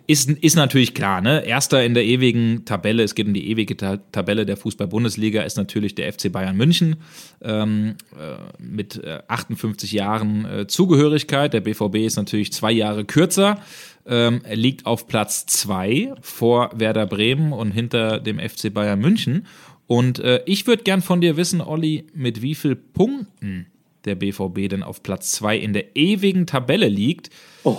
[0.07, 1.45] ist, ist natürlich klar, ne?
[1.45, 5.59] Erster in der ewigen Tabelle, es geht um die ewige Ta Tabelle der Fußball-Bundesliga, ist
[5.59, 6.97] natürlich der FC Bayern München
[7.43, 11.53] ähm, äh, mit äh, 58 Jahren äh, Zugehörigkeit.
[11.53, 13.59] Der BVB ist natürlich zwei Jahre kürzer,
[14.07, 19.47] ähm, liegt auf Platz zwei vor Werder Bremen und hinter dem FC Bayern München.
[19.89, 23.67] Und äh, ich würde gern von dir wissen, Olli, mit wie viel Punkten
[24.05, 27.31] der BVB denn auf Platz zwei in der ewigen Tabelle liegt.
[27.65, 27.71] Äh,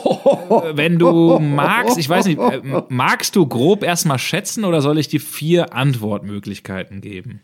[0.74, 5.08] Wenn du magst, ich weiß nicht, äh, magst du grob erstmal schätzen oder soll ich
[5.08, 7.42] dir vier Antwortmöglichkeiten geben?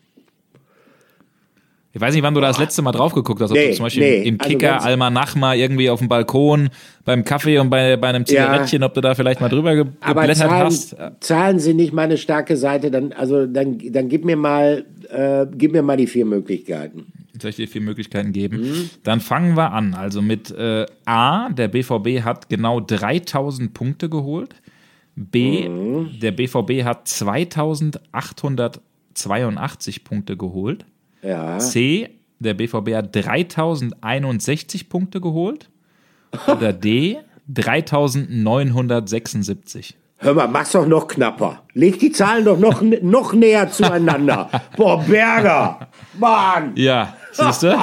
[1.95, 3.76] Ich weiß nicht, wann du da das letzte Mal drauf geguckt hast, ob Nee, du
[3.76, 6.69] zum Beispiel nee, im also Kicker, ganz- Almanach mal irgendwie auf dem Balkon,
[7.05, 10.23] beim Kaffee und bei, bei einem Zigarettchen, ob du da vielleicht mal drüber ge Aber
[10.23, 10.93] geblättert Zahlen, hast.
[11.22, 15.72] Zahlen sind nicht meine starke Seite, dann, also dann, dann gib mir mal, äh, gib
[15.72, 17.05] mir mal die vier Möglichkeiten.
[17.41, 18.89] Soll ich dir vier Möglichkeiten geben?
[19.03, 19.93] Dann fangen wir an.
[19.93, 24.53] Also mit äh, A, der BVB hat genau 3000 Punkte geholt.
[25.15, 25.69] B,
[26.22, 30.85] der BVB hat 2882 Punkte geholt.
[31.26, 31.57] Ja.
[31.60, 35.69] C, der BVB hat 3061 Punkte geholt.
[36.47, 39.95] Oder D, 3976.
[40.18, 41.61] Hör mal, mach's doch noch knapper.
[41.73, 44.49] Leg die Zahlen doch noch, noch näher zueinander.
[44.77, 45.89] Boah, Berger.
[46.18, 46.72] Mann.
[46.76, 47.77] Ja, siehst du?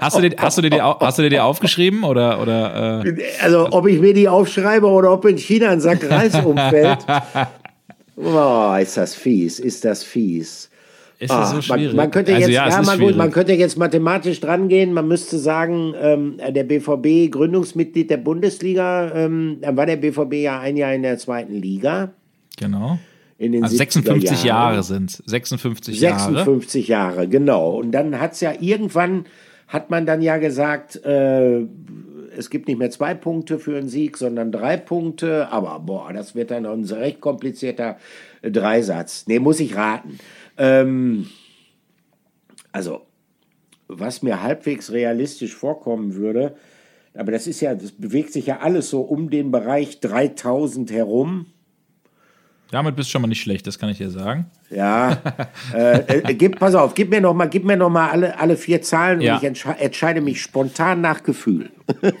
[0.00, 3.14] Hast du dir, hast du dir, die, hast du dir die aufgeschrieben oder, oder äh?
[3.42, 7.04] Also, ob ich mir die aufschreibe oder ob in China ein Sack Reis umfällt.
[8.16, 10.69] Boah, ist das fies, ist das fies.
[11.20, 11.88] Ist das so Ah, schwierig?
[11.88, 13.16] Man, man, könnte Also jetzt, ja, ja, es ist mal gut, schwierig.
[13.16, 14.92] man könnte jetzt mathematisch drangehen.
[14.94, 20.60] Man müsste sagen, ähm, der BVB Gründungsmitglied der Bundesliga, ähm, dann war der BVB ja
[20.60, 22.12] ein Jahr in der zweiten Liga.
[22.58, 22.98] Genau.
[23.36, 24.72] In den Also 70er 56 Jahren.
[24.72, 26.18] Jahre sind 56 Jahre.
[26.34, 27.70] 56 Jahre, genau.
[27.78, 29.26] Und dann hat es ja irgendwann,
[29.68, 31.60] hat man dann ja gesagt, äh,
[32.36, 35.48] es gibt nicht mehr zwei Punkte für einen Sieg, sondern drei Punkte.
[35.52, 37.96] Aber boah, das wird dann ein recht komplizierter
[38.40, 39.24] äh, Dreisatz.
[39.26, 40.18] Nee, muss ich raten.
[40.60, 41.26] Ähm,
[42.70, 43.06] also,
[43.88, 46.54] was mir halbwegs realistisch vorkommen würde,
[47.14, 51.46] aber das ist ja, das bewegt sich ja alles so um den Bereich 3000 herum.
[52.70, 54.46] Damit bist du schon mal nicht schlecht, das kann ich dir sagen.
[54.70, 55.18] Ja,
[55.74, 58.56] äh, äh, gib, pass auf, gib mir noch mal, gib mir noch mal alle, alle
[58.56, 59.34] vier Zahlen Ja.
[59.34, 61.70] und ich entsche entscheide mich spontan nach Gefühl.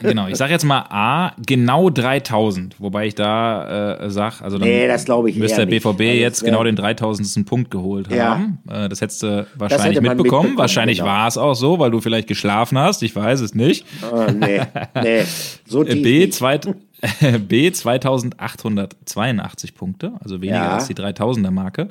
[0.02, 4.66] Genau, ich sage jetzt mal A, genau 3000, wobei ich da äh, sag, also dann
[4.66, 5.84] Nee, das ich müsste der nicht.
[5.84, 7.46] BVB das jetzt genau den 3000.
[7.46, 8.30] Punkt geholt Ja.
[8.30, 8.58] haben.
[8.68, 10.16] Äh, das hättest du wahrscheinlich mitbekommen.
[10.16, 11.10] mitbekommen, Wahrscheinlich genau.
[11.10, 13.86] war es auch so, weil du vielleicht geschlafen hast, ich weiß es nicht.
[14.12, 14.60] Ah, nee,
[15.00, 15.22] nee,
[15.68, 16.34] so Äh, tief B, nicht.
[16.34, 16.66] zweit,
[17.48, 20.74] B 2882 Punkte, also weniger Ja.
[20.74, 21.88] als die 3000er Marke.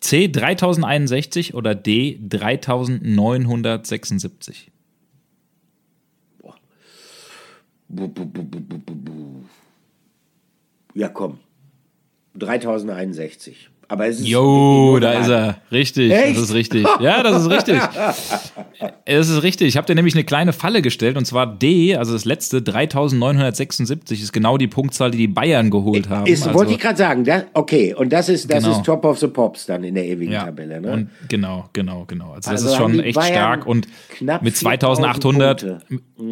[0.00, 4.70] C 3061 oder D 3976.
[7.88, 9.44] Bu, bu, bu, bu, bu, bu, bu.
[10.94, 11.38] Ja, komm.
[12.38, 13.69] 3061.
[13.90, 15.56] Aber es ist Jo, da ist er.
[15.72, 16.36] Richtig, Echt?
[16.36, 16.86] das ist richtig.
[17.00, 17.80] Ja, das ist richtig.
[19.04, 19.68] Es ist richtig.
[19.68, 24.22] Ich habe dir nämlich eine kleine Falle gestellt und zwar D, also das letzte 3976
[24.22, 26.26] ist genau die Punktzahl, die die Bayern geholt haben.
[26.26, 28.76] Ist, also, wollte ich gerade sagen, das, okay, und das ist, das Genau.
[28.76, 30.92] ist Top of the Pops dann in der ewigen ja, Tabelle, ne?
[30.92, 32.32] und genau, genau, genau.
[32.32, 35.78] Also das Also ist schon echt Bayern stark und knapp mit 4000 2800 Punkte.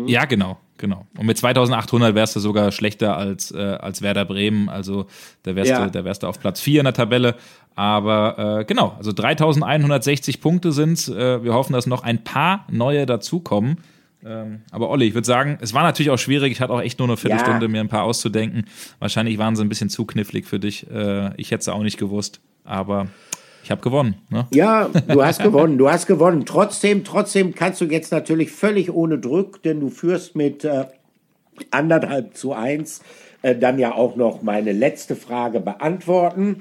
[0.07, 1.07] Ja, genau, genau.
[1.19, 5.07] Und mit 2800 wärst du sogar schlechter als äh, als Werder Bremen, also
[5.43, 5.85] da wärst Ja.
[5.85, 7.35] du da wärst du auf Platz 4 in der Tabelle,
[7.75, 11.09] aber äh, genau, also 3160 Punkte sind's.
[11.09, 13.79] Äh, wir hoffen, dass noch ein paar neue dazukommen.
[14.25, 16.51] Ähm, aber Olli, ich würde sagen, es war natürlich auch schwierig.
[16.51, 17.71] Ich hatte auch echt nur eine Viertelstunde, Ja.
[17.71, 18.65] mir ein paar auszudenken.
[18.99, 20.91] Wahrscheinlich waren sie ein bisschen zu knifflig für dich.
[20.91, 23.07] Äh, ich hätte es auch nicht gewusst, aber
[23.69, 24.15] ich habe gewonnen.
[24.31, 24.47] Ne?
[24.55, 26.47] Ja, du hast gewonnen, du hast gewonnen.
[26.47, 30.87] Trotzdem, trotzdem kannst du jetzt natürlich völlig ohne Druck, denn du führst mit äh,
[31.71, 33.03] anderthalb zu eins
[33.43, 36.61] äh, dann ja auch noch meine letzte Frage beantworten.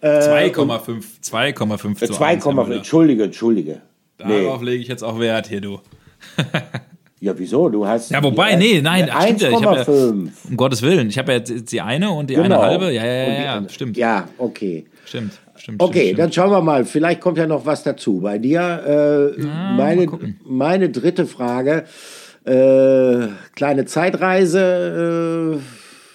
[0.00, 2.76] 2,5 2,5 Äh, zu 2, 1, Herr Müller.
[2.76, 3.80] Entschuldige, Entschuldige.
[4.18, 5.80] Darauf lege ich jetzt auch Wert hier, du.
[7.20, 7.68] Ja, wieso?
[7.68, 8.12] Du hast.
[8.12, 10.28] Ja, wobei, äh, nee, nein, ach, stimmt ja, ich ja- 1,5.
[10.50, 11.08] Um Gottes Willen.
[11.08, 12.62] Ich habe ja jetzt die eine und die eine Genau.
[12.62, 12.92] halbe.
[12.92, 13.96] Ja, ja, ja, ja, stimmt.
[13.96, 14.86] Ja, okay.
[15.04, 15.82] Stimmt, stimmt.
[15.82, 16.84] Okay, stimmt, dann schauen wir mal.
[16.84, 18.20] Vielleicht kommt ja noch was dazu.
[18.20, 20.06] Bei dir, äh, meine,
[20.44, 21.84] meine dritte Frage.
[22.44, 25.60] Äh, kleine Zeitreise.
[25.60, 25.60] Äh,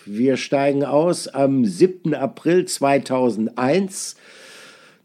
[0.05, 2.13] wir steigen aus am 7.
[2.13, 4.15] April 2001.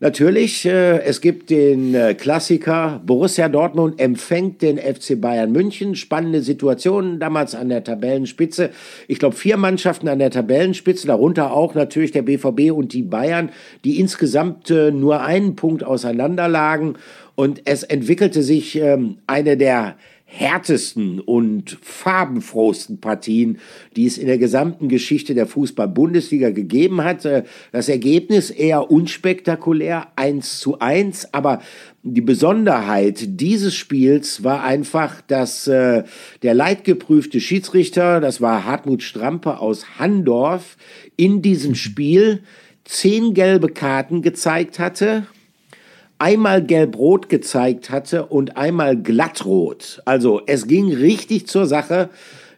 [0.00, 3.02] Natürlich, äh, es gibt den äh, Klassiker.
[3.04, 5.96] Borussia Dortmund empfängt den FC Bayern München.
[5.96, 8.70] Spannende Situation damals an der Tabellenspitze.
[9.08, 13.50] Ich glaube, vier Mannschaften an der Tabellenspitze, darunter auch natürlich der BVB und die Bayern,
[13.84, 16.94] die insgesamt äh, nur einen Punkt auseinanderlagen.
[17.34, 19.96] Und es entwickelte sich ähm, eine der
[20.30, 23.58] härtesten und farbenfrohsten Partien,
[23.96, 27.24] die es in der gesamten Geschichte der Fußball-Bundesliga gegeben hat.
[27.24, 31.62] Äh, Das Ergebnis eher unspektakulär, 1 zu 1, aber
[32.02, 36.04] die Besonderheit dieses Spiels war einfach, dass äh,
[36.42, 40.76] der leidgeprüfte Schiedsrichter, das war Hartmut Strampe aus Handorf,
[41.16, 42.42] in diesem Spiel
[42.84, 45.26] zehn gelbe Karten gezeigt hatte
[46.18, 50.02] einmal gelb-rot gezeigt hatte und einmal glattrot.
[50.04, 52.10] Also es ging richtig zur Sache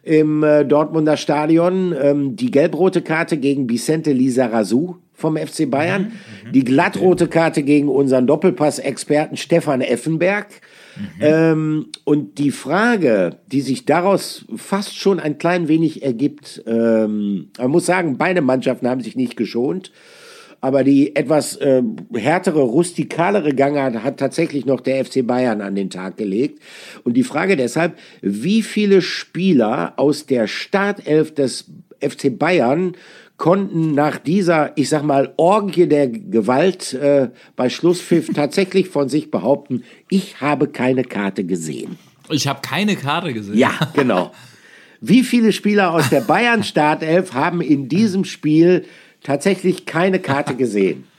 [0.03, 1.95] im äh, Dortmunder Stadion.
[1.99, 6.13] Ähm, die gelb-rote Karte gegen Vicente Lizarazu vom FC Bayern,
[6.51, 10.47] die glattrote Karte gegen unseren Doppelpass-Experten Stefan Effenberg.
[11.21, 17.71] Ähm, und die Frage, die sich daraus fast schon ein klein wenig ergibt, ähm, man
[17.71, 19.91] muss sagen, beide Mannschaften haben sich nicht geschont.
[20.61, 21.81] Aber die etwas äh,
[22.13, 26.61] härtere, rustikalere Gangart hat tatsächlich noch der FC Bayern an den Tag gelegt.
[27.03, 31.65] Und die Frage deshalb, wie viele Spieler aus der Startelf des
[31.99, 32.93] FC Bayern
[33.37, 39.31] konnten nach dieser, ich sag mal, Orgie der Gewalt äh, bei Schlusspfiff tatsächlich von sich
[39.31, 41.97] behaupten, ich habe keine Karte gesehen.
[42.29, 43.57] Ich habe keine Karte gesehen.
[43.57, 44.31] Ja, genau.
[44.99, 48.85] Wie viele Spieler aus der Bayern Startelf haben in diesem Spiel
[49.23, 51.05] tatsächlich keine Karte gesehen?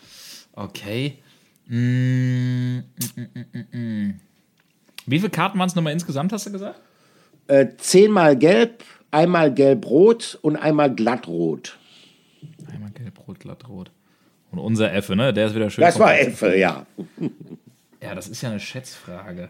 [0.55, 1.17] Okay.
[1.67, 4.21] Mm, mm, mm,
[5.07, 6.79] Wie viele Karten waren es nochmal insgesamt, hast du gesagt?
[7.47, 11.79] Äh, zehnmal gelb, einmal gelb-rot und einmal glattrot.
[12.71, 13.91] Einmal gelb-rot, glattrot.
[14.51, 15.33] Und unser Effe, ne?
[15.33, 15.83] Der ist wieder schön.
[15.83, 16.19] Das war.
[16.19, 16.85] Effe, ja.
[18.03, 19.49] Ja, das ist ja eine Schätzfrage.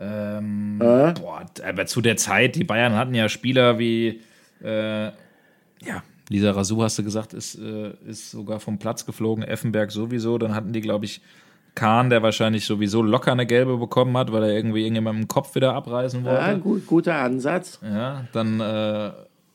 [0.00, 4.20] Ähm, Boah, aber zu der Zeit, die Bayern hatten ja Spieler wie,
[4.60, 9.90] äh, ja, Lisa Razou, hast du gesagt, ist, äh, ist sogar vom Platz geflogen, Effenberg
[9.90, 10.38] sowieso.
[10.38, 11.20] Dann hatten die, glaube ich,
[11.74, 15.54] Kahn, der wahrscheinlich sowieso locker eine gelbe bekommen hat, weil er irgendwie irgendjemandem im Kopf
[15.56, 16.40] wieder abreißen wollte.
[16.40, 17.80] ja gut, guter Ansatz.
[17.82, 19.10] Ja, dann äh,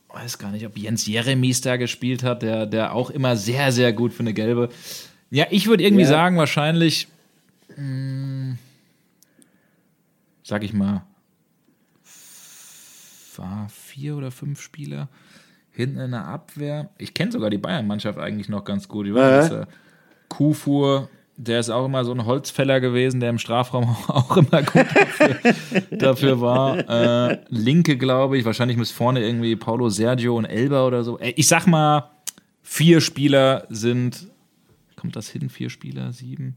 [0.10, 3.94] weiß gar nicht, ob Jens Jeremies da gespielt hat, der, der auch immer sehr, sehr
[3.94, 4.68] gut für eine gelbe.
[5.32, 6.10] Ja, ich würde irgendwie Ja.
[6.10, 7.08] sagen, wahrscheinlich,
[7.78, 8.58] mh,
[10.44, 11.04] sag ich mal,
[13.38, 15.10] war vier oder fünf Spieler
[15.76, 16.90] hinten in der Abwehr.
[16.98, 19.08] Ich kenne sogar die Bayern-Mannschaft eigentlich noch ganz gut.
[19.08, 19.56] Ich weiß, Äh.
[19.62, 19.66] äh,
[20.30, 24.86] Kufur, der ist auch immer so ein Holzfäller gewesen, der im Strafraum auch immer gut
[24.96, 25.36] dafür,
[25.92, 26.78] dafür war.
[27.30, 31.20] Äh, Linke, glaube ich, wahrscheinlich muss vorne irgendwie Paulo Sergio und Elba oder so.
[31.22, 32.10] Ich sag mal,
[32.64, 34.28] vier Spieler sind.
[34.96, 35.50] Kommt das hin?
[35.50, 36.14] Vier Spieler?
[36.14, 36.56] Sieben?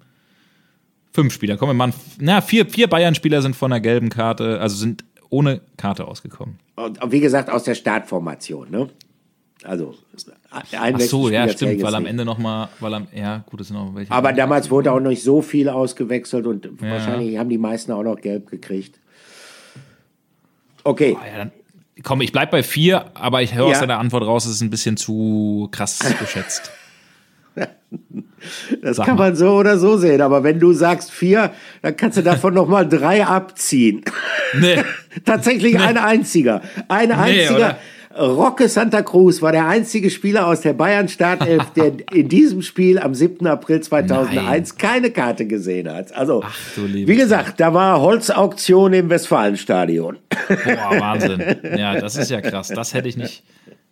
[1.13, 1.57] Fünf Spieler.
[1.57, 1.93] Komm, machen.
[2.21, 6.59] Na, vier, vier Bayern-Spieler sind von der gelben Karte, also sind ohne Karte ausgekommen.
[6.77, 8.89] Und wie gesagt, aus der Startformation, ne?
[9.65, 9.95] Also,
[10.81, 12.07] ein Ach so, ja, stimmt, weil am.
[12.07, 14.13] Ende nochmal, weil am, ja, gut, sind noch welche.
[14.13, 18.21] Aber damals wurde auch nicht so viel ausgewechselt und wahrscheinlich haben die meisten auch noch
[18.21, 18.99] gelb gekriegt.
[20.85, 21.53] Okay, Ah, ja, dann,
[22.05, 23.81] komm, ich bleib bei vier, aber ich höre aus Ja.
[23.81, 26.71] deiner Antwort raus, es ist ein bisschen zu krass geschätzt.
[28.83, 29.31] das sag kann mal.
[29.31, 30.21] man so oder so sehen.
[30.21, 31.51] Aber wenn du sagst vier,
[31.83, 34.05] dann kannst du davon noch mal drei abziehen.
[34.59, 34.83] Nee.
[35.25, 36.63] Tatsächlich ein einziger.
[36.87, 37.57] Ein einziger.
[37.57, 37.79] oder?
[38.19, 42.99] Roque Santa Cruz war der einzige Spieler aus der Bayern Startelf, der in diesem Spiel
[42.99, 43.47] am 7.
[43.47, 46.13] April 2001 keine Karte gesehen hat.
[46.15, 46.43] Also,
[46.77, 50.17] liebe wie gesagt, da war Holzauktion im Westfalenstadion.
[50.49, 51.43] Boah, Wahnsinn.
[51.77, 52.69] Ja, das ist ja krass.
[52.69, 53.45] Das hätte ich nicht.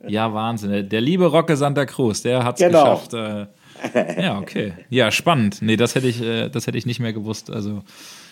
[0.06, 0.88] Ja, Wahnsinn.
[0.88, 2.82] Der liebe Rocke Santa Cruz, der hat es Genau.
[2.82, 3.14] geschafft.
[3.14, 4.72] Äh, ja, okay.
[4.88, 5.58] Ja, spannend.
[5.60, 7.50] Nee, das hätte ich, äh, das hätte ich nicht mehr gewusst.
[7.50, 7.82] Also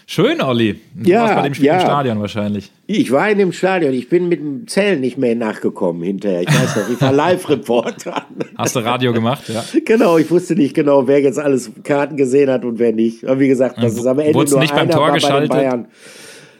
[0.06, 0.80] schön, Olli.
[0.94, 1.74] Du Ja, warst bei dem Spiel ja.
[1.74, 2.70] im Stadion wahrscheinlich.
[2.86, 6.42] Ich war in dem Stadion, ich bin mit dem Zellen nicht mehr nachgekommen hinterher.
[6.42, 7.12] Ich weiß noch, ich war
[7.48, 8.26] Live-Reporter.
[8.56, 9.44] Hast du Radio gemacht?
[9.48, 9.64] Ja.
[9.84, 13.24] Genau, ich wusste nicht genau, wer jetzt alles Karten gesehen hat und wer nicht.
[13.24, 15.22] Aber wie gesagt, das ist am Ende Wurdest nur nicht beim Tor war bei den
[15.22, 15.50] geschaltet?
[15.50, 15.86] Bayern.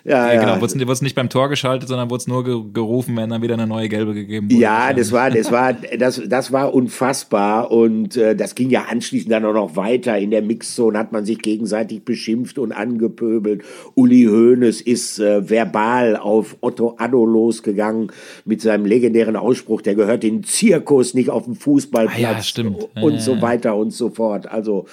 [0.05, 0.41] Ja, Ja, ja.
[0.41, 0.61] genau.
[0.61, 3.55] Wurde es nicht beim Tor geschaltet, sondern wurde es nur ge gerufen, wenn dann wieder
[3.55, 4.61] eine neue gelbe gegeben wurde.
[4.61, 9.33] Ja, das war, das war, das, das war unfassbar und äh, das ging ja anschließend
[9.33, 10.19] dann auch noch weiter.
[10.19, 13.63] In der Mixzone hat man sich gegenseitig beschimpft und angepöbelt.
[13.95, 18.13] Uli Hoeneß ist äh, verbal auf Otto Addo losgegangen
[18.45, 22.43] mit seinem legendären Ausspruch, der gehört in den Zirkus, nicht auf dem Fußballplatz Ah ja,
[22.43, 22.89] stimmt.
[23.01, 24.51] Und so weiter und so fort.
[24.51, 24.85] Also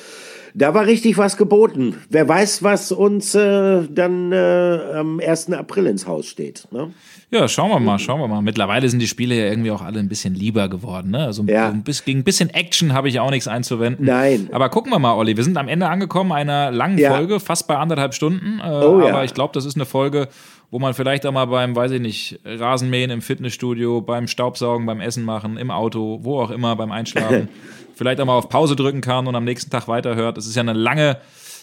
[0.54, 1.96] da war richtig was geboten.
[2.10, 5.52] Wer weiß, was uns äh, dann äh, am 1.
[5.54, 6.68] April ins Haus steht.
[6.72, 6.92] Ne?
[7.30, 8.42] Ja, schauen wir mal, schauen wir mal.
[8.42, 11.12] Mittlerweile sind die Spiele ja irgendwie auch alle ein bisschen lieber geworden.
[11.12, 11.26] Ne?
[11.26, 11.70] Also Ja.
[11.70, 14.06] ein bisschen, gegen ein bisschen Action habe ich auch nichts einzuwenden.
[14.06, 14.50] Nein.
[14.52, 15.38] Aber gucken wir mal, Olli.
[15.38, 17.14] Wir sind am Ende angekommen einer langen Ja.
[17.16, 18.60] Folge, fast bei anderthalb Stunden.
[18.60, 19.10] Äh, Oh ja.
[19.14, 20.28] Aber ich glaube, das ist eine Folge,
[20.72, 25.00] wo man vielleicht auch mal beim, weiß ich nicht, Rasenmähen im Fitnessstudio, beim Staubsaugen, beim
[25.02, 27.48] Essen machen, im Auto, wo auch immer, beim Einschlafen,
[28.02, 30.36] vielleicht auch mal auf Pause drücken kann und am nächsten Tag weiterhört.
[30.36, 31.18] Es ist ja eine lange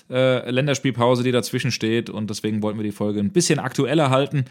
[0.09, 4.45] äh, Länderspielpause, die dazwischen steht und deswegen wollten wir die Folge ein bisschen aktueller halten.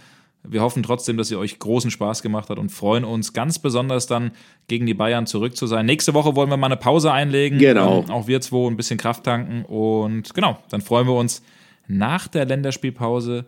[0.44, 4.06] Wir hoffen trotzdem, dass sie euch großen Spaß gemacht hat und freuen uns ganz besonders
[4.06, 4.32] dann
[4.68, 5.86] gegen die Bayern zurück zu sein.
[5.86, 7.58] Nächste Woche wollen wir mal eine Pause einlegen.
[7.58, 8.00] Genau.
[8.00, 11.42] Ähm, auch wir zwei ein bisschen Kraft tanken und genau, dann freuen wir uns
[11.88, 13.46] nach der Länderspielpause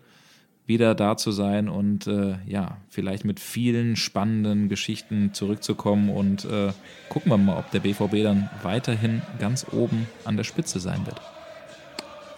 [0.70, 6.68] wieder da zu sein und äh, ja, vielleicht mit vielen spannenden Geschichten zurückzukommen und äh,
[7.08, 11.20] gucken wir mal, ob der BVB dann weiterhin ganz oben an der Spitze sein wird.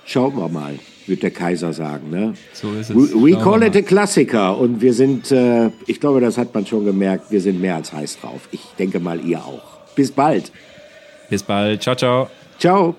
[0.07, 2.09] Schauen wir mal, wird der Kaiser sagen.
[2.09, 2.33] Ne?
[2.55, 2.97] So ist es.
[2.97, 6.65] We, we call it a Klassiker und wir sind, äh, ich glaube, das hat man
[6.65, 8.49] schon gemerkt, wir sind mehr als heiß drauf.
[8.51, 9.79] Ich denke mal, ihr auch.
[9.95, 10.51] Bis bald.
[11.29, 11.83] Bis bald.
[11.83, 12.31] Ciao, ciao.
[12.59, 12.97] Ciao.